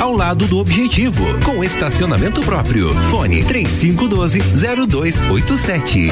ao 0.00 0.12
lado 0.12 0.48
do 0.48 0.58
Objetivo, 0.58 1.24
com 1.44 1.62
estacionamento 1.62 2.40
próprio. 2.40 2.92
Fone 3.08 3.44
3512 3.44 4.40
0287. 4.88 6.10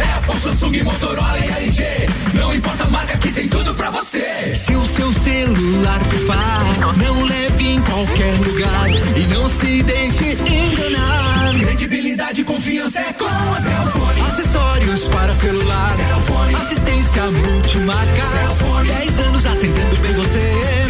Apple, 0.00 0.40
Samsung, 0.42 0.82
Motorola 0.82 1.38
e 1.38 1.48
LG. 1.64 1.84
Não 2.34 2.52
importa 2.52 2.82
a 2.82 2.90
marca 2.90 3.16
que 3.18 3.30
tem 3.30 3.46
tudo 3.46 3.72
pra 3.76 3.90
você. 3.90 4.56
Se 4.56 4.74
o 4.74 4.84
seu 4.86 5.12
celular 5.12 6.00
pifar, 6.08 6.96
não 6.96 7.24
leve 7.24 7.68
em 7.68 7.80
qualquer 7.82 8.34
lugar 8.38 8.90
e 9.16 9.26
não 9.32 9.48
se 9.50 9.84
deixe 9.84 10.32
enganar. 10.32 11.54
Credibilidade 11.60 12.40
e 12.40 12.44
confiança 12.44 13.00
é 13.00 13.12
com 13.12 13.24
a 13.24 13.60
Cellfone. 13.60 14.20
Acessórios 14.32 15.06
para 15.06 15.32
celular. 15.32 15.92
Cellfone. 15.96 16.54
Assistência 16.56 17.22
multimarca. 17.30 18.22
Cellfone. 18.32 18.88
10 18.88 19.20
anos 19.20 19.46
atendendo 19.46 19.96
bem 20.00 20.12
você. 20.14 20.89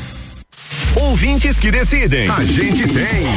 Ouvintes 0.95 1.57
que 1.57 1.71
decidem. 1.71 2.29
A 2.29 2.43
gente 2.43 2.83
tem. 2.87 3.27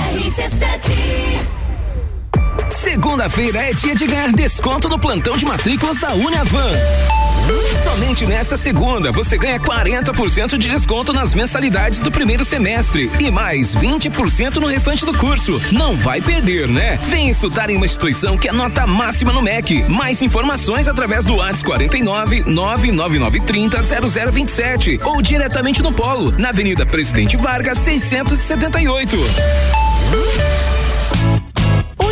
Segunda-feira 2.71 3.71
é 3.71 3.73
dia 3.73 3.95
de 3.95 4.07
ganhar 4.07 4.33
desconto 4.33 4.88
no 4.88 4.99
plantão 4.99 5.37
de 5.37 5.45
matrículas 5.45 6.01
da 6.01 6.14
Uniavan. 6.14 6.71
Somente 7.83 8.26
nesta 8.26 8.57
segunda 8.57 9.12
você 9.12 9.37
ganha 9.37 9.61
40% 9.61 10.57
de 10.57 10.68
desconto 10.68 11.12
nas 11.12 11.35
mensalidades 11.35 12.00
do 12.00 12.11
primeiro 12.11 12.44
semestre 12.44 13.11
e 13.20 13.30
mais 13.30 13.74
20% 13.74 14.57
no 14.57 14.66
restante 14.66 15.04
do 15.04 15.16
curso. 15.16 15.61
Não 15.70 15.96
vai 15.96 16.20
perder, 16.20 16.68
né? 16.68 16.98
Vem 17.09 17.28
estudar 17.28 17.70
em 17.70 17.76
uma 17.76 17.87
instituição 17.87 18.38
que 18.38 18.48
é 18.48 18.52
nota 18.52 18.87
máxima 18.87 19.33
no 19.33 19.42
MEC. 19.42 19.85
Mais 19.88 20.22
informações 20.22 20.88
através 20.88 21.24
do 21.24 21.37
WhatsApp 21.37 21.64
49 21.64 22.44
99930 22.46 24.30
0027 24.33 25.00
ou 25.04 25.20
diretamente 25.20 25.83
no 25.83 25.92
Polo, 25.92 26.33
na 26.38 26.48
Avenida 26.48 26.87
Presidente 26.87 27.37
Vargas 27.37 27.78
678. 27.78 29.16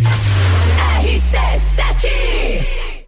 RC7 0.00 2.08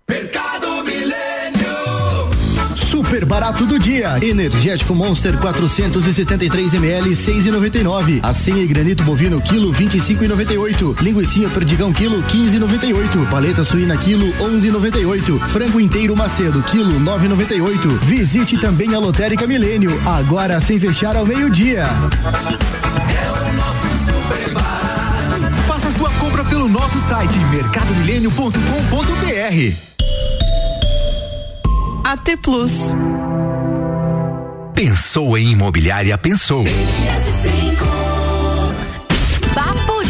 Mercado 0.08 0.84
Milênio 0.84 2.30
Super 2.76 3.24
barato 3.24 3.64
do 3.66 3.78
dia. 3.78 4.18
Energético 4.22 4.94
Monster 4.94 5.36
473 5.38 6.74
ml 6.74 7.10
6,99. 7.10 8.20
Asinha 8.22 8.62
e 8.62 8.66
granito 8.66 9.02
bovino 9.04 9.40
quilo 9.40 9.72
25,98. 9.72 11.00
Linguiça 11.00 11.48
perdigão 11.50 11.92
quilo 11.92 12.22
15,98. 12.24 13.28
Paleta 13.30 13.64
suína 13.64 13.96
quilo 13.96 14.32
11,98. 14.34 15.38
Frango 15.48 15.80
inteiro 15.80 16.16
macedo 16.16 16.62
quilo 16.62 16.98
9,98. 17.00 17.98
Visite 18.02 18.58
também 18.58 18.94
a 18.94 18.98
Lotérica 18.98 19.46
Milênio, 19.46 19.98
agora 20.06 20.60
sem 20.60 20.78
fechar 20.78 21.16
ao 21.16 21.26
meio-dia. 21.26 21.86
Pelo 26.60 26.68
nosso 26.68 27.00
site 27.00 27.38
mercadomilênio.com.br. 27.38 29.74
AT 32.04 32.36
Plus. 32.42 32.72
Pensou 34.74 35.38
em 35.38 35.52
imobiliária, 35.52 36.18
pensou. 36.18 36.64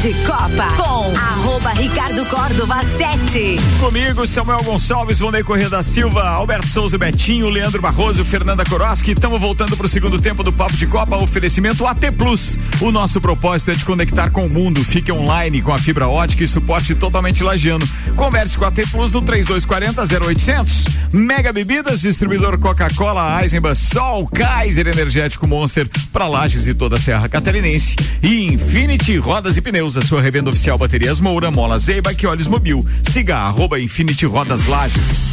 De 0.00 0.14
Copa 0.24 0.66
com 0.78 1.14
arroba 1.14 1.72
Ricardo 1.72 2.24
Córdova 2.24 2.82
7. 2.96 3.58
Comigo, 3.78 4.26
Samuel 4.26 4.62
Gonçalves, 4.64 5.18
Vonei 5.18 5.42
Corrêa 5.42 5.68
da 5.68 5.82
Silva, 5.82 6.26
Alberto 6.26 6.66
Souza 6.68 6.96
Betinho, 6.96 7.50
Leandro 7.50 7.82
Barroso, 7.82 8.24
Fernanda 8.24 8.64
Koroski. 8.64 9.12
Estamos 9.12 9.38
voltando 9.38 9.76
para 9.76 9.84
o 9.84 9.88
segundo 9.88 10.18
tempo 10.18 10.42
do 10.42 10.50
Papo 10.50 10.74
de 10.74 10.86
Copa. 10.86 11.22
Oferecimento 11.22 11.86
AT 11.86 12.00
Plus. 12.16 12.58
O 12.80 12.90
nosso 12.90 13.20
propósito 13.20 13.72
é 13.72 13.74
de 13.74 13.84
conectar 13.84 14.30
com 14.30 14.46
o 14.46 14.50
mundo. 14.50 14.82
Fique 14.82 15.12
online 15.12 15.60
com 15.60 15.70
a 15.70 15.78
fibra 15.78 16.08
ótica 16.08 16.44
e 16.44 16.48
suporte 16.48 16.94
totalmente 16.94 17.44
lagiano. 17.44 17.86
Converse 18.16 18.56
com 18.56 18.64
a 18.64 18.68
AT 18.68 18.80
Plus 18.90 19.12
no 19.12 19.20
3240 19.20 20.02
0800. 20.24 20.84
Mega 21.12 21.52
Bebidas, 21.52 22.00
distribuidor 22.00 22.58
Coca-Cola, 22.58 23.42
Eisenbahn, 23.42 23.74
Sol, 23.74 24.26
Kaiser 24.28 24.86
Energético 24.86 25.46
Monster 25.46 25.90
para 26.12 26.28
Lages 26.28 26.66
e 26.68 26.74
toda 26.74 26.96
a 26.96 27.00
Serra 27.00 27.28
Catarinense. 27.28 27.96
E 28.22 28.46
Infinity 28.46 29.16
Rodas 29.18 29.56
e 29.56 29.60
Pneus, 29.60 29.89
a 29.96 30.02
sua 30.02 30.20
revenda 30.20 30.50
oficial 30.50 30.78
Baterias 30.78 31.20
Moura, 31.20 31.50
Mola 31.50 31.78
Zeiba 31.78 32.12
e 32.12 32.26
Olhos 32.26 32.46
Mobil. 32.46 32.78
Siga 33.10 33.38
arroba 33.38 33.80
Infinity 33.80 34.26
Rodas 34.26 34.66
Lages. 34.66 35.30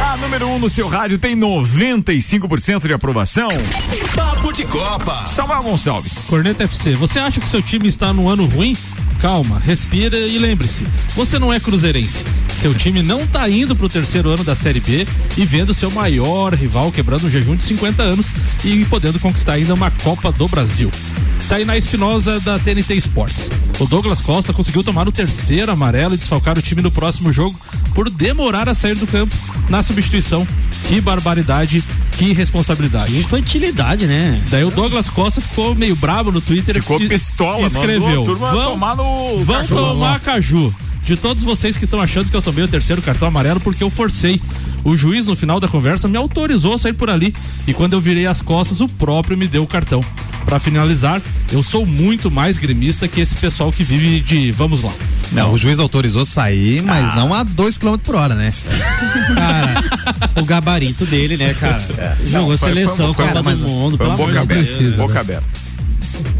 A 0.00 0.16
número 0.16 0.46
1 0.46 0.54
um 0.54 0.58
no 0.58 0.68
seu 0.68 0.88
rádio 0.88 1.18
tem 1.18 1.36
95% 1.36 2.86
de 2.86 2.92
aprovação. 2.92 3.48
Papo 4.14 4.52
de 4.52 4.64
Copa. 4.64 5.26
Samuel 5.26 5.62
Gonçalves. 5.62 6.26
Corneta 6.28 6.64
FC, 6.64 6.96
você 6.96 7.18
acha 7.18 7.40
que 7.40 7.48
seu 7.48 7.62
time 7.62 7.88
está 7.88 8.12
no 8.12 8.28
ano 8.28 8.44
ruim? 8.46 8.76
Calma, 9.22 9.60
respira 9.60 10.18
e 10.18 10.36
lembre-se, 10.36 10.84
você 11.14 11.38
não 11.38 11.52
é 11.52 11.60
cruzeirense. 11.60 12.26
Seu 12.60 12.74
time 12.74 13.02
não 13.02 13.24
tá 13.24 13.48
indo 13.48 13.76
pro 13.76 13.88
terceiro 13.88 14.28
ano 14.30 14.42
da 14.42 14.56
Série 14.56 14.80
B 14.80 15.06
e 15.38 15.46
vendo 15.46 15.72
seu 15.72 15.92
maior 15.92 16.52
rival 16.52 16.90
quebrando 16.90 17.28
um 17.28 17.30
jejum 17.30 17.54
de 17.54 17.62
50 17.62 18.02
anos 18.02 18.34
e 18.64 18.84
podendo 18.86 19.20
conquistar 19.20 19.52
ainda 19.52 19.74
uma 19.74 19.92
Copa 19.92 20.32
do 20.32 20.48
Brasil. 20.48 20.90
Tainá 21.48 21.76
Espinosa 21.76 22.40
da 22.40 22.58
TNT 22.58 22.96
Sports. 22.96 23.48
O 23.78 23.86
Douglas 23.86 24.20
Costa 24.20 24.52
conseguiu 24.52 24.82
tomar 24.82 25.06
o 25.06 25.12
terceiro 25.12 25.70
amarelo 25.70 26.14
e 26.14 26.18
desfalcar 26.18 26.58
o 26.58 26.62
time 26.62 26.82
no 26.82 26.90
próximo 26.90 27.32
jogo 27.32 27.56
por 27.94 28.10
demorar 28.10 28.68
a 28.68 28.74
sair 28.74 28.96
do 28.96 29.06
campo 29.06 29.36
na 29.68 29.84
substituição. 29.84 30.44
Que 30.88 31.00
barbaridade, 31.00 31.82
que 32.12 32.26
irresponsabilidade. 32.26 33.12
Que 33.12 33.18
infantilidade, 33.20 34.06
né? 34.06 34.40
Daí 34.50 34.64
o 34.64 34.70
Douglas 34.70 35.08
Costa 35.08 35.40
ficou 35.40 35.74
meio 35.74 35.96
bravo 35.96 36.30
no 36.30 36.40
Twitter 36.40 36.80
Ficou 36.80 37.00
e 37.00 37.08
pistola, 37.08 37.66
escreveu. 37.66 38.24
Vão, 38.24 38.72
tomar 38.72 38.96
no 38.96 39.40
vão 39.44 39.56
caju." 39.56 39.74
tomar 39.74 40.20
caju. 40.20 40.74
De 41.04 41.16
todos 41.16 41.42
vocês 41.42 41.76
que 41.76 41.84
estão 41.84 42.00
achando 42.00 42.30
que 42.30 42.36
eu 42.36 42.42
tomei 42.42 42.62
o 42.62 42.68
terceiro 42.68 43.02
cartão 43.02 43.26
amarelo 43.26 43.58
porque 43.58 43.82
eu 43.82 43.90
forcei. 43.90 44.40
O 44.84 44.96
juiz, 44.96 45.26
no 45.26 45.34
final 45.34 45.58
da 45.58 45.66
conversa, 45.66 46.08
me 46.08 46.16
autorizou 46.16 46.74
a 46.74 46.78
sair 46.78 46.92
por 46.92 47.10
ali. 47.10 47.34
E 47.66 47.74
quando 47.74 47.94
eu 47.94 48.00
virei 48.00 48.26
as 48.26 48.40
costas, 48.40 48.80
o 48.80 48.88
próprio 48.88 49.36
me 49.36 49.48
deu 49.48 49.64
o 49.64 49.66
cartão. 49.66 50.04
Pra 50.44 50.60
finalizar, 50.60 51.20
eu 51.52 51.62
sou 51.62 51.86
muito 51.86 52.30
mais 52.30 52.58
gremista 52.58 53.08
que 53.08 53.20
esse 53.20 53.34
pessoal 53.36 53.72
que 53.72 53.82
vive 53.84 54.20
de 54.20 54.52
vamos 54.52 54.82
lá. 54.82 54.92
Não, 55.32 55.52
o 55.52 55.58
juiz 55.58 55.78
autorizou 55.78 56.26
sair, 56.26 56.82
mas 56.82 57.12
Ah. 57.12 57.16
não 57.16 57.32
a 57.32 57.42
2 57.42 57.78
km 57.78 57.96
por 57.98 58.14
hora, 58.16 58.34
né? 58.34 58.52
Cara, 59.34 59.84
o 60.40 60.44
gabarito 60.44 61.06
dele, 61.06 61.36
né, 61.36 61.54
cara? 61.58 61.80
Jogou 62.26 62.50
Não, 62.50 62.58
foi- 62.58 62.68
seleção, 62.74 63.14
foi 63.14 63.26
Copa 63.26 63.42
foi 63.42 63.52
um- 63.54 63.56
do 63.56 63.62
Mundo, 63.68 63.96
Foi 63.96 64.06
um 64.06 64.10
pelo 64.10 64.18
boca 64.18 64.30
amor 64.40 64.46
de 64.46 64.54
aberta. 64.54 64.78
Deus. 64.82 64.96
boca 64.96 65.20
aberta. 65.20 65.61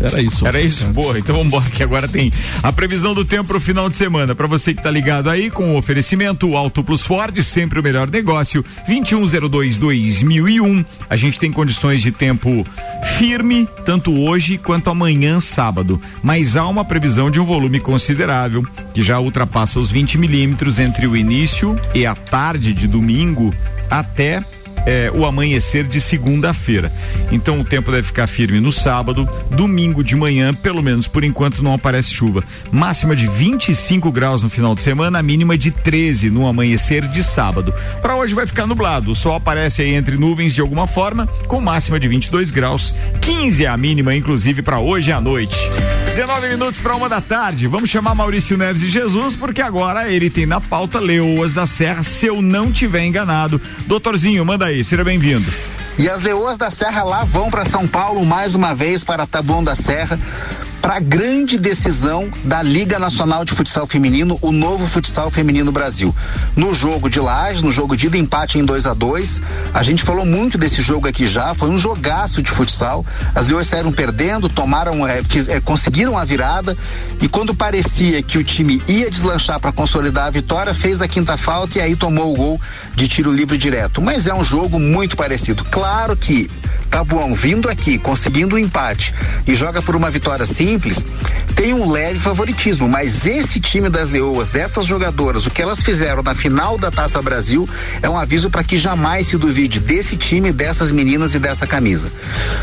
Era 0.00 0.20
isso. 0.20 0.46
Era 0.46 0.60
isso, 0.60 0.86
boa. 0.88 1.18
Então 1.18 1.36
vamos 1.36 1.52
embora 1.52 1.70
que 1.70 1.82
agora 1.82 2.08
tem 2.08 2.30
a 2.62 2.72
previsão 2.72 3.14
do 3.14 3.24
tempo 3.24 3.48
pro 3.48 3.60
final 3.60 3.88
de 3.88 3.96
semana. 3.96 4.34
Para 4.34 4.46
você 4.46 4.74
que 4.74 4.82
tá 4.82 4.90
ligado 4.90 5.30
aí 5.30 5.50
com 5.50 5.72
o 5.72 5.76
oferecimento 5.76 6.56
Auto 6.56 6.82
Plus 6.82 7.02
Ford, 7.02 7.40
sempre 7.42 7.78
o 7.78 7.82
melhor 7.82 8.10
negócio. 8.10 8.64
2102-2001. 8.88 10.84
A 11.08 11.16
gente 11.16 11.38
tem 11.38 11.52
condições 11.52 12.02
de 12.02 12.10
tempo 12.10 12.66
firme, 13.18 13.68
tanto 13.84 14.18
hoje 14.18 14.58
quanto 14.58 14.90
amanhã, 14.90 15.40
sábado. 15.40 16.00
Mas 16.22 16.56
há 16.56 16.66
uma 16.66 16.84
previsão 16.84 17.30
de 17.30 17.40
um 17.40 17.44
volume 17.44 17.80
considerável, 17.80 18.64
que 18.92 19.02
já 19.02 19.18
ultrapassa 19.18 19.78
os 19.78 19.90
20 19.90 20.18
milímetros 20.18 20.78
entre 20.78 21.06
o 21.06 21.16
início 21.16 21.78
e 21.94 22.06
a 22.06 22.14
tarde 22.14 22.72
de 22.72 22.86
domingo 22.86 23.52
até 23.90 24.42
é, 24.86 25.10
o 25.14 25.24
amanhecer 25.24 25.84
de 25.84 26.00
segunda-feira. 26.00 26.92
Então 27.30 27.60
o 27.60 27.64
tempo 27.64 27.90
deve 27.90 28.06
ficar 28.06 28.26
firme 28.26 28.60
no 28.60 28.72
sábado, 28.72 29.28
domingo 29.50 30.02
de 30.02 30.16
manhã, 30.16 30.52
pelo 30.54 30.82
menos 30.82 31.06
por 31.06 31.24
enquanto 31.24 31.62
não 31.62 31.74
aparece 31.74 32.10
chuva. 32.10 32.44
Máxima 32.70 33.14
de 33.14 33.26
25 33.26 34.10
graus 34.10 34.42
no 34.42 34.50
final 34.50 34.74
de 34.74 34.82
semana, 34.82 35.22
mínima 35.22 35.56
de 35.56 35.70
13 35.70 36.30
no 36.30 36.46
amanhecer 36.46 37.06
de 37.06 37.22
sábado. 37.22 37.72
Para 38.00 38.16
hoje 38.16 38.34
vai 38.34 38.46
ficar 38.46 38.66
nublado, 38.66 39.10
o 39.10 39.14
sol 39.14 39.34
aparece 39.34 39.82
aí 39.82 39.94
entre 39.94 40.16
nuvens 40.16 40.54
de 40.54 40.60
alguma 40.60 40.86
forma, 40.86 41.26
com 41.46 41.60
máxima 41.60 41.98
de 41.98 42.08
22 42.08 42.50
graus, 42.50 42.94
15 43.20 43.64
é 43.64 43.68
a 43.68 43.76
mínima, 43.76 44.14
inclusive 44.14 44.62
para 44.62 44.78
hoje 44.78 45.12
à 45.12 45.20
noite. 45.20 45.56
19 46.06 46.48
minutos 46.48 46.80
para 46.80 46.94
uma 46.94 47.08
da 47.08 47.20
tarde. 47.20 47.66
Vamos 47.66 47.88
chamar 47.88 48.14
Maurício 48.14 48.56
Neves 48.58 48.82
e 48.82 48.90
Jesus, 48.90 49.34
porque 49.34 49.62
agora 49.62 50.12
ele 50.12 50.28
tem 50.28 50.44
na 50.44 50.60
pauta 50.60 51.00
Leoas 51.00 51.54
da 51.54 51.66
Serra, 51.66 52.02
se 52.02 52.26
eu 52.26 52.42
não 52.42 52.70
tiver 52.70 53.06
enganado. 53.06 53.60
Doutorzinho, 53.86 54.44
manda 54.44 54.66
aí, 54.66 54.71
seja 54.80 55.02
bem-vindo. 55.02 55.52
E 55.98 56.08
as 56.08 56.20
Leoas 56.20 56.56
da 56.56 56.70
Serra 56.70 57.02
lá 57.02 57.24
vão 57.24 57.50
para 57.50 57.64
São 57.64 57.86
Paulo 57.86 58.24
mais 58.24 58.54
uma 58.54 58.74
vez 58.74 59.02
para 59.02 59.26
Taboão 59.26 59.62
da 59.62 59.74
Serra 59.74 60.18
para 60.82 60.96
a 60.96 61.00
grande 61.00 61.58
decisão 61.58 62.28
da 62.42 62.60
Liga 62.60 62.98
Nacional 62.98 63.44
de 63.44 63.52
Futsal 63.52 63.86
Feminino, 63.86 64.36
o 64.42 64.50
novo 64.50 64.84
Futsal 64.84 65.30
Feminino 65.30 65.70
Brasil. 65.70 66.12
No 66.56 66.74
jogo 66.74 67.08
de 67.08 67.20
Lages, 67.20 67.62
no 67.62 67.70
jogo 67.70 67.96
de 67.96 68.08
empate 68.18 68.58
em 68.58 68.64
2 68.64 68.86
a 68.86 68.92
2 68.92 69.40
a 69.72 69.82
gente 69.84 70.02
falou 70.02 70.26
muito 70.26 70.58
desse 70.58 70.82
jogo 70.82 71.06
aqui 71.06 71.28
já, 71.28 71.54
foi 71.54 71.70
um 71.70 71.78
jogaço 71.78 72.42
de 72.42 72.50
futsal. 72.50 73.06
As 73.32 73.46
Leoas 73.46 73.68
saíram 73.68 73.92
perdendo, 73.92 74.48
tomaram, 74.48 75.06
eh, 75.06 75.22
fiz- 75.22 75.48
eh, 75.48 75.60
conseguiram 75.60 76.18
a 76.18 76.24
virada 76.24 76.76
e 77.20 77.28
quando 77.28 77.54
parecia 77.54 78.20
que 78.20 78.36
o 78.36 78.42
time 78.44 78.82
ia 78.88 79.08
deslanchar 79.08 79.60
para 79.60 79.70
consolidar 79.72 80.26
a 80.26 80.30
vitória, 80.30 80.74
fez 80.74 81.00
a 81.00 81.06
quinta 81.06 81.36
falta 81.36 81.78
e 81.78 81.80
aí 81.80 81.94
tomou 81.94 82.32
o 82.32 82.36
gol 82.36 82.60
de 82.96 83.06
tiro 83.06 83.32
livre 83.32 83.56
direto. 83.56 84.02
Mas 84.02 84.26
é 84.26 84.34
um 84.34 84.42
jogo 84.42 84.80
muito 84.80 85.16
parecido. 85.16 85.64
Claro 85.66 86.16
que 86.16 86.50
Tabuão 86.92 87.32
vindo 87.32 87.70
aqui, 87.70 87.98
conseguindo 87.98 88.54
um 88.54 88.58
empate 88.58 89.14
e 89.46 89.54
joga 89.54 89.80
por 89.80 89.96
uma 89.96 90.10
vitória 90.10 90.44
simples, 90.44 91.06
tem 91.56 91.72
um 91.72 91.90
leve 91.90 92.20
favoritismo, 92.20 92.86
mas 92.86 93.26
esse 93.26 93.58
time 93.58 93.88
das 93.88 94.10
Leoas, 94.10 94.54
essas 94.54 94.84
jogadoras, 94.84 95.46
o 95.46 95.50
que 95.50 95.62
elas 95.62 95.82
fizeram 95.82 96.22
na 96.22 96.34
final 96.34 96.76
da 96.76 96.90
Taça 96.90 97.20
Brasil 97.22 97.66
é 98.02 98.10
um 98.10 98.16
aviso 98.16 98.50
para 98.50 98.62
que 98.62 98.76
jamais 98.76 99.28
se 99.28 99.38
duvide 99.38 99.80
desse 99.80 100.18
time, 100.18 100.52
dessas 100.52 100.92
meninas 100.92 101.34
e 101.34 101.38
dessa 101.38 101.66
camisa. 101.66 102.12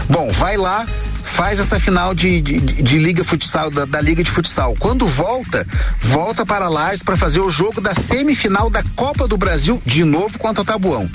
Bom, 0.07 0.29
vai 0.29 0.57
lá, 0.57 0.85
faz 1.23 1.59
essa 1.59 1.79
final 1.79 2.13
de, 2.13 2.39
de, 2.39 2.59
de 2.59 2.97
liga 2.99 3.23
futsal 3.23 3.71
da, 3.71 3.83
da 3.83 3.99
liga 3.99 4.23
de 4.23 4.29
futsal. 4.29 4.75
Quando 4.77 5.07
volta, 5.07 5.65
volta 5.99 6.45
para 6.45 6.69
Lages 6.69 7.01
para 7.01 7.17
fazer 7.17 7.39
o 7.39 7.49
jogo 7.49 7.81
da 7.81 7.95
semifinal 7.95 8.69
da 8.69 8.83
Copa 8.95 9.27
do 9.27 9.37
Brasil 9.37 9.81
de 9.83 10.03
novo 10.03 10.37
contra 10.37 10.63
Tabuão. 10.63 11.09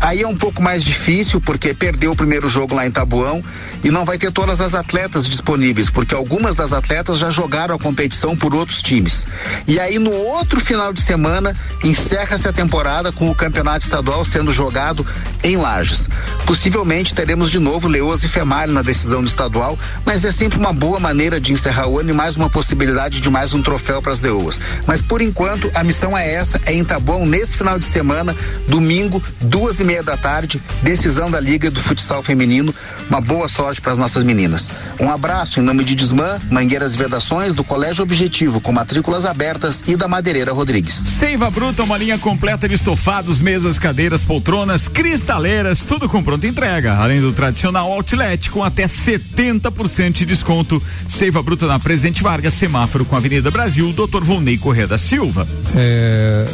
Aí 0.00 0.22
é 0.22 0.26
um 0.26 0.36
pouco 0.36 0.62
mais 0.62 0.82
difícil 0.82 1.40
porque 1.40 1.74
perdeu 1.74 2.12
o 2.12 2.16
primeiro 2.16 2.48
jogo 2.48 2.74
lá 2.74 2.86
em 2.86 2.90
Tabuão 2.90 3.44
e 3.84 3.90
não 3.90 4.04
vai 4.04 4.16
ter 4.16 4.32
todas 4.32 4.60
as 4.60 4.74
atletas 4.74 5.26
disponíveis, 5.26 5.90
porque 5.90 6.14
algumas 6.14 6.54
das 6.54 6.72
atletas 6.72 7.18
já 7.18 7.30
jogaram 7.30 7.74
a 7.74 7.78
competição 7.78 8.36
por 8.36 8.54
outros 8.54 8.80
times. 8.80 9.26
E 9.66 9.78
aí 9.78 9.98
no 9.98 10.12
outro 10.12 10.58
final 10.60 10.92
de 10.92 11.02
semana 11.02 11.54
encerra-se 11.84 12.48
a 12.48 12.52
temporada 12.52 13.12
com 13.12 13.30
o 13.30 13.34
campeonato 13.34 13.84
estadual 13.84 14.24
sendo 14.24 14.50
jogado 14.50 15.06
em 15.42 15.56
Lages. 15.56 16.08
Possivelmente 16.46 17.14
teremos 17.14 17.50
de 17.50 17.58
novo 17.58 17.86
Leoas 17.86 18.24
e 18.24 18.28
Femalho 18.28 18.72
na 18.72 18.82
decisão 18.82 19.22
do 19.22 19.28
estadual, 19.28 19.78
mas 20.04 20.24
é 20.24 20.32
sempre 20.32 20.58
uma 20.58 20.72
boa 20.72 20.98
maneira 20.98 21.38
de 21.38 21.52
encerrar 21.52 21.88
o 21.88 22.00
ano 22.00 22.10
e 22.10 22.14
mais 22.14 22.36
uma 22.36 22.48
possibilidade 22.48 23.20
de 23.20 23.28
mais 23.28 23.52
um 23.52 23.62
troféu 23.62 24.00
para 24.00 24.12
as 24.12 24.20
Leoas. 24.20 24.60
Mas 24.86 25.02
por 25.02 25.20
enquanto 25.20 25.70
a 25.74 25.84
missão 25.84 26.16
é 26.16 26.32
essa, 26.32 26.60
é 26.64 26.72
em 26.72 26.84
Tabuão 26.84 27.26
nesse 27.26 27.56
final 27.56 27.78
de 27.78 27.84
semana, 27.84 28.34
domingo, 28.66 29.22
duas 29.40 29.78
e 29.78 29.89
meia 29.90 30.02
da 30.04 30.16
tarde, 30.16 30.62
decisão 30.84 31.28
da 31.28 31.40
Liga 31.40 31.68
do 31.68 31.80
Futsal 31.80 32.22
Feminino. 32.22 32.72
Uma 33.08 33.20
boa 33.20 33.48
sorte 33.48 33.80
para 33.80 33.90
as 33.90 33.98
nossas 33.98 34.22
meninas. 34.22 34.70
Um 35.00 35.10
abraço 35.10 35.58
em 35.58 35.64
nome 35.64 35.82
de 35.82 35.96
Desmã, 35.96 36.38
Mangueiras 36.48 36.94
e 36.94 36.98
Vedações, 36.98 37.52
do 37.54 37.64
Colégio 37.64 38.04
Objetivo, 38.04 38.60
com 38.60 38.70
matrículas 38.70 39.24
abertas 39.26 39.82
e 39.88 39.96
da 39.96 40.06
Madeireira 40.06 40.52
Rodrigues. 40.52 40.94
Seiva 40.94 41.50
Bruta, 41.50 41.82
uma 41.82 41.98
linha 41.98 42.16
completa 42.18 42.68
de 42.68 42.76
estofados, 42.76 43.40
mesas, 43.40 43.80
cadeiras, 43.80 44.24
poltronas, 44.24 44.86
cristaleiras, 44.86 45.84
tudo 45.84 46.08
com 46.08 46.22
pronta 46.22 46.46
entrega. 46.46 46.94
Além 46.94 47.20
do 47.20 47.32
tradicional 47.32 47.90
outlet 47.90 48.48
com 48.48 48.62
até 48.62 48.84
70% 48.84 50.12
de 50.12 50.24
desconto. 50.24 50.80
Seiva 51.08 51.42
Bruta 51.42 51.66
na 51.66 51.80
Presidente 51.80 52.22
Vargas, 52.22 52.54
semáforo 52.54 53.04
com 53.04 53.16
a 53.16 53.18
Avenida 53.18 53.50
Brasil, 53.50 53.92
Dr. 53.92 54.22
Volney 54.22 54.56
Corrêa 54.56 54.86
da 54.86 54.98
Silva. 54.98 55.48
É, 55.74 56.46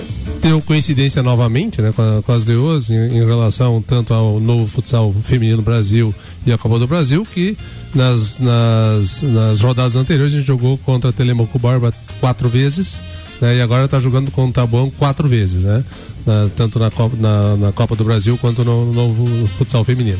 deu 0.42 0.62
coincidência 0.62 1.22
novamente 1.22 1.82
né, 1.82 1.92
com, 1.94 2.00
a- 2.02 2.22
com 2.22 2.32
as 2.32 2.44
leoas 2.44 2.88
em, 2.90 2.94
em 3.18 3.24
relação 3.26 3.82
tanto 3.86 4.14
ao 4.14 4.38
novo 4.40 4.66
futsal 4.66 5.12
feminino 5.24 5.60
Brasil 5.62 6.14
e 6.46 6.52
a 6.52 6.58
Copa 6.58 6.78
do 6.78 6.86
Brasil, 6.86 7.26
que 7.32 7.56
nas, 7.94 8.38
nas, 8.38 9.22
nas 9.22 9.60
rodadas 9.60 9.96
anteriores 9.96 10.32
a 10.34 10.36
gente 10.38 10.46
jogou 10.46 10.76
contra 10.78 11.12
Telemaco 11.12 11.58
Borba 11.58 11.92
quatro 12.20 12.48
vezes 12.48 12.98
né, 13.40 13.56
e 13.56 13.60
agora 13.60 13.84
está 13.86 13.98
jogando 14.00 14.30
com 14.30 14.46
o 14.46 14.52
Tabuão 14.52 14.90
quatro 14.90 15.28
vezes, 15.28 15.64
né, 15.64 15.84
na- 16.26 16.48
tanto 16.56 16.78
na 16.78 16.90
Copa, 16.90 17.16
na, 17.18 17.56
na 17.56 17.72
Copa 17.72 17.94
do 17.96 18.04
Brasil 18.04 18.38
quanto 18.38 18.64
no, 18.64 18.92
novo 18.92 19.48
futsal 19.58 19.82
feminino. 19.84 20.18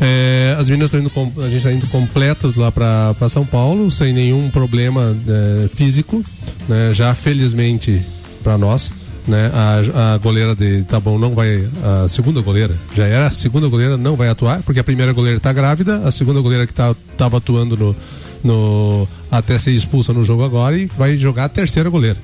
É, 0.00 0.56
as 0.58 0.68
meninas 0.68 0.92
estão 0.92 1.00
indo, 1.24 1.40
a 1.42 1.46
gente 1.48 1.58
está 1.58 1.72
indo 1.72 1.86
completas 1.86 2.56
lá 2.56 2.70
para 2.72 3.14
São 3.28 3.46
Paulo, 3.46 3.90
sem 3.90 4.12
nenhum 4.12 4.50
problema 4.50 5.16
é, 5.26 5.68
físico, 5.74 6.22
né? 6.68 6.92
Já 6.92 7.14
felizmente 7.14 8.02
para 8.42 8.58
nós, 8.58 8.92
né? 9.26 9.50
A, 9.52 10.14
a 10.14 10.18
goleira 10.18 10.54
de 10.54 10.82
Taboão 10.84 11.18
não 11.18 11.34
vai, 11.34 11.68
a 12.04 12.08
segunda 12.08 12.40
goleira, 12.40 12.74
já 12.94 13.06
era 13.06 13.26
a 13.26 13.30
segunda 13.30 13.68
goleira, 13.68 13.96
não 13.96 14.16
vai 14.16 14.28
atuar, 14.28 14.62
porque 14.62 14.80
a 14.80 14.84
primeira 14.84 15.12
goleira 15.12 15.38
está 15.38 15.52
grávida, 15.52 15.98
a 16.06 16.10
segunda 16.10 16.40
goleira 16.40 16.66
que 16.66 16.72
estava 16.72 17.36
atuando 17.36 17.76
no, 17.76 17.96
no 18.42 19.08
até 19.30 19.58
ser 19.58 19.72
expulsa 19.72 20.12
no 20.12 20.24
jogo 20.24 20.44
agora 20.44 20.76
e 20.76 20.86
vai 20.86 21.16
jogar 21.16 21.44
a 21.44 21.48
terceira 21.48 21.88
goleira. 21.88 22.18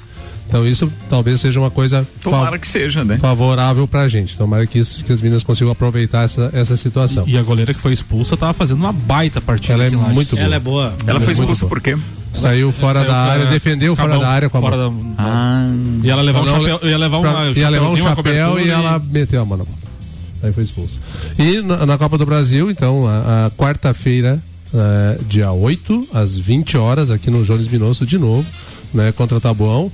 Então 0.51 0.67
isso 0.67 0.93
talvez 1.09 1.41
seja 1.41 1.61
uma 1.61 1.71
coisa 1.71 2.05
Tomara 2.21 2.59
que 2.59 2.67
seja, 2.67 3.05
né? 3.05 3.17
favorável 3.19 3.87
pra 3.87 4.09
gente. 4.09 4.37
Tomara 4.37 4.67
que, 4.67 4.81
isso, 4.81 5.05
que 5.05 5.13
as 5.13 5.21
meninas 5.21 5.45
consigam 5.45 5.71
aproveitar 5.71 6.25
essa, 6.25 6.51
essa 6.53 6.77
situação. 6.77 7.23
E 7.25 7.39
a 7.39 7.43
goleira 7.43 7.73
que 7.73 7.79
foi 7.79 7.93
expulsa 7.93 8.37
tava 8.37 8.53
fazendo 8.53 8.79
uma 8.79 8.93
baita 8.93 9.41
partida. 9.41 9.75
Ela 9.75 9.85
é 9.85 9.91
muito 9.91 10.35
boa. 10.35 10.45
Ela 10.45 10.57
é 10.57 10.61
boa. 10.61 10.95
Ela 11.07 11.21
foi 11.21 11.35
é 11.35 11.37
muito 11.37 11.53
expulsa 11.53 11.67
por 11.67 11.81
quê? 11.81 11.97
Saiu 12.33 12.71
fora 12.73 13.01
Saiu 13.01 13.09
da 13.09 13.15
com 13.15 13.21
a- 13.21 13.33
área, 13.33 13.47
defendeu 13.47 13.97
fora 13.97 14.09
com 14.11 14.17
a 14.17 14.19
da 14.21 14.29
área 14.29 14.49
com 14.49 14.59
a 14.59 14.61
fora 14.61 14.77
mão. 14.77 15.15
da- 15.17 15.23
Ah. 15.23 15.67
E 16.03 16.11
ela 16.11 16.23
levava 16.23 16.45
um 16.45 16.63
chapéu, 16.69 16.89
ia 16.89 16.99
levar 16.99 17.21
pra- 17.21 17.31
uma, 17.31 17.47
ia 17.51 17.69
levar 17.69 17.89
um 17.89 17.97
chapéu 17.97 18.15
e 18.15 18.15
cobertura 18.17 18.73
ela 18.73 18.99
meteu 19.11 19.43
a 19.43 19.45
mão 19.45 19.59
na 19.59 19.65
bola. 19.65 19.77
Aí 20.43 20.53
foi 20.53 20.65
expulso. 20.65 21.01
E 21.39 21.61
na, 21.61 21.85
na 21.85 21.99
Copa 21.99 22.17
do 22.17 22.25
Brasil, 22.25 22.71
então, 22.71 23.07
a, 23.07 23.47
a 23.47 23.51
quarta-feira, 23.51 24.39
eh, 24.73 25.19
dia 25.29 25.51
8, 25.53 26.09
às 26.15 26.39
20 26.39 26.79
horas, 26.79 27.11
aqui 27.11 27.31
no 27.31 27.45
Jones 27.45 27.69
Minosso, 27.69 28.07
de 28.07 28.17
novo, 28.19 28.47
né, 28.93 29.13
contra 29.13 29.41
Tabuão, 29.41 29.91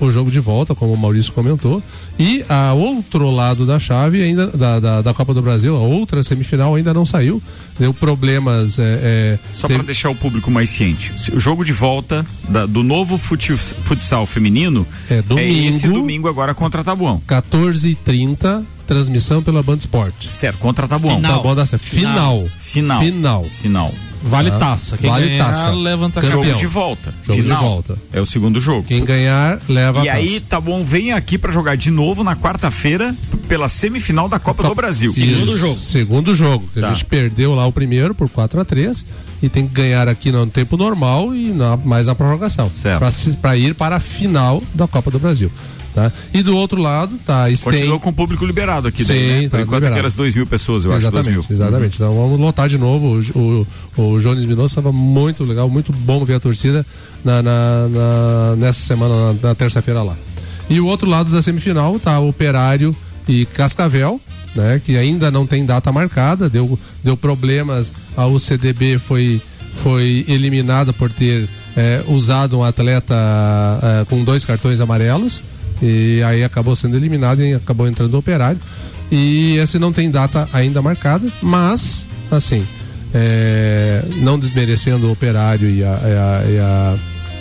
o 0.00 0.10
jogo 0.10 0.30
de 0.30 0.40
volta, 0.40 0.74
como 0.74 0.92
o 0.92 0.96
Maurício 0.96 1.32
comentou. 1.32 1.82
E 2.18 2.44
a 2.48 2.72
outro 2.74 3.30
lado 3.30 3.64
da 3.64 3.78
chave, 3.78 4.22
ainda 4.22 4.46
da, 4.48 4.78
da, 4.80 5.02
da 5.02 5.14
Copa 5.14 5.32
do 5.32 5.40
Brasil, 5.40 5.74
a 5.74 5.80
outra 5.80 6.22
semifinal 6.22 6.74
ainda 6.74 6.92
não 6.92 7.06
saiu. 7.06 7.42
Deu 7.78 7.94
problemas. 7.94 8.78
É, 8.78 8.82
é, 8.82 9.38
Só 9.54 9.66
teve- 9.66 9.78
para 9.78 9.86
deixar 9.86 10.10
o 10.10 10.14
público 10.14 10.50
mais 10.50 10.68
ciente. 10.68 11.12
O 11.32 11.40
jogo 11.40 11.64
de 11.64 11.72
volta 11.72 12.26
da- 12.48 12.66
do 12.66 12.82
novo 12.82 13.16
fute- 13.16 13.56
futsal 13.56 14.26
feminino 14.26 14.86
É 15.08 15.22
domingo. 15.22 15.68
esse 15.68 15.88
domingo 15.88 16.28
agora 16.28 16.52
contra 16.52 16.84
Tabuão. 16.84 17.22
14h30, 17.26 18.64
transmissão 18.86 19.42
pela 19.42 19.62
Band 19.62 19.76
Sport. 19.78 20.28
Certo, 20.28 20.58
contra 20.58 20.86
Tabuão. 20.88 21.16
Final. 21.16 21.36
Tabuão 21.36 21.54
da 21.54 21.64
Serra. 21.66 21.82
Final. 21.82 22.44
Final. 22.58 23.02
Final. 23.02 23.44
Final. 23.44 23.94
Vale 24.22 24.50
Tá? 24.50 24.58
taça. 24.58 24.96
Quem 24.98 25.08
vale 25.10 25.28
ganhar, 25.28 25.46
taça. 25.46 25.70
levanta 25.70 26.20
Jogo 26.20 26.42
Campeão. 26.42 26.56
de 26.56 26.66
volta. 26.66 27.14
Jogo 27.26 27.42
Final. 27.42 27.58
de 27.58 27.64
volta. 27.64 27.98
É 28.12 28.20
o 28.20 28.26
segundo 28.26 28.60
jogo. 28.60 28.82
Quem 28.86 29.04
ganhar, 29.04 29.58
leva 29.68 30.04
E 30.04 30.08
a 30.08 30.12
taça. 30.12 30.16
aí, 30.24 30.40
tá 30.40 30.60
bom, 30.60 30.84
vem 30.84 31.12
aqui 31.12 31.38
pra 31.38 31.50
jogar 31.50 31.76
de 31.76 31.90
novo 31.90 32.22
na 32.22 32.36
quarta-feira 32.36 33.14
pela 33.48 33.68
semifinal 33.68 34.28
da 34.28 34.38
Copa 34.38 34.62
do 34.62 34.74
Brasil. 34.74 35.10
Isso, 35.10 35.18
Segundo 35.78 36.34
jogo. 36.34 36.68
que 36.74 36.80
Tá. 36.80 36.88
A 36.88 36.92
gente 36.92 37.04
perdeu 37.04 37.54
lá 37.54 37.66
o 37.66 37.72
primeiro 37.72 38.14
por 38.14 38.28
4 38.28 38.60
a 38.60 38.64
3 38.64 39.04
e 39.42 39.48
tem 39.48 39.66
que 39.66 39.72
ganhar 39.74 40.06
aqui 40.08 40.30
no 40.30 40.46
tempo 40.46 40.76
normal 40.76 41.34
e 41.34 41.46
na, 41.52 41.76
mais 41.78 42.06
na 42.06 42.14
prorrogação. 42.14 42.70
Para 43.40 43.56
ir 43.56 43.74
para 43.74 43.96
a 43.96 44.00
final 44.00 44.62
da 44.74 44.86
Copa 44.86 45.10
do 45.10 45.18
Brasil. 45.18 45.50
Tá? 45.94 46.12
E 46.32 46.40
do 46.40 46.56
outro 46.56 46.80
lado, 46.80 47.18
tá 47.26 47.46
Continuou 47.64 47.98
com 47.98 48.10
o 48.10 48.12
público 48.12 48.44
liberado 48.46 48.86
aqui, 48.86 49.04
daí, 49.04 49.18
Sim, 49.18 49.28
né? 49.28 49.42
Por 49.42 49.50
tá 49.50 49.56
enquanto 49.62 49.64
liberado. 49.78 49.94
aquelas 49.94 50.14
2 50.14 50.34
mil 50.36 50.46
pessoas, 50.46 50.84
eu 50.84 50.92
acho, 50.92 51.10
2 51.10 51.26
mil. 51.26 51.34
Exatamente, 51.40 51.52
exatamente. 51.52 51.94
Então 51.96 52.14
vamos 52.14 52.38
lotar 52.38 52.68
de 52.68 52.78
novo. 52.78 53.20
O, 53.34 53.66
o, 53.98 54.02
o 54.14 54.20
Jones 54.20 54.46
Minoso 54.46 54.66
estava 54.68 54.92
muito 54.92 55.42
legal, 55.42 55.68
muito 55.68 55.92
bom 55.92 56.24
ver 56.24 56.34
a 56.34 56.40
torcida 56.40 56.86
na, 57.24 57.42
na- 57.42 57.88
na- 57.88 58.56
nessa 58.56 58.80
semana, 58.86 59.32
na, 59.42 59.48
na 59.48 59.54
terça-feira 59.54 60.00
lá. 60.02 60.16
E 60.68 60.78
o 60.78 60.86
outro 60.86 61.08
lado 61.08 61.28
da 61.30 61.42
semifinal 61.42 61.98
tá 61.98 62.20
Operário 62.20 62.94
e 63.26 63.44
Cascavel, 63.46 64.20
né? 64.54 64.80
Que 64.84 64.96
ainda 64.96 65.28
não 65.28 65.44
tem 65.44 65.66
data 65.66 65.90
marcada, 65.90 66.48
deu, 66.48 66.78
deu 67.02 67.16
problemas. 67.16 67.92
A 68.16 68.26
UCDB 68.28 68.98
foi, 69.00 69.42
foi 69.82 70.24
eliminada 70.28 70.92
por 70.92 71.10
ter 71.10 71.48
eh, 71.76 72.04
usado 72.06 72.56
um 72.58 72.62
atleta 72.62 73.14
eh, 73.82 74.04
com 74.08 74.22
dois 74.22 74.44
cartões 74.44 74.80
amarelos. 74.80 75.42
E 75.82 76.22
aí 76.22 76.44
acabou 76.44 76.76
sendo 76.76 76.96
eliminado 76.96 77.42
e 77.42 77.54
acabou 77.54 77.88
entrando 77.88 78.14
o 78.14 78.18
operário. 78.18 78.60
E 79.10 79.56
esse 79.56 79.78
não 79.78 79.92
tem 79.92 80.10
data 80.10 80.48
ainda 80.52 80.80
marcada, 80.80 81.26
mas, 81.42 82.06
assim, 82.30 82.64
é, 83.12 84.02
não 84.16 84.38
desmerecendo 84.38 85.08
o 85.08 85.12
operário 85.12 85.68
e, 85.68 85.82
a, 85.82 85.88
e, 85.88 86.58
a, 86.58 86.96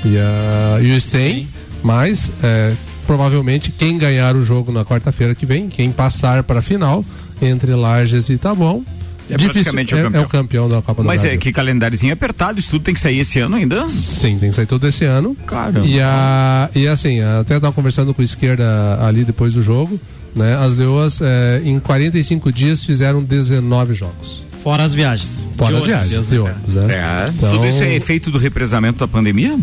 e, 0.06 0.18
a, 0.18 0.82
e, 0.82 0.92
o 0.96 1.02
Sten, 1.02 1.48
mas 1.84 2.32
é, 2.42 2.74
provavelmente 3.06 3.72
quem 3.72 3.98
ganhar 3.98 4.36
o 4.36 4.44
jogo 4.44 4.72
na 4.72 4.84
quarta-feira 4.84 5.36
que 5.36 5.46
vem, 5.46 5.70
quem 5.70 5.92
passar 5.92 6.44
para 6.44 6.60
a 6.60 6.64
final 6.64 7.06
entre 7.42 7.74
Lages 7.76 8.30
e 8.30 8.38
Taboão, 8.38 8.84
É 9.30 9.38
difícil- 9.38 9.54
praticamente 9.54 9.94
o 9.94 9.98
é, 9.98 10.04
campeão. 10.04 10.22
é 10.22 10.26
o 10.26 10.30
campeão 10.30 10.70
da 10.70 10.82
Copa 10.82 11.02
do 11.04 11.08
Mas 11.08 11.22
Brasil. 11.22 11.36
é 11.36 11.40
que 11.40 11.52
calendáriozinho 11.54 12.14
apertado, 12.14 12.60
isso 12.60 12.70
tudo 12.70 12.84
tem 12.84 12.94
que 12.94 13.00
sair 13.00 13.20
esse 13.20 13.40
ano 13.40 13.56
ainda? 13.56 13.88
Sim, 13.90 14.38
tem 14.40 14.50
que 14.50 14.56
sair 14.56 14.66
todo 14.66 14.88
esse 14.88 15.06
ano. 15.06 15.36
Caramba. 15.46 15.86
E, 15.86 16.00
a, 16.02 16.70
e 16.76 16.88
assim, 16.88 17.22
até 17.22 17.56
estava 17.56 17.74
conversando 17.74 18.14
com 18.14 18.22
o 18.22 18.26
esquerda 18.26 18.66
ali 19.06 19.24
depois 19.24 19.54
do 19.54 19.62
jogo, 19.62 20.00
né? 20.36 20.56
As 20.58 20.74
leoas 20.76 21.20
eh, 21.22 21.62
em 21.66 21.80
45 21.80 22.52
dias 22.52 22.84
fizeram 22.84 23.22
19 23.24 23.94
jogos. 23.94 24.44
Fora 24.64 24.84
as 24.84 24.94
viagens. 24.94 25.48
Fora 25.58 25.72
De 25.72 25.78
as 25.78 25.84
ônibus. 25.84 26.10
viagens, 26.10 26.28
de 26.30 26.38
ônibus, 26.40 26.74
né? 26.76 26.94
É. 26.94 27.30
Então- 27.30 27.50
Tudo 27.52 27.66
isso 27.66 27.82
é 27.82 27.96
efeito 27.96 28.30
do 28.30 28.38
represamento 28.38 29.00
da 29.00 29.08
pandemia? 29.08 29.58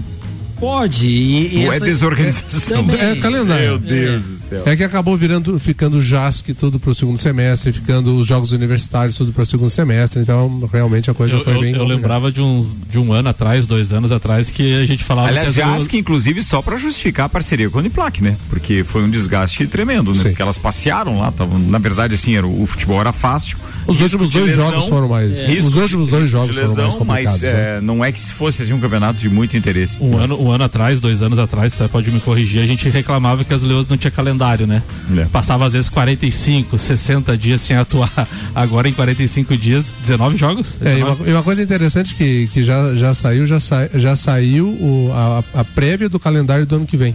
Pode. 0.59 1.07
E, 1.07 1.63
e 1.63 1.67
Ou 1.67 1.73
é 1.73 1.81
desorganização? 1.81 2.85
Também. 2.85 3.01
É 3.01 3.17
calendário. 3.17 3.65
Meu 3.69 3.79
Deus 3.79 4.23
do 4.25 4.37
céu. 4.37 4.63
É 4.67 4.77
que 4.77 4.83
acabou 4.85 5.17
virando, 5.17 5.59
ficando 5.59 6.01
JASC 6.01 6.49
tudo 6.55 6.79
pro 6.81 6.95
segundo 6.95 7.19
semestre, 7.19 7.73
ficando 7.73 8.17
os 8.17 8.27
jogos 8.27 8.53
universitários 8.53 9.17
tudo 9.17 9.33
pro 9.33 9.45
segundo 9.45 9.71
semestre, 9.71 10.21
então 10.23 10.69
realmente 10.73 11.11
a 11.11 11.15
coisa 11.15 11.37
Eu, 11.37 11.45
foi 11.45 11.55
eu- 11.55 11.61
bem. 11.61 11.71
eu 11.73 11.79
complicada. 11.81 11.95
lembrava 11.95 12.33
de, 12.33 12.41
uns, 12.41 12.75
de 12.91 12.99
um 12.99 13.13
ano 13.13 13.29
atrás, 13.29 13.67
dois 13.67 13.93
anos 13.93 14.13
atrás, 14.13 14.51
que 14.51 14.75
a 14.83 14.87
gente 14.87 15.05
falava 15.05 15.29
Aliás, 15.29 15.55
que 15.55 15.61
as 15.61 15.81
Jask, 15.81 15.95
inclusive, 15.95 16.43
só 16.43 16.63
pra 16.63 16.77
justificar 16.77 17.27
a 17.27 17.29
parceria 17.29 17.69
com 17.71 17.79
a 17.79 17.81
Uniplac, 17.81 18.23
né? 18.23 18.37
Porque 18.49 18.83
foi 18.85 19.03
um 19.03 19.11
desgaste 19.11 19.67
tremendo, 19.67 20.13
né? 20.15 20.23
Porque 20.23 20.43
elas 20.43 20.59
passearam 20.59 21.19
lá, 21.19 21.31
tavam, 21.31 21.59
na 21.59 21.79
verdade, 21.79 22.15
assim, 22.15 22.37
era, 22.37 22.47
o 22.47 22.67
futebol 22.67 23.01
era 23.01 23.13
fácil. 23.13 23.59
Os 23.87 24.01
últimos 24.01 24.31
dois 24.31 24.47
lesão, 24.47 24.71
jogos 24.71 24.89
foram 24.89 25.09
mais- 25.09 25.41
risco 25.43 25.69
os 25.69 25.75
últimos 25.77 26.09
dois 26.09 26.29
jogos 26.29 26.55
foram 26.57 26.67
mais 26.69 26.77
lesão, 26.77 26.99
complicados, 26.99 27.43
Mas 27.43 27.43
né? 27.43 27.77
é, 27.77 27.81
não 27.81 28.05
é 28.05 28.11
que 28.11 28.19
se 28.21 28.33
fosse 28.33 28.63
assim, 28.63 28.73
um 28.73 28.81
campeonato 28.81 29.19
de 29.19 29.29
muito 29.29 29.57
interesse. 29.57 29.97
Um 30.01 30.17
ano, 30.19 30.41
um 30.47 30.51
ano 30.53 30.65
atrás, 30.65 31.01
dois 31.01 31.23
anos 31.23 31.39
atrás, 31.39 31.75
tá, 31.75 31.89
pode 31.89 32.11
me 32.11 32.21
corrigir, 32.21 32.63
a 32.63 32.67
gente 32.67 32.89
reclamava 32.89 33.45
que 33.45 33.53
as 33.53 33.63
leões 33.63 33.87
não 33.87 33.97
tinha 33.97 34.11
calendário, 34.11 34.67
né? 34.67 34.83
É. 35.17 35.25
Passava 35.27 35.67
às 35.67 35.73
vezes 35.73 35.89
45, 35.89 36.79
60 36.79 37.37
dias 37.37 37.61
sem 37.61 37.77
atuar. 37.77 38.11
Agora 38.55 38.89
em 38.89 38.93
45 38.93 39.57
dias, 39.57 39.95
19 40.03 40.37
jogos? 40.37 40.79
É, 40.81 40.93
e 40.93 40.95
19? 40.97 41.23
uma, 41.23 41.31
e 41.31 41.33
uma 41.33 41.43
coisa 41.43 41.63
interessante 41.63 42.15
que, 42.15 42.49
que 42.53 42.63
já, 42.63 42.95
já 42.95 43.15
saiu, 43.15 43.47
já, 43.47 43.61
sa, 43.61 43.89
já 43.95 44.17
saiu 44.17 44.69
o, 44.69 45.11
a, 45.13 45.61
a 45.61 45.65
prévia 45.65 46.09
do 46.09 46.19
calendário 46.19 46.65
do 46.67 46.77
ano 46.77 46.87
que 46.87 46.97
vem. 46.97 47.15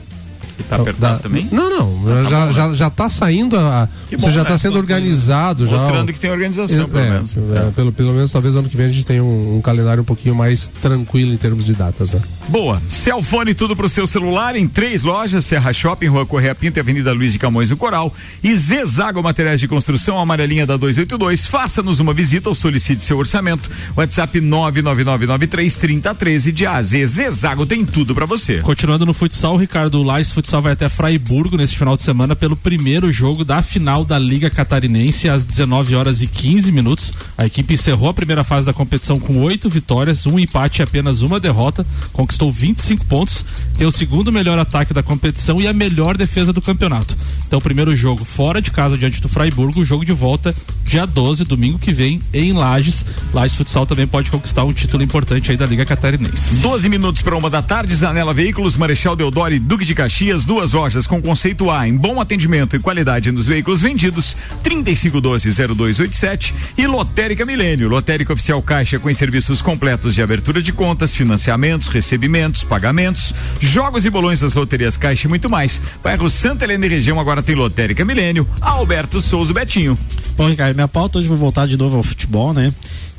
E 0.59 0.63
tá 0.63 0.75
apertado 0.75 1.23
também? 1.23 1.47
Não, 1.51 1.69
não. 1.69 2.03
tá 2.23 2.29
já, 2.29 2.45
bom, 2.45 2.51
já, 2.51 2.73
já 2.73 2.89
tá 2.89 3.09
saindo 3.09 3.57
a. 3.57 3.88
Que 4.09 4.17
Você 4.17 4.32
já 4.32 4.43
né? 4.43 4.49
tá 4.49 4.57
sendo 4.57 4.73
Tô- 4.73 4.79
organizado. 4.79 5.65
já, 5.65 5.77
mostrando 5.77 6.13
que 6.13 6.19
tem 6.19 6.29
organização, 6.29 6.84
É, 6.84 6.88
pelo 6.88 6.99
é, 6.99 7.09
menos. 7.09 7.38
é, 7.38 7.71
Pelo, 7.75 7.91
pelo 7.91 8.13
menos 8.13 8.32
talvez 8.32 8.55
ano 8.55 8.67
que 8.69 8.77
vem 8.77 8.86
a 8.88 8.89
gente 8.89 9.05
tenha 9.05 9.23
um, 9.23 9.57
um 9.57 9.61
calendário 9.61 10.01
um 10.01 10.05
pouquinho 10.05 10.36
mais 10.36 10.67
tranquilo 10.82 11.34
em 11.34 11.38
termos 11.38 11.65
de 11.65 11.73
datas, 11.73 12.13
né? 12.13 12.21
Boa. 12.48 12.82
Celfone 12.89 13.54
tudo 13.54 13.76
pro 13.76 13.88
seu 13.88 14.06
celular 14.06 14.56
em 14.56 14.68
três 14.68 15.04
lojas: 15.04 15.46
Serra 15.46 15.72
Shopping, 15.72 16.08
Rua 16.08 16.26
Correia 16.26 16.54
Pinto 16.54 16.78
e 16.78 16.82
Avenida 16.82 17.14
Luiz 17.14 17.32
de 17.34 17.39
Camões 17.39 17.70
do 17.70 17.78
Coral. 17.78 18.14
E 18.44 18.54
Zezago 18.56 19.24
Materiais 19.24 19.60
de 19.60 19.68
Construção, 19.68 20.20
amarelinha 20.20 20.66
da 20.66 20.76
282. 20.76 21.48
Faça-nos 21.48 22.00
uma 22.00 22.14
visita 22.14 22.50
ou 22.50 22.56
solicite 22.56 23.04
seu 23.04 23.18
orçamento. 23.18 23.70
WhatsApp 23.96 24.42
999933013 24.42 26.52
de 26.52 26.66
AZ. 26.66 26.92
Zezago 27.06 27.66
tem 27.66 27.86
tudo 27.86 28.14
pra 28.14 28.26
você. 28.26 28.60
Continuando 28.60 29.06
no 29.06 29.14
futsal, 29.14 29.54
o 29.54 29.58
Ricardo 29.58 30.04
Lais 30.04 30.32
Futsal 30.32 30.62
vai 30.62 30.74
até 30.74 30.89
Fraiburgo 30.89 31.58
neste 31.58 31.78
final 31.78 31.96
de 31.96 32.02
semana 32.02 32.36
pelo 32.36 32.58
primeiro 32.58 33.12
jogo 33.12 33.46
da 33.46 33.62
final 33.62 34.04
da 34.04 34.20
Liga 34.20 34.50
Catarinense 34.50 35.30
às 35.30 35.46
19 35.46 35.96
horas 35.96 36.22
e 36.22 36.28
15 36.28 36.72
minutos. 36.72 37.14
A 37.38 37.46
equipe 37.46 37.76
encerrou 37.76 38.10
a 38.10 38.14
primeira 38.14 38.44
fase 38.44 38.66
da 38.66 38.74
competição 38.74 39.20
com 39.20 39.42
oito 39.42 39.70
vitórias, 39.70 40.28
um 40.28 40.38
empate 40.38 40.82
e 40.82 40.84
apenas 40.84 41.22
uma 41.22 41.39
derrota, 41.39 41.86
conquistou 42.32 42.51
25 42.51 43.05
pontos, 43.05 43.45
tem 43.77 43.86
o 43.86 43.91
segundo 43.91 44.32
melhor 44.32 44.57
ataque 44.57 44.93
da 44.93 45.03
competição 45.03 45.61
e 45.61 45.67
a 45.67 45.73
melhor 45.73 46.15
defesa 46.15 46.53
do 46.53 46.61
campeonato. 46.61 47.15
Então, 47.45 47.59
primeiro 47.59 47.93
jogo 47.95 48.23
fora 48.23 48.61
de 48.61 48.71
casa 48.71 48.97
diante 48.97 49.21
do 49.21 49.27
Fraiburgo, 49.27 49.82
o 49.82 49.86
jogo 49.86 50.05
de 50.05 50.13
volta 50.13 50.55
dia 50.86 51.05
12, 51.05 51.45
domingo 51.45 51.79
que 51.79 51.93
vem, 51.93 52.21
em 52.34 52.51
Lages. 52.51 53.05
Lages 53.34 53.57
Futsal 53.57 53.86
também 53.86 54.05
pode 54.05 54.29
conquistar 54.29 54.65
um 54.65 54.73
título 54.73 55.01
importante 55.01 55.49
aí 55.49 55.55
da 55.55 55.65
Liga 55.65 55.86
Catarinense. 55.86 56.55
12 56.55 56.89
minutos 56.89 57.21
para 57.21 57.38
uma 57.38 57.49
da 57.49 57.61
tarde, 57.61 57.95
Zanela 57.95 58.34
Veículos, 58.34 58.75
Marechal 58.75 59.15
Deodoro 59.15 59.53
e 59.53 59.59
Duque 59.59 59.86
de 59.86 59.95
Caxias, 59.95 60.45
duas 60.45 60.73
lojas 60.73 61.07
com 61.07 61.21
conceito 61.21 61.71
A 61.71 61.88
em 61.88 61.95
bom 61.95 62.19
atendimento 62.19 62.75
e 62.75 62.79
qualidade 62.79 63.32
nos 63.32 63.47
veículos 63.47 63.82
vendidos, 63.82 64.36
3512-0287 64.63 66.53
e 66.77 66.86
Lotérica 66.88 67.45
Milênio, 67.45 67.88
Lotérica 67.88 68.34
Oficial 68.34 68.61
Caixa 68.61 68.99
com 68.99 69.13
serviços 69.13 69.61
completos 69.61 70.13
de 70.15 70.21
abertura 70.21 70.61
de 70.61 70.73
contas, 70.73 71.15
financiamentos, 71.15 71.88
recebimentos, 72.22 72.63
pagamentos, 72.63 73.34
jogos 73.59 74.05
e 74.05 74.09
bolões 74.09 74.41
das 74.41 74.53
loterias 74.53 74.95
Caixa 74.95 75.26
e 75.26 75.30
muito 75.30 75.49
mais. 75.49 75.82
Bairro 76.03 76.30
Santa 76.30 76.65
Helena 76.65 76.86
e 76.86 76.89
região 76.89 77.19
agora 77.19 77.41
tem 77.41 77.55
Lotérica 77.55 78.05
Milênio, 78.05 78.47
Alberto 78.61 79.19
Souza 79.19 79.51
Betinho. 79.51 79.97
Bom, 80.38 80.47
Ricardo, 80.47 80.76
minha 80.76 80.88
pauta 80.88 81.17
hoje 81.17 81.28
vou 81.28 81.38
voltar 81.38 81.67
de 81.67 81.76
novo 81.76 81.97
ao 81.97 82.03
futebol, 82.03 82.53
né? 82.53 82.72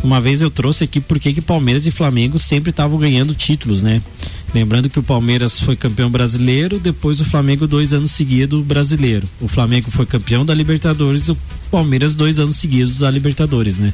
Uma 0.05 0.21
vez 0.21 0.41
eu 0.41 0.51
trouxe 0.51 0.85
aqui 0.85 1.01
porque 1.01 1.33
que 1.33 1.41
Palmeiras 1.41 1.85
e 1.85 1.91
Flamengo 1.91 2.39
sempre 2.39 2.71
estavam 2.71 2.97
ganhando 2.99 3.35
títulos, 3.35 3.83
né? 3.83 4.01
Lembrando 4.55 4.89
que 4.89 4.99
o 4.99 5.03
Palmeiras 5.03 5.59
foi 5.59 5.75
campeão 5.75 6.11
brasileiro, 6.11 6.79
depois 6.79 7.21
o 7.21 7.25
Flamengo 7.25 7.67
dois 7.67 7.93
anos 7.93 8.13
seguidos 8.13 8.65
brasileiro. 8.65 9.29
O 9.41 9.49
Flamengo 9.49 9.91
foi 9.91 10.07
campeão 10.07 10.45
da 10.45 10.55
Libertadores, 10.55 11.29
o 11.29 11.37
Palmeiras 11.71 12.15
dois 12.15 12.39
anos 12.39 12.57
seguidos 12.57 13.01
da 13.01 13.11
Libertadores, 13.11 13.79
né? 13.79 13.93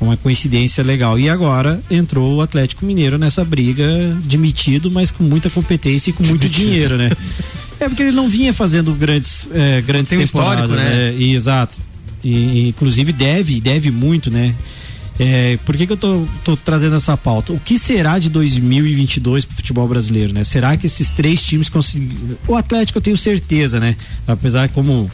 Uma 0.00 0.16
coincidência 0.16 0.84
legal. 0.84 1.18
E 1.18 1.28
agora 1.28 1.80
entrou 1.90 2.36
o 2.36 2.40
Atlético 2.42 2.84
Mineiro 2.84 3.16
nessa 3.16 3.44
briga, 3.44 3.84
demitido, 4.24 4.90
mas 4.90 5.10
com 5.10 5.24
muita 5.24 5.48
competência 5.48 6.10
e 6.10 6.12
com 6.12 6.24
muito 6.24 6.48
dinheiro, 6.48 6.96
né? 6.96 7.10
É 7.78 7.88
porque 7.88 8.02
ele 8.02 8.12
não 8.12 8.26
vinha 8.26 8.54
fazendo 8.54 8.90
grandes, 8.94 9.50
eh, 9.52 9.82
grandes 9.82 10.08
Tem 10.08 10.18
um 10.18 10.22
temporadas, 10.22 10.64
histórico, 10.64 10.88
né? 10.88 11.14
E, 11.18 11.34
exato. 11.34 11.78
E, 12.24 12.68
inclusive 12.68 13.12
deve, 13.12 13.60
deve 13.60 13.90
muito, 13.90 14.30
né? 14.30 14.54
É, 15.18 15.58
por 15.64 15.76
que, 15.76 15.86
que 15.86 15.92
eu 15.92 15.96
tô, 15.96 16.26
tô 16.44 16.56
trazendo 16.56 16.96
essa 16.96 17.16
pauta? 17.16 17.52
O 17.52 17.60
que 17.60 17.78
será 17.78 18.18
de 18.18 18.28
2022 18.28 19.44
pro 19.44 19.56
futebol 19.56 19.88
brasileiro, 19.88 20.32
né? 20.32 20.44
Será 20.44 20.76
que 20.76 20.86
esses 20.86 21.08
três 21.08 21.42
times 21.42 21.68
conseguem. 21.68 22.10
O 22.46 22.54
Atlético 22.54 22.98
eu 22.98 23.02
tenho 23.02 23.16
certeza, 23.16 23.80
né? 23.80 23.96
Apesar 24.26 24.68
como 24.68 25.10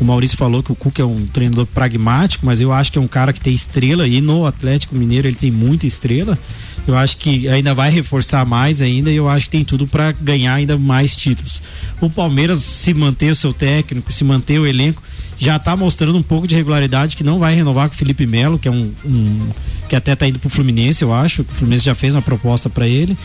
o 0.00 0.04
Maurício 0.04 0.36
falou 0.36 0.62
que 0.62 0.72
o 0.72 0.74
Cuca 0.74 1.02
é 1.02 1.04
um 1.04 1.26
treinador 1.26 1.66
pragmático, 1.66 2.46
mas 2.46 2.60
eu 2.60 2.72
acho 2.72 2.90
que 2.90 2.98
é 2.98 3.00
um 3.00 3.08
cara 3.08 3.32
que 3.32 3.40
tem 3.40 3.52
estrela 3.52 4.08
e 4.08 4.20
no 4.20 4.46
Atlético 4.46 4.94
Mineiro 4.94 5.28
ele 5.28 5.36
tem 5.36 5.50
muita 5.50 5.86
estrela. 5.86 6.38
Eu 6.86 6.96
acho 6.96 7.18
que 7.18 7.46
ainda 7.48 7.74
vai 7.74 7.90
reforçar 7.90 8.44
mais 8.46 8.80
ainda 8.80 9.10
e 9.10 9.16
eu 9.16 9.28
acho 9.28 9.44
que 9.44 9.50
tem 9.50 9.64
tudo 9.64 9.86
para 9.86 10.12
ganhar 10.12 10.54
ainda 10.54 10.78
mais 10.78 11.14
títulos. 11.14 11.60
O 12.00 12.08
Palmeiras 12.08 12.60
se 12.60 12.94
manter 12.94 13.30
o 13.30 13.36
seu 13.36 13.52
técnico, 13.52 14.10
se 14.10 14.24
manter 14.24 14.58
o 14.58 14.66
elenco, 14.66 15.02
já 15.38 15.56
está 15.56 15.76
mostrando 15.76 16.16
um 16.16 16.22
pouco 16.22 16.48
de 16.48 16.54
regularidade 16.54 17.16
que 17.16 17.24
não 17.24 17.38
vai 17.38 17.54
renovar 17.54 17.88
com 17.88 17.94
o 17.94 17.98
Felipe 17.98 18.26
Melo, 18.26 18.58
que 18.58 18.68
é 18.68 18.70
um, 18.70 18.92
um 19.04 19.48
que 19.88 19.96
até 19.96 20.12
está 20.12 20.26
indo 20.26 20.38
pro 20.38 20.48
Fluminense, 20.48 21.02
eu 21.02 21.12
acho. 21.12 21.42
O 21.42 21.44
Fluminense 21.44 21.84
já 21.84 21.94
fez 21.94 22.14
uma 22.14 22.22
proposta 22.22 22.70
para 22.70 22.88
ele 22.88 23.16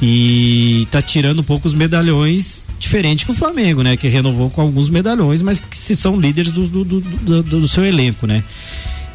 e 0.00 0.82
está 0.82 1.00
tirando 1.00 1.40
um 1.40 1.44
pouco 1.44 1.66
os 1.66 1.74
medalhões 1.74 2.67
diferente 2.78 3.24
que 3.24 3.32
o 3.32 3.34
Flamengo, 3.34 3.82
né? 3.82 3.96
Que 3.96 4.08
renovou 4.08 4.50
com 4.50 4.60
alguns 4.60 4.88
medalhões, 4.88 5.42
mas 5.42 5.60
que 5.60 5.76
se 5.76 5.96
são 5.96 6.18
líderes 6.18 6.52
do, 6.52 6.66
do, 6.66 6.84
do, 6.84 7.42
do, 7.42 7.68
seu 7.68 7.84
elenco, 7.84 8.26
né? 8.26 8.42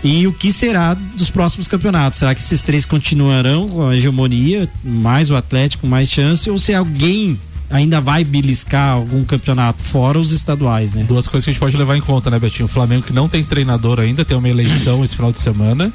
E 0.03 0.27
o 0.27 0.33
que 0.33 0.51
será 0.51 0.93
dos 0.93 1.29
próximos 1.29 1.67
campeonatos? 1.67 2.19
Será 2.19 2.35
que 2.35 2.41
esses 2.41 2.61
três 2.61 2.83
continuarão 2.83 3.69
com 3.69 3.87
a 3.87 3.95
hegemonia, 3.95 4.69
mais 4.83 5.31
o 5.31 5.35
Atlético, 5.35 5.87
mais 5.87 6.09
chance, 6.09 6.49
ou 6.49 6.57
se 6.57 6.73
alguém 6.73 7.39
ainda 7.69 8.01
vai 8.01 8.23
beliscar 8.23 8.91
algum 8.91 9.23
campeonato, 9.23 9.81
fora 9.81 10.19
os 10.19 10.31
estaduais, 10.31 10.93
né? 10.93 11.03
Duas 11.03 11.27
coisas 11.27 11.45
que 11.45 11.49
a 11.49 11.53
gente 11.53 11.59
pode 11.59 11.77
levar 11.77 11.95
em 11.95 12.01
conta, 12.01 12.29
né, 12.29 12.37
Betinho? 12.37 12.65
O 12.65 12.69
Flamengo 12.69 13.03
que 13.03 13.13
não 13.13 13.29
tem 13.29 13.43
treinador 13.43 13.99
ainda, 13.99 14.25
tem 14.25 14.37
uma 14.37 14.49
eleição 14.49 15.03
esse 15.03 15.15
final 15.15 15.31
de 15.31 15.39
semana. 15.39 15.91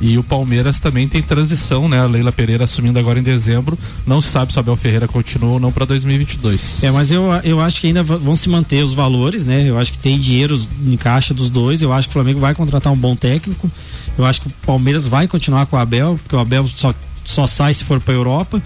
E 0.00 0.18
o 0.18 0.22
Palmeiras 0.22 0.78
também 0.78 1.08
tem 1.08 1.22
transição, 1.22 1.88
né? 1.88 1.98
A 1.98 2.06
Leila 2.06 2.30
Pereira 2.30 2.64
assumindo 2.64 2.98
agora 2.98 3.18
em 3.18 3.22
dezembro. 3.22 3.78
Não 4.06 4.20
se 4.20 4.28
sabe 4.28 4.52
se 4.52 4.58
o 4.58 4.60
Abel 4.60 4.76
Ferreira 4.76 5.08
continua 5.08 5.52
ou 5.52 5.60
não 5.60 5.72
para 5.72 5.86
2022. 5.86 6.84
É, 6.84 6.90
mas 6.90 7.10
eu, 7.10 7.24
eu 7.42 7.60
acho 7.60 7.80
que 7.80 7.86
ainda 7.86 8.02
vão 8.02 8.36
se 8.36 8.48
manter 8.48 8.84
os 8.84 8.92
valores, 8.92 9.46
né? 9.46 9.68
Eu 9.68 9.78
acho 9.78 9.92
que 9.92 9.98
tem 9.98 10.18
dinheiro 10.18 10.60
em 10.86 10.96
caixa 10.96 11.32
dos 11.32 11.50
dois. 11.50 11.80
Eu 11.80 11.92
acho 11.92 12.08
que 12.08 12.12
o 12.12 12.14
Flamengo 12.14 12.40
vai 12.40 12.54
contratar 12.54 12.92
um 12.92 12.96
bom 12.96 13.16
técnico. 13.16 13.70
Eu 14.18 14.26
acho 14.26 14.42
que 14.42 14.48
o 14.48 14.52
Palmeiras 14.66 15.06
vai 15.06 15.26
continuar 15.26 15.64
com 15.66 15.76
o 15.76 15.78
Abel, 15.78 16.18
porque 16.22 16.36
o 16.36 16.38
Abel 16.38 16.68
só, 16.68 16.94
só 17.24 17.46
sai 17.46 17.72
se 17.72 17.84
for 17.84 17.98
para 18.00 18.12
Europa. 18.12 18.62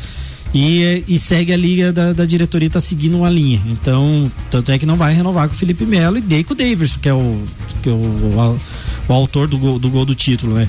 E, 0.52 1.04
e, 1.06 1.16
segue 1.16 1.52
a 1.52 1.56
liga 1.56 1.92
da, 1.92 2.12
da 2.12 2.24
diretoria, 2.24 2.68
tá 2.68 2.80
seguindo 2.80 3.16
uma 3.16 3.30
linha. 3.30 3.62
Então, 3.66 4.30
tanto 4.50 4.72
é 4.72 4.78
que 4.78 4.84
não 4.84 4.96
vai 4.96 5.14
renovar 5.14 5.48
com 5.48 5.54
o 5.54 5.56
Felipe 5.56 5.86
Melo 5.86 6.18
e 6.18 6.20
dei 6.20 6.42
com 6.42 6.54
o 6.54 6.56
Davis, 6.56 6.96
que 6.96 7.08
é 7.08 7.14
o, 7.14 7.40
que 7.80 7.88
é 7.88 7.92
o, 7.92 7.94
o, 7.94 8.58
o 9.06 9.12
autor 9.12 9.46
do 9.46 9.56
gol, 9.56 9.78
do 9.78 9.88
gol 9.88 10.04
do 10.04 10.14
título, 10.14 10.54
né? 10.54 10.68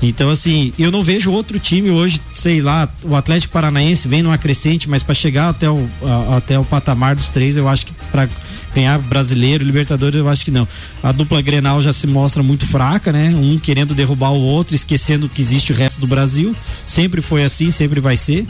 Então, 0.00 0.30
assim, 0.30 0.72
eu 0.78 0.92
não 0.92 1.02
vejo 1.02 1.32
outro 1.32 1.58
time 1.58 1.90
hoje, 1.90 2.20
sei 2.32 2.60
lá, 2.60 2.88
o 3.02 3.16
Atlético 3.16 3.52
Paranaense 3.52 4.06
vem 4.06 4.22
numa 4.22 4.38
crescente, 4.38 4.88
mas 4.88 5.02
para 5.02 5.14
chegar 5.14 5.48
até 5.48 5.68
o, 5.68 5.88
a, 6.02 6.36
até 6.36 6.58
o 6.58 6.64
patamar 6.64 7.16
dos 7.16 7.30
três, 7.30 7.56
eu 7.56 7.68
acho 7.68 7.86
que 7.86 7.92
para 8.10 8.28
ganhar 8.74 8.98
brasileiro, 9.00 9.64
Libertadores, 9.64 10.16
eu 10.16 10.28
acho 10.28 10.44
que 10.44 10.50
não. 10.50 10.68
A 11.02 11.10
dupla 11.10 11.42
Grenal 11.42 11.82
já 11.82 11.92
se 11.92 12.06
mostra 12.06 12.42
muito 12.42 12.66
fraca, 12.66 13.10
né? 13.10 13.30
Um 13.30 13.58
querendo 13.58 13.94
derrubar 13.94 14.30
o 14.30 14.40
outro, 14.40 14.74
esquecendo 14.74 15.28
que 15.28 15.42
existe 15.42 15.72
o 15.72 15.74
resto 15.74 16.00
do 16.00 16.06
Brasil. 16.06 16.54
Sempre 16.86 17.20
foi 17.20 17.42
assim, 17.42 17.70
sempre 17.70 18.00
vai 18.00 18.16
ser. 18.16 18.46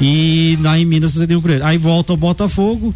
E 0.00 0.58
lá 0.60 0.78
em 0.78 0.84
Minas 0.84 1.14
você 1.14 1.26
deu 1.26 1.42
Aí 1.62 1.78
volta 1.78 2.12
o 2.12 2.16
Botafogo, 2.16 2.94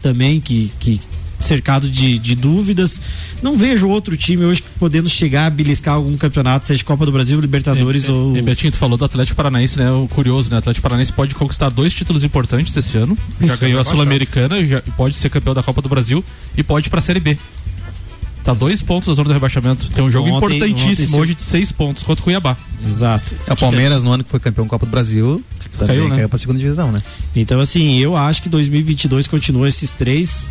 também, 0.00 0.40
que, 0.40 0.70
que 0.78 1.00
cercado 1.42 1.88
de, 1.88 2.18
de 2.18 2.34
dúvidas. 2.34 3.00
Não 3.42 3.56
vejo 3.56 3.88
outro 3.88 4.16
time 4.16 4.44
hoje 4.44 4.62
podendo 4.78 5.08
chegar 5.08 5.46
a 5.46 5.50
beliscar 5.50 5.94
algum 5.94 6.16
campeonato, 6.16 6.66
seja 6.66 6.82
Copa 6.84 7.04
do 7.04 7.12
Brasil, 7.12 7.40
Libertadores 7.40 8.04
e, 8.04 8.10
ou. 8.10 8.36
E 8.36 8.42
Betinho, 8.42 8.72
tu 8.72 8.78
falou 8.78 8.96
do 8.96 9.04
Atlético 9.04 9.36
Paranaense, 9.36 9.78
né? 9.78 9.90
O 9.90 10.08
curioso, 10.08 10.50
né? 10.50 10.56
O 10.56 10.58
Atlético 10.58 10.82
Paranaense 10.82 11.12
pode 11.12 11.34
conquistar 11.34 11.68
dois 11.68 11.92
títulos 11.92 12.24
importantes 12.24 12.76
esse 12.76 12.96
ano. 12.96 13.16
Já 13.40 13.56
ganhou 13.56 13.80
a 13.80 13.84
Sul-Americana, 13.84 14.64
já 14.66 14.82
pode 14.96 15.16
ser 15.16 15.30
campeão 15.30 15.54
da 15.54 15.62
Copa 15.62 15.82
do 15.82 15.88
Brasil 15.88 16.24
e 16.56 16.62
pode 16.62 16.88
ir 16.88 16.90
pra 16.90 17.00
Série 17.00 17.20
B. 17.20 17.36
Tá 18.44 18.52
dois 18.52 18.82
pontos 18.82 19.08
da 19.08 19.14
zona 19.14 19.28
do 19.28 19.32
rebaixamento. 19.32 19.88
Tem 19.90 20.02
um 20.02 20.10
jogo 20.10 20.28
ontem, 20.28 20.56
importantíssimo 20.56 21.08
ontem, 21.08 21.20
hoje 21.20 21.34
de 21.34 21.42
seis 21.42 21.70
pontos 21.70 22.02
contra 22.02 22.20
o 22.20 22.24
Cuiabá. 22.24 22.56
Exato. 22.86 23.36
É 23.46 23.52
o 23.52 23.56
Palmeiras, 23.56 24.02
no 24.02 24.10
ano 24.10 24.24
que 24.24 24.30
foi 24.30 24.40
campeão 24.40 24.64
da 24.64 24.70
Copa 24.70 24.84
do 24.84 24.90
Brasil, 24.90 25.42
também 25.78 25.96
caiu, 25.96 26.08
né? 26.08 26.16
caiu 26.16 26.28
pra 26.28 26.38
segunda 26.38 26.58
divisão, 26.58 26.90
né? 26.90 27.00
Então, 27.36 27.60
assim, 27.60 27.98
eu 27.98 28.16
acho 28.16 28.42
que 28.42 28.48
2022 28.48 29.28
continua 29.28 29.68
esses 29.68 29.92
três 29.92 30.44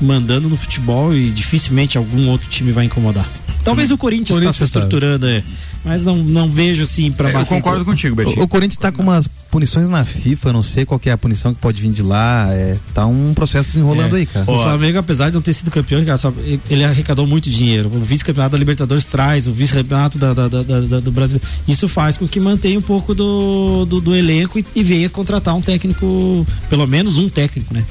mandando 0.00 0.48
no 0.48 0.56
futebol 0.56 1.14
e 1.14 1.30
dificilmente 1.30 1.98
algum 1.98 2.28
outro 2.28 2.48
time 2.48 2.72
vai 2.72 2.84
incomodar. 2.84 3.26
Talvez 3.66 3.90
o 3.90 3.98
Corinthians 3.98 4.38
está 4.38 4.52
se 4.52 4.62
estruturando, 4.62 5.26
é. 5.26 5.42
Mas 5.84 6.02
não, 6.02 6.16
não 6.16 6.48
vejo 6.48 6.84
assim 6.84 7.10
para 7.10 7.30
é, 7.30 7.34
Eu 7.34 7.46
concordo 7.46 7.84
contigo, 7.84 8.14
Betinho. 8.14 8.40
O, 8.40 8.44
o 8.44 8.48
Corinthians 8.48 8.74
está 8.74 8.92
com 8.92 9.02
umas 9.02 9.28
punições 9.50 9.88
na 9.88 10.04
FIFA, 10.04 10.52
não 10.52 10.62
sei 10.62 10.84
qual 10.84 11.00
é 11.04 11.10
a 11.10 11.18
punição 11.18 11.52
que 11.52 11.60
pode 11.60 11.82
vir 11.82 11.90
de 11.90 12.02
lá. 12.02 12.46
É, 12.50 12.76
tá 12.94 13.06
um 13.06 13.32
processo 13.34 13.68
desenrolando 13.68 14.16
é. 14.16 14.20
aí, 14.20 14.26
cara. 14.26 14.48
O 14.48 14.62
Flamengo, 14.62 14.98
apesar 14.98 15.30
de 15.30 15.34
não 15.34 15.42
ter 15.42 15.52
sido 15.52 15.70
campeão, 15.70 16.00
só, 16.16 16.32
ele 16.70 16.84
arrecadou 16.84 17.26
muito 17.26 17.50
dinheiro. 17.50 17.90
O 17.92 18.00
vice-campeonato 18.00 18.52
da 18.52 18.58
Libertadores 18.58 19.04
traz, 19.04 19.48
o 19.48 19.52
vice-campeonato 19.52 20.16
da, 20.16 20.32
da, 20.32 20.48
da, 20.48 20.62
da, 20.62 21.00
do 21.00 21.10
Brasil. 21.10 21.40
Isso 21.66 21.88
faz 21.88 22.16
com 22.16 22.28
que 22.28 22.38
mantenha 22.38 22.78
um 22.78 22.82
pouco 22.82 23.14
do, 23.14 23.84
do, 23.84 24.00
do 24.00 24.14
elenco 24.14 24.60
e, 24.60 24.66
e 24.76 24.82
venha 24.84 25.08
contratar 25.08 25.56
um 25.56 25.62
técnico, 25.62 26.46
pelo 26.68 26.86
menos 26.86 27.16
um 27.18 27.28
técnico, 27.28 27.74
né? 27.74 27.84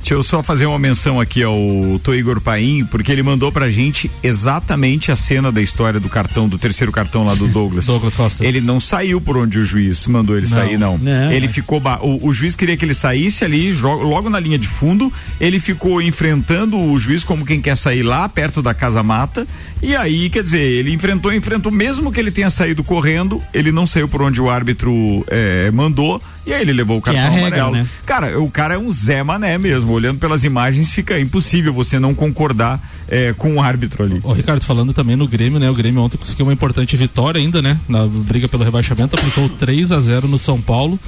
Deixa 0.00 0.14
eu 0.14 0.22
só 0.22 0.42
fazer 0.42 0.66
uma 0.66 0.78
menção 0.78 1.20
aqui 1.20 1.42
ao 1.42 1.56
Tô 2.02 2.14
Igor 2.14 2.40
Paim, 2.40 2.84
porque 2.84 3.12
ele 3.12 3.22
mandou 3.22 3.52
pra 3.52 3.68
gente 3.68 4.10
exatamente 4.22 5.12
a 5.12 5.16
cena 5.16 5.52
da 5.52 5.60
história 5.60 6.00
do 6.00 6.08
cartão, 6.08 6.48
do 6.48 6.56
terceiro 6.58 6.90
cartão 6.90 7.24
lá 7.24 7.34
do 7.34 7.46
Douglas. 7.48 7.86
Douglas 7.86 8.14
Costa. 8.14 8.44
Ele 8.44 8.60
não 8.60 8.80
saiu 8.80 9.20
por 9.20 9.36
onde 9.36 9.58
o 9.58 9.64
juiz 9.64 10.06
mandou 10.06 10.36
ele 10.36 10.46
não. 10.46 10.54
sair, 10.54 10.78
não. 10.78 10.96
não 10.96 11.32
ele 11.32 11.48
ficou. 11.48 11.82
O, 12.00 12.28
o, 12.28 12.32
juiz 12.32 12.56
queria 12.56 12.76
que 12.76 12.84
ele 12.84 12.94
saísse 12.94 13.44
ali, 13.44 13.72
logo 13.72 14.30
na 14.30 14.40
linha 14.40 14.58
de 14.58 14.68
fundo. 14.68 15.12
Ele 15.40 15.60
ficou 15.60 16.00
enfrentando 16.00 16.78
o 16.78 16.98
juiz 16.98 17.22
como 17.22 17.44
quem 17.44 17.60
quer 17.60 17.76
sair 17.76 18.02
lá, 18.02 18.28
perto 18.28 18.62
da 18.62 18.72
casa 18.72 19.02
mata. 19.02 19.46
E 19.82 19.94
aí, 19.94 20.30
quer 20.30 20.42
dizer, 20.42 20.60
ele 20.60 20.92
enfrentou, 20.92 21.32
enfrentou, 21.32 21.70
mesmo 21.70 22.10
que 22.10 22.18
ele 22.18 22.30
tenha 22.30 22.50
saído 22.50 22.82
correndo, 22.82 23.42
ele 23.52 23.70
não 23.70 23.86
saiu 23.86 24.08
por 24.08 24.22
onde 24.22 24.40
o 24.40 24.50
árbitro 24.50 25.24
é, 25.28 25.70
mandou. 25.70 26.20
E 26.48 26.54
aí 26.54 26.62
ele 26.62 26.72
levou 26.72 26.96
o 26.96 27.02
cartão 27.02 27.22
é 27.22 27.26
amarelo. 27.26 27.44
Regra, 27.44 27.70
né? 27.70 27.86
Cara, 28.06 28.40
o 28.40 28.50
cara 28.50 28.74
é 28.74 28.78
um 28.78 28.90
Zé 28.90 29.22
Mané 29.22 29.58
mesmo. 29.58 29.92
Olhando 29.92 30.18
pelas 30.18 30.44
imagens, 30.44 30.90
fica 30.90 31.20
impossível 31.20 31.74
você 31.74 31.98
não 31.98 32.14
concordar 32.14 32.80
é, 33.06 33.34
com 33.34 33.56
o 33.56 33.60
árbitro 33.60 34.02
ali. 34.02 34.18
Ô, 34.24 34.32
Ricardo, 34.32 34.64
falando 34.64 34.94
também 34.94 35.14
no 35.14 35.28
Grêmio, 35.28 35.60
né? 35.60 35.70
O 35.70 35.74
Grêmio 35.74 36.00
ontem 36.00 36.16
conseguiu 36.16 36.46
uma 36.46 36.52
importante 36.52 36.96
vitória 36.96 37.38
ainda, 37.38 37.60
né? 37.60 37.78
Na 37.86 38.06
briga 38.06 38.48
pelo 38.48 38.64
rebaixamento, 38.64 39.14
aplicou 39.14 39.46
3 39.50 39.92
a 39.92 40.00
0 40.00 40.26
no 40.26 40.38
São 40.38 40.58
Paulo. 40.58 40.98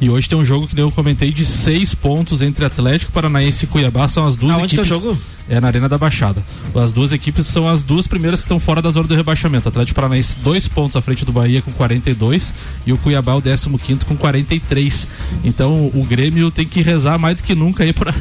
E 0.00 0.08
hoje 0.08 0.28
tem 0.28 0.38
um 0.38 0.44
jogo 0.44 0.66
que 0.66 0.80
eu 0.80 0.90
comentei 0.90 1.30
de 1.30 1.44
seis 1.44 1.94
pontos 1.94 2.40
entre 2.40 2.64
Atlético 2.64 3.12
Paranaense 3.12 3.66
e 3.66 3.68
Cuiabá. 3.68 4.08
São 4.08 4.26
as 4.26 4.34
duas 4.34 4.56
Aonde 4.56 4.74
equipes. 4.74 4.88
Que 4.88 4.94
é 4.94 4.96
o 4.96 5.00
jogo? 5.00 5.18
É 5.48 5.60
na 5.60 5.66
Arena 5.66 5.88
da 5.88 5.98
Baixada. 5.98 6.42
As 6.74 6.90
duas 6.92 7.12
equipes 7.12 7.46
são 7.46 7.68
as 7.68 7.82
duas 7.82 8.06
primeiras 8.06 8.40
que 8.40 8.44
estão 8.44 8.58
fora 8.58 8.80
da 8.80 8.90
zona 8.90 9.08
do 9.08 9.14
rebaixamento. 9.14 9.68
Atlético 9.68 9.96
Paranaense 9.96 10.36
dois 10.42 10.66
pontos 10.68 10.96
à 10.96 11.02
frente 11.02 11.24
do 11.24 11.32
Bahia 11.32 11.60
com 11.60 11.72
42 11.72 12.54
e 12.86 12.92
o 12.92 12.98
Cuiabá 12.98 13.34
o 13.34 13.42
15 13.42 13.68
quinto 13.78 14.06
com 14.06 14.16
43. 14.16 15.06
Então 15.44 15.90
o 15.92 16.06
Grêmio 16.08 16.50
tem 16.50 16.66
que 16.66 16.80
rezar 16.80 17.18
mais 17.18 17.36
do 17.36 17.42
que 17.42 17.54
nunca 17.54 17.82
aí 17.82 17.92
para 17.92 18.14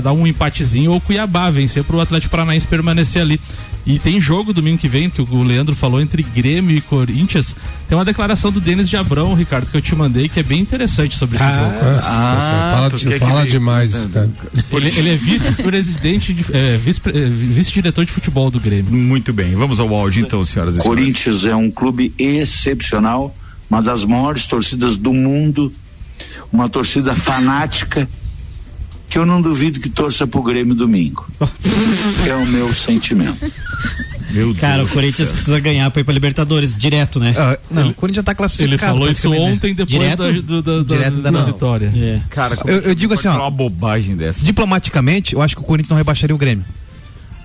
dar 0.00 0.12
um 0.12 0.26
empatezinho 0.26 0.92
ou 0.92 0.98
o 0.98 1.00
Cuiabá 1.00 1.50
vencer 1.50 1.84
para 1.84 1.96
o 1.96 2.00
Atlético 2.00 2.30
Paranaense 2.30 2.66
permanecer 2.66 3.22
ali. 3.22 3.40
E 3.86 3.98
tem 3.98 4.18
jogo 4.18 4.54
domingo 4.54 4.78
que 4.78 4.88
vem, 4.88 5.10
que 5.10 5.20
o 5.20 5.42
Leandro 5.42 5.74
falou, 5.74 6.00
entre 6.00 6.22
Grêmio 6.22 6.74
e 6.74 6.80
Corinthians. 6.80 7.54
Tem 7.86 7.96
uma 7.96 8.04
declaração 8.04 8.50
do 8.50 8.58
Denis 8.58 8.88
de 8.88 8.96
Abrão, 8.96 9.34
Ricardo, 9.34 9.70
que 9.70 9.76
eu 9.76 9.82
te 9.82 9.94
mandei, 9.94 10.26
que 10.26 10.40
é 10.40 10.42
bem 10.42 10.60
interessante 10.60 11.18
sobre 11.18 11.36
esse 11.36 11.44
ah, 11.44 11.52
jogo. 11.52 12.00
Ah, 12.02 12.74
fala, 12.74 12.90
de, 12.90 13.18
fala 13.18 13.46
demais, 13.46 14.08
cara. 14.10 14.30
Ele, 14.72 14.88
ele 14.88 15.10
é 15.10 15.16
vice-presidente, 15.16 16.32
de, 16.32 16.46
é, 16.54 16.76
é, 16.76 17.28
vice-diretor 17.28 18.06
de 18.06 18.10
futebol 18.10 18.50
do 18.50 18.58
Grêmio. 18.58 18.90
Muito 18.90 19.34
bem, 19.34 19.54
vamos 19.54 19.78
ao 19.78 19.94
áudio 19.94 20.24
então, 20.24 20.42
senhoras 20.46 20.76
e 20.76 20.80
senhores. 20.80 21.02
Corinthians 21.02 21.44
é 21.44 21.54
um 21.54 21.70
clube 21.70 22.14
excepcional, 22.18 23.36
uma 23.68 23.82
das 23.82 24.02
maiores 24.02 24.46
torcidas 24.46 24.96
do 24.96 25.12
mundo, 25.12 25.70
uma 26.50 26.70
torcida 26.70 27.14
fanática 27.14 28.08
que 29.08 29.18
eu 29.18 29.24
não 29.24 29.40
duvido 29.40 29.80
que 29.80 29.88
torça 29.88 30.26
pro 30.26 30.42
Grêmio 30.42 30.74
domingo. 30.74 31.26
é 32.26 32.34
o 32.34 32.46
meu 32.46 32.72
sentimento. 32.74 33.52
Meu 34.30 34.52
Cara, 34.56 34.78
Deus 34.78 34.90
o 34.90 34.94
Corinthians 34.94 35.30
precisa 35.30 35.60
ganhar 35.60 35.88
pra 35.90 36.00
ir 36.00 36.04
pra 36.04 36.12
Libertadores 36.12 36.76
direto, 36.76 37.20
né? 37.20 37.34
Ah, 37.38 37.56
não, 37.70 37.90
o 37.90 37.94
Corinthians 37.94 38.16
já 38.16 38.22
tá 38.24 38.34
classificado. 38.34 38.72
Ele 38.72 38.78
falou 38.78 39.08
isso 39.08 39.30
né? 39.30 39.38
ontem 39.38 39.74
depois 39.74 40.00
direto? 40.00 40.22
Da, 40.22 40.30
do, 40.30 40.62
da, 40.62 40.96
direto 40.96 41.16
da, 41.18 41.30
da 41.30 41.44
vitória. 41.44 41.92
É. 41.94 42.20
Cara, 42.30 42.58
eu, 42.64 42.80
eu 42.80 42.94
digo 42.94 43.14
assim, 43.14 43.28
ó. 43.28 43.36
Uma 43.36 43.50
bobagem 43.50 44.16
dessa. 44.16 44.44
Diplomaticamente, 44.44 45.34
eu 45.34 45.42
acho 45.42 45.54
que 45.54 45.62
o 45.62 45.64
Corinthians 45.64 45.90
não 45.90 45.96
rebaixaria 45.96 46.34
o 46.34 46.38
Grêmio. 46.38 46.64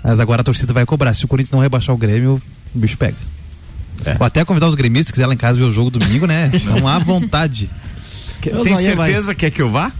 Mas 0.03 0.20
agora 0.20 0.41
a 0.41 0.43
torcida 0.43 0.74
vai 0.74 0.86
cobrar. 0.86 1.14
Se 1.14 1.26
o 1.26 1.28
Corinthians 1.28 1.51
não 1.51 1.60
rebaixar 1.60 1.93
o 1.93 1.97
Grêmio, 1.97 2.41
o 2.74 2.80
bicho 2.80 2.97
pega. 2.97 3.18
É. 4.05 4.16
Vou 4.16 4.26
até 4.26 4.43
convidar 4.45 4.68
os 4.68 4.76
gremistas, 4.76 5.07
se 5.07 5.14
quiser 5.14 5.28
lá 5.28 5.34
em 5.34 5.38
casa 5.38 5.60
ver 5.60 5.66
o 5.66 5.72
jogo 5.72 5.91
domingo, 5.91 6.26
né? 6.26 6.51
Não 6.66 6.88
há 6.88 6.99
vontade. 6.99 7.70
Tem 8.41 8.76
certeza 8.76 9.36
que 9.36 9.45
é 9.45 9.51
que 9.51 9.62
eu 9.62 9.70
vá? 9.70 9.91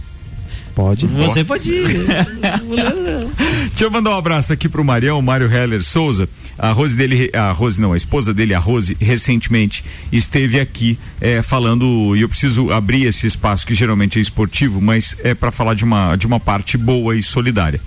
Pode. 0.74 1.06
Você 1.06 1.44
pode 1.44 1.70
ir. 1.72 1.86
Deixa 3.70 3.84
eu 3.84 3.90
mandar 3.90 4.10
um 4.10 4.18
abraço 4.18 4.52
aqui 4.52 4.68
pro 4.68 4.84
Marião, 4.84 5.18
o 5.18 5.22
Mário 5.22 5.50
Heller 5.52 5.82
Souza. 5.82 6.28
A 6.58 6.72
Rose 6.72 6.96
dele, 6.96 7.30
a 7.32 7.50
Rose 7.52 7.80
não, 7.80 7.92
a 7.92 7.96
esposa 7.96 8.34
dele, 8.34 8.54
a 8.54 8.58
Rose, 8.58 8.96
recentemente 9.00 9.84
esteve 10.12 10.60
aqui 10.60 10.98
é, 11.20 11.42
falando, 11.42 12.14
e 12.14 12.20
eu 12.20 12.28
preciso 12.28 12.70
abrir 12.70 13.06
esse 13.06 13.26
espaço 13.26 13.66
que 13.66 13.74
geralmente 13.74 14.18
é 14.18 14.22
esportivo, 14.22 14.80
mas 14.80 15.16
é 15.24 15.34
para 15.34 15.50
falar 15.50 15.74
de 15.74 15.84
uma, 15.84 16.16
de 16.16 16.26
uma 16.26 16.38
parte 16.38 16.76
boa 16.76 17.16
e 17.16 17.22
solidária. 17.22 17.80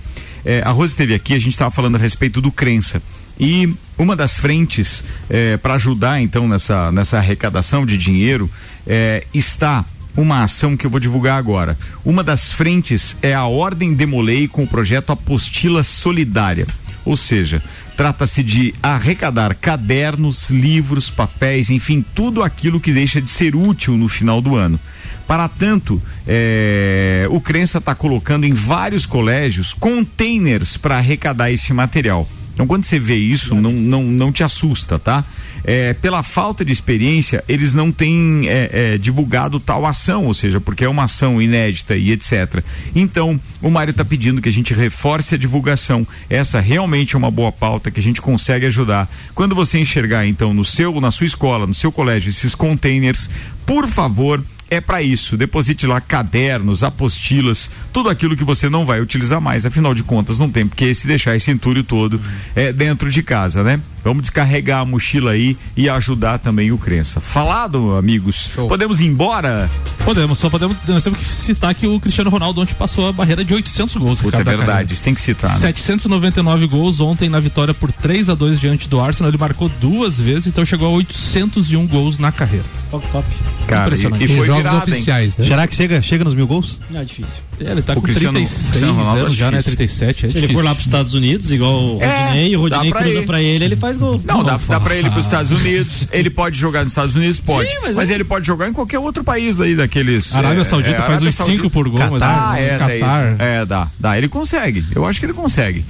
é, 0.44 0.62
a 0.64 0.70
Rose 0.70 0.92
esteve 0.92 1.14
aqui, 1.14 1.34
a 1.34 1.38
gente 1.38 1.52
estava 1.52 1.70
falando 1.70 1.96
a 1.96 1.98
respeito 1.98 2.40
do 2.40 2.50
crença. 2.50 3.02
E 3.38 3.72
uma 3.98 4.14
das 4.14 4.38
frentes 4.38 5.04
é, 5.28 5.56
para 5.56 5.74
ajudar 5.74 6.20
então 6.20 6.46
nessa, 6.46 6.92
nessa 6.92 7.18
arrecadação 7.18 7.84
de 7.84 7.98
dinheiro 7.98 8.48
é, 8.86 9.24
está 9.32 9.84
uma 10.16 10.42
ação 10.42 10.76
que 10.76 10.86
eu 10.86 10.90
vou 10.90 11.00
divulgar 11.00 11.38
agora. 11.38 11.76
Uma 12.04 12.22
das 12.22 12.52
frentes 12.52 13.16
é 13.22 13.34
a 13.34 13.44
Ordem 13.44 13.94
Demolei 13.94 14.46
com 14.48 14.62
o 14.62 14.68
projeto 14.68 15.10
Apostila 15.10 15.82
Solidária. 15.82 16.66
Ou 17.04 17.16
seja, 17.16 17.62
trata-se 17.96 18.42
de 18.42 18.74
arrecadar 18.82 19.54
cadernos, 19.54 20.48
livros, 20.48 21.10
papéis, 21.10 21.68
enfim, 21.68 22.04
tudo 22.14 22.42
aquilo 22.42 22.80
que 22.80 22.92
deixa 22.92 23.20
de 23.20 23.28
ser 23.28 23.54
útil 23.54 23.96
no 23.96 24.08
final 24.08 24.40
do 24.40 24.56
ano. 24.56 24.80
Para 25.26 25.48
tanto, 25.48 26.02
é, 26.26 27.26
o 27.30 27.40
Crença 27.40 27.78
está 27.78 27.94
colocando 27.94 28.44
em 28.44 28.52
vários 28.52 29.06
colégios 29.06 29.72
containers 29.72 30.76
para 30.76 30.96
arrecadar 30.96 31.50
esse 31.50 31.72
material. 31.72 32.28
Então, 32.52 32.66
quando 32.66 32.84
você 32.84 32.98
vê 32.98 33.16
isso, 33.16 33.54
não, 33.54 33.72
não, 33.72 34.02
não 34.04 34.32
te 34.32 34.44
assusta, 34.44 34.98
tá? 34.98 35.24
É, 35.64 35.94
pela 35.94 36.22
falta 36.22 36.64
de 36.64 36.72
experiência, 36.72 37.42
eles 37.48 37.72
não 37.72 37.90
têm 37.90 38.46
é, 38.46 38.70
é, 38.94 38.98
divulgado 38.98 39.58
tal 39.58 39.86
ação, 39.86 40.26
ou 40.26 40.34
seja, 40.34 40.60
porque 40.60 40.84
é 40.84 40.88
uma 40.88 41.04
ação 41.04 41.40
inédita 41.40 41.96
e 41.96 42.12
etc. 42.12 42.62
Então, 42.94 43.40
o 43.62 43.70
Mário 43.70 43.90
está 43.90 44.04
pedindo 44.04 44.42
que 44.42 44.48
a 44.48 44.52
gente 44.52 44.74
reforce 44.74 45.34
a 45.34 45.38
divulgação. 45.38 46.06
Essa 46.28 46.60
realmente 46.60 47.14
é 47.14 47.18
uma 47.18 47.30
boa 47.30 47.50
pauta 47.50 47.90
que 47.90 47.98
a 47.98 48.02
gente 48.02 48.20
consegue 48.20 48.66
ajudar. 48.66 49.10
Quando 49.34 49.54
você 49.54 49.78
enxergar, 49.78 50.26
então, 50.26 50.52
no 50.52 50.64
seu, 50.64 51.00
na 51.00 51.10
sua 51.10 51.26
escola, 51.26 51.66
no 51.66 51.74
seu 51.74 51.90
colégio, 51.90 52.28
esses 52.28 52.54
containers, 52.54 53.30
por 53.64 53.88
favor, 53.88 54.44
é 54.70 54.80
para 54.80 55.02
isso. 55.02 55.36
Deposite 55.36 55.86
lá 55.86 56.00
cadernos, 56.00 56.82
apostilas, 56.82 57.70
tudo 57.92 58.08
aquilo 58.08 58.36
que 58.36 58.44
você 58.44 58.68
não 58.68 58.84
vai 58.84 59.00
utilizar 59.00 59.40
mais. 59.40 59.64
Afinal 59.64 59.94
de 59.94 60.02
contas, 60.02 60.38
não 60.38 60.50
tem 60.50 60.66
porque 60.66 60.92
se 60.92 61.06
deixar 61.06 61.34
esse 61.36 61.50
entulho 61.50 61.82
todo 61.82 62.20
é, 62.54 62.72
dentro 62.72 63.10
de 63.10 63.22
casa, 63.22 63.62
né? 63.62 63.80
Vamos 64.04 64.22
descarregar 64.22 64.80
a 64.80 64.84
mochila 64.84 65.30
aí 65.30 65.56
e 65.74 65.88
ajudar 65.88 66.38
também 66.38 66.70
o 66.70 66.76
Crença. 66.76 67.20
Falado, 67.20 67.96
amigos. 67.96 68.50
Show. 68.54 68.68
Podemos 68.68 69.00
ir 69.00 69.06
embora? 69.06 69.70
Podemos, 70.04 70.38
só 70.38 70.50
podemos. 70.50 70.76
Nós 70.86 71.02
temos 71.02 71.18
que 71.18 71.32
citar 71.32 71.74
que 71.74 71.86
o 71.86 71.98
Cristiano 71.98 72.28
Ronaldo 72.28 72.60
ontem 72.60 72.74
passou 72.74 73.08
a 73.08 73.12
barreira 73.12 73.42
de 73.42 73.54
800 73.54 73.96
gols. 73.96 74.20
Puta, 74.20 74.40
é 74.40 74.44
verdade, 74.44 74.92
isso 74.92 75.02
tem 75.02 75.14
que 75.14 75.20
citar. 75.20 75.50
Né? 75.52 75.58
799 75.58 76.66
gols 76.66 77.00
ontem 77.00 77.30
na 77.30 77.40
vitória 77.40 77.72
por 77.72 77.90
3 77.90 78.28
a 78.28 78.34
2 78.34 78.60
diante 78.60 78.88
do 78.88 79.00
Arsenal. 79.00 79.30
Ele 79.30 79.38
marcou 79.38 79.70
duas 79.80 80.20
vezes, 80.20 80.48
então 80.48 80.64
chegou 80.64 80.88
a 80.88 80.90
801 80.90 81.86
gols 81.86 82.18
na 82.18 82.30
carreira. 82.30 82.66
Top, 82.90 83.06
top. 83.08 83.26
Cara, 83.66 83.86
Impressionante. 83.86 84.22
e, 84.22 84.24
e 84.24 84.36
foi 84.36 84.46
jogos 84.46 84.62
virado, 84.62 84.88
oficiais, 84.90 85.36
né? 85.38 85.46
Será 85.46 85.66
que 85.66 85.74
chega, 85.74 86.02
chega 86.02 86.24
nos 86.24 86.34
mil 86.34 86.46
gols? 86.46 86.82
Não, 86.90 87.00
é 87.00 87.04
difícil. 87.04 87.36
É, 87.60 87.70
ele 87.70 87.82
tá 87.82 87.92
O 87.92 87.96
com 87.96 88.02
Cristiano- 88.02 88.34
36 88.38 88.66
Cristiano 88.70 88.94
Ronaldo 88.94 89.18
é 89.18 89.22
anos 89.22 89.34
já, 89.34 89.50
né? 89.50 89.58
difícil. 89.58 89.76
37, 89.76 90.26
é 90.26 90.30
Se 90.30 90.38
ele 90.38 90.48
for 90.48 90.64
lá 90.64 90.74
pros 90.74 90.86
Estados 90.86 91.14
Unidos, 91.14 91.52
igual 91.52 91.96
o 91.96 92.02
É, 92.02 92.24
Rodinei, 92.24 92.48
e 92.52 92.56
o 92.56 92.60
Rodinei 92.60 92.90
pra 92.90 93.00
cruza 93.02 93.18
ir. 93.20 93.26
pra 93.26 93.42
ele, 93.42 93.64
ele 93.64 93.76
faz 93.76 93.96
gol. 93.96 94.20
Não, 94.24 94.42
dá, 94.44 94.58
dá 94.68 94.80
pra 94.80 94.94
ele 94.96 95.08
ir 95.08 95.10
pros 95.10 95.24
Estados 95.24 95.50
Unidos, 95.50 96.08
ele 96.12 96.30
pode 96.30 96.58
jogar 96.58 96.82
nos 96.84 96.92
Estados 96.92 97.14
Unidos, 97.14 97.40
pode. 97.40 97.68
Sim, 97.68 97.76
mas 97.82 97.96
mas 97.96 98.10
é- 98.10 98.14
ele 98.14 98.24
pode 98.24 98.46
jogar 98.46 98.68
em 98.68 98.72
qualquer 98.72 98.98
outro 98.98 99.22
país 99.24 99.56
daí, 99.56 99.74
daqueles. 99.76 100.34
Arábia 100.34 100.62
é, 100.62 100.64
Saudita 100.64 100.90
é, 100.96 101.00
faz 101.00 101.08
Arábia 101.22 101.28
uns 101.28 101.34
5 101.34 101.70
por 101.70 101.88
gol, 101.88 101.98
mas 101.98 102.10
Catar, 102.10 102.52
né? 102.54 102.64
é, 102.66 102.78
Catar. 102.78 103.36
É, 103.40 103.64
dá, 103.66 103.88
dá. 103.98 104.18
Ele 104.18 104.28
consegue. 104.28 104.84
Eu 104.94 105.04
acho 105.06 105.20
que 105.20 105.26
ele 105.26 105.32
consegue. 105.32 105.84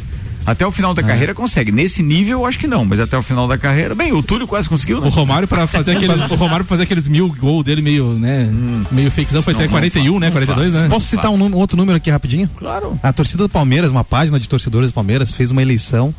Até 0.46 0.66
o 0.66 0.70
final 0.70 0.92
da 0.92 1.02
carreira 1.02 1.34
consegue. 1.34 1.72
Nesse 1.72 2.02
nível, 2.02 2.40
eu 2.40 2.46
acho 2.46 2.58
que 2.58 2.66
não, 2.66 2.84
mas 2.84 3.00
até 3.00 3.16
o 3.16 3.22
final 3.22 3.48
da 3.48 3.56
carreira. 3.56 3.94
Bem, 3.94 4.12
o 4.12 4.22
Túlio 4.22 4.46
quase 4.46 4.68
conseguiu, 4.68 5.00
né? 5.00 5.06
O 5.06 5.10
Romário 5.10 5.48
para 5.48 5.66
fazer 5.66 5.92
aqueles, 5.96 6.30
o 6.30 6.34
Romário 6.34 6.64
pra 6.66 6.70
fazer 6.76 6.82
aqueles 6.82 7.08
mil 7.08 7.28
gols 7.28 7.64
dele 7.64 7.80
meio, 7.80 8.12
né, 8.12 8.50
meio 8.90 9.10
fakezão 9.10 9.42
foi 9.42 9.54
Não, 9.54 9.60
até 9.60 9.66
não 9.68 9.72
41, 9.72 10.12
fa- 10.14 10.20
né, 10.20 10.26
não 10.26 10.32
42, 10.32 10.72
faz. 10.72 10.82
né? 10.84 10.88
Posso 10.90 11.06
citar 11.06 11.30
um, 11.30 11.54
outro 11.56 11.76
número 11.76 11.96
aqui 11.96 12.10
rapidinho? 12.10 12.48
Claro. 12.56 12.98
A 13.02 13.12
torcida 13.12 13.42
do 13.44 13.48
Palmeiras, 13.48 13.90
uma 13.90 14.04
página 14.04 14.38
de 14.38 14.48
torcedores 14.48 14.90
do 14.90 14.94
Palmeiras, 14.94 15.32
fez 15.32 15.50
uma 15.50 15.62
eleição 15.62 16.14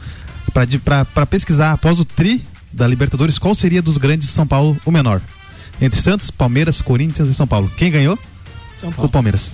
para 0.84 1.26
pesquisar 1.26 1.72
após 1.74 2.00
o 2.00 2.06
tri 2.06 2.44
da 2.74 2.88
Libertadores 2.88 3.38
qual 3.38 3.54
seria 3.56 3.82
dos 3.82 3.98
grandes 3.98 4.28
de 4.28 4.34
São 4.34 4.46
Paulo 4.48 4.76
o 4.86 4.92
menor. 4.92 5.22
Entre 5.82 6.02
Santos, 6.02 6.32
Palmeiras, 6.32 6.82
Corinthians 6.82 7.30
e 7.30 7.34
São 7.34 7.46
Paulo. 7.46 7.70
Quem 7.78 7.92
ganhou? 7.92 8.18
São 8.80 8.92
O 8.98 9.10
Palmeiras. 9.10 9.54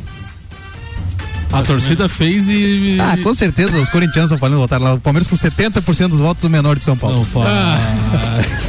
A 1.52 1.62
torcida 1.64 2.08
fez 2.08 2.48
e 2.48 2.98
Ah, 3.00 3.18
com 3.22 3.34
certeza 3.34 3.78
os 3.78 3.90
corintianos 3.90 4.32
estão 4.32 4.38
falando 4.38 4.60
votar 4.60 4.80
lá. 4.80 4.94
O 4.94 5.00
Palmeiras 5.00 5.28
com 5.28 5.36
70% 5.36 6.10
dos 6.10 6.20
votos 6.20 6.44
o 6.44 6.50
menor 6.50 6.78
de 6.78 6.84
São 6.84 6.96
Paulo. 6.98 7.18
Não 7.18 7.26
fala. 7.26 7.50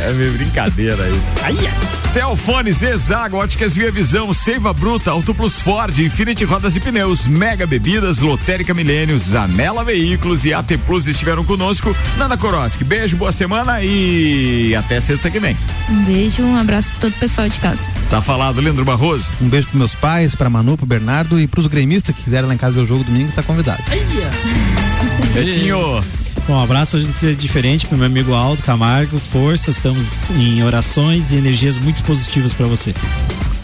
É 0.01 0.13
meio 0.13 0.33
brincadeira 0.33 1.09
isso. 1.09 1.73
Celfones, 2.13 2.83
Exago, 2.83 3.39
Óticas 3.39 3.75
Via 3.75 3.91
Visão, 3.91 4.35
Seiva 4.35 4.73
Bruta, 4.73 5.11
Auto 5.11 5.35
Plus 5.35 5.61
Ford, 5.61 5.97
Infinity 5.99 6.45
Rodas 6.45 6.77
e 6.77 6.81
Pneus, 6.81 7.27
Mega 7.27 7.67
Bebidas, 7.67 8.19
Lotérica 8.19 8.75
Milênio, 8.75 9.19
Zanela 9.19 9.83
Veículos 9.83 10.45
e 10.45 10.53
AT 10.53 10.77
Plus 10.87 11.07
estiveram 11.07 11.43
conosco. 11.45 11.97
Nanda 12.19 12.37
Koroski, 12.37 12.85
beijo, 12.85 13.17
boa 13.17 13.33
semana 13.33 13.83
e 13.83 14.75
até 14.75 15.01
sexta 15.01 15.31
que 15.31 15.41
vem. 15.41 15.57
Um 15.89 16.03
beijo, 16.05 16.43
um 16.43 16.57
abraço 16.59 16.91
para 16.91 17.01
todo 17.01 17.13
o 17.15 17.19
pessoal 17.19 17.49
de 17.49 17.59
casa. 17.61 17.81
Tá 18.11 18.21
falado, 18.21 18.61
Leandro 18.61 18.85
Barroso. 18.85 19.31
Um 19.41 19.49
beijo 19.49 19.69
pros 19.69 19.79
meus 19.79 19.95
pais, 19.95 20.35
pra 20.35 20.51
Manu, 20.51 20.77
pro 20.77 20.85
Bernardo 20.85 21.41
e 21.41 21.47
pros 21.47 21.67
gremistas 21.67 22.15
que 22.15 22.23
quiserem 22.23 22.47
lá 22.47 22.55
em 22.55 22.59
casa 22.59 22.72
ver 22.73 22.81
o 22.81 22.87
jogo 22.87 23.05
domingo, 23.05 23.33
tá 23.33 23.43
convidado. 23.43 23.83
Betinho. 25.35 26.03
Bom, 26.47 26.55
um 26.55 26.61
abraço, 26.61 26.97
a 26.97 27.01
gente 27.01 27.25
é 27.27 27.33
diferente 27.35 27.87
pro 27.87 27.97
meu 27.97 28.07
amigo 28.07 28.35
Aldo 28.35 28.63
Camargo. 28.63 29.19
Força, 29.19 29.71
estamos 29.71 30.29
em 30.31 30.63
orações 30.65 31.33
e 31.33 31.37
energias 31.37 31.79
muito 31.79 32.03
positivas 32.03 32.53
pra 32.53 32.67
você. 32.67 32.93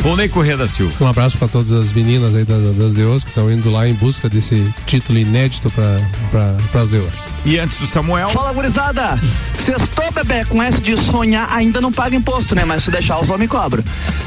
Volney 0.01 0.29
Corrêa 0.29 0.57
da 0.57 0.69
Silva. 0.69 1.05
Um 1.05 1.09
abraço 1.09 1.37
para 1.37 1.49
todas 1.49 1.73
as 1.73 1.93
meninas 1.93 2.35
aí 2.35 2.45
das, 2.45 2.77
das 2.77 3.25
que 3.25 3.31
estão 3.31 3.51
indo 3.51 3.69
lá 3.69 3.89
em 3.89 3.95
busca 3.95 4.29
desse 4.29 4.73
título 4.87 5.19
inédito 5.19 5.71
para 5.71 6.81
as 6.81 6.89
Leoas. 6.89 7.27
E 7.45 7.59
antes 7.59 7.79
do 7.79 7.87
Samuel. 7.87 8.29
Fala, 8.29 8.53
gurizada! 8.53 9.19
Sextou, 9.59 10.11
bebê, 10.13 10.45
com 10.45 10.63
essa 10.63 10.81
de 10.81 10.97
sonhar 10.97 11.49
ainda 11.53 11.81
não 11.81 11.93
paga 11.93 12.15
imposto, 12.15 12.55
né? 12.55 12.65
Mas 12.65 12.85
se 12.85 12.91
deixar 12.91 13.21
os 13.21 13.29
homens 13.29 13.51
cobram. 13.51 13.83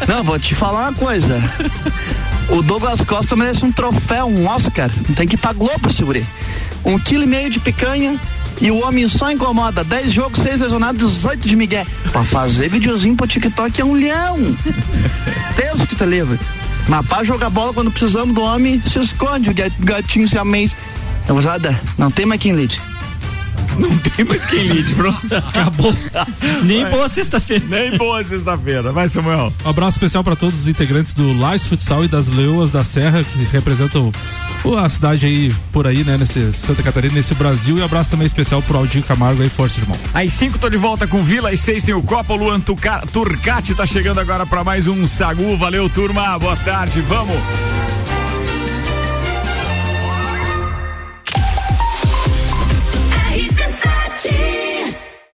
Não, 0.07 0.23
vou 0.23 0.38
te 0.38 0.53
falar 0.53 0.89
uma 0.89 0.93
coisa. 0.93 1.41
O 2.49 2.61
Douglas 2.61 3.01
Costa 3.01 3.35
merece 3.35 3.63
um 3.65 3.71
troféu, 3.71 4.27
um 4.27 4.47
Oscar. 4.47 4.89
Tem 5.15 5.27
que 5.27 5.35
ir 5.35 5.37
pra 5.37 5.53
Globo, 5.53 5.91
segure. 5.91 6.25
Um 6.83 6.99
quilo 6.99 7.23
e 7.23 7.27
meio 7.27 7.49
de 7.49 7.59
picanha 7.59 8.19
e 8.59 8.69
o 8.71 8.83
homem 8.85 9.07
só 9.07 9.31
incomoda. 9.31 9.83
10 9.83 10.11
jogos, 10.11 10.39
6 10.41 10.59
lesionados, 10.59 11.01
18 11.13 11.47
de 11.47 11.55
migué. 11.55 11.85
Pra 12.11 12.23
fazer 12.23 12.69
videozinho 12.69 13.15
pro 13.15 13.27
TikTok 13.27 13.79
é 13.79 13.85
um 13.85 13.93
leão. 13.93 14.37
Deus 15.55 15.85
que 15.87 15.95
te 15.95 16.05
livre. 16.05 16.37
Mas 16.87 17.05
pra 17.05 17.23
jogar 17.23 17.49
bola 17.49 17.73
quando 17.73 17.91
precisamos 17.91 18.35
do 18.35 18.41
homem, 18.41 18.81
se 18.85 18.99
esconde 18.99 19.49
o 19.49 19.53
gat- 19.53 19.73
gatinho 19.79 20.27
se 20.27 20.37
amês. 20.37 20.75
Gurizada, 21.27 21.79
não 21.97 22.11
tem 22.11 22.25
mais 22.25 22.41
quem 22.41 22.51
lide. 22.53 22.81
Não 23.82 23.97
tem 23.97 24.23
mais 24.25 24.45
quem 24.45 24.63
lide, 24.63 24.93
pronto. 24.93 25.19
Acabou. 25.36 25.93
Nem 26.63 26.86
boa 26.86 27.09
sexta-feira. 27.09 27.63
Nem 27.67 27.97
boa 27.97 28.23
sexta-feira. 28.23 28.91
Vai, 28.91 29.07
Samuel. 29.09 29.51
Um 29.65 29.69
abraço 29.69 29.97
especial 29.97 30.23
para 30.23 30.36
todos 30.36 30.61
os 30.61 30.67
integrantes 30.67 31.13
do 31.13 31.38
Lais 31.39 31.65
Futsal 31.65 32.05
e 32.05 32.07
das 32.07 32.27
Leoas 32.27 32.71
da 32.71 32.84
Serra, 32.84 33.23
que 33.23 33.43
representam 33.51 34.11
a 34.77 34.88
cidade 34.89 35.25
aí, 35.25 35.51
por 35.71 35.88
aí, 35.88 36.03
né, 36.03 36.17
nesse 36.17 36.53
Santa 36.53 36.84
Catarina, 36.84 37.15
nesse 37.15 37.34
Brasil. 37.34 37.77
E 37.77 37.82
um 37.82 37.86
abraço 37.86 38.09
também 38.11 38.27
especial 38.27 38.61
pro 38.61 38.77
Aldinho 38.77 39.03
Camargo 39.03 39.41
aí, 39.41 39.49
força, 39.49 39.79
irmão. 39.79 39.97
Às 40.13 40.32
5 40.34 40.59
tô 40.59 40.69
de 40.69 40.77
volta 40.77 41.07
com 41.07 41.23
Vila, 41.23 41.49
às 41.49 41.59
6 41.61 41.84
tem 41.84 41.95
o 41.95 42.01
Copa, 42.03 42.34
o 42.34 42.38
Luan 42.38 42.59
Tuca- 42.59 43.03
Turcati 43.11 43.73
tá 43.73 43.86
chegando 43.86 44.19
agora 44.19 44.45
para 44.45 44.63
mais 44.63 44.86
um 44.88 45.07
Sagu. 45.07 45.57
Valeu, 45.57 45.89
turma. 45.89 46.38
Boa 46.38 46.55
tarde. 46.57 47.01
Vamos. 47.01 47.36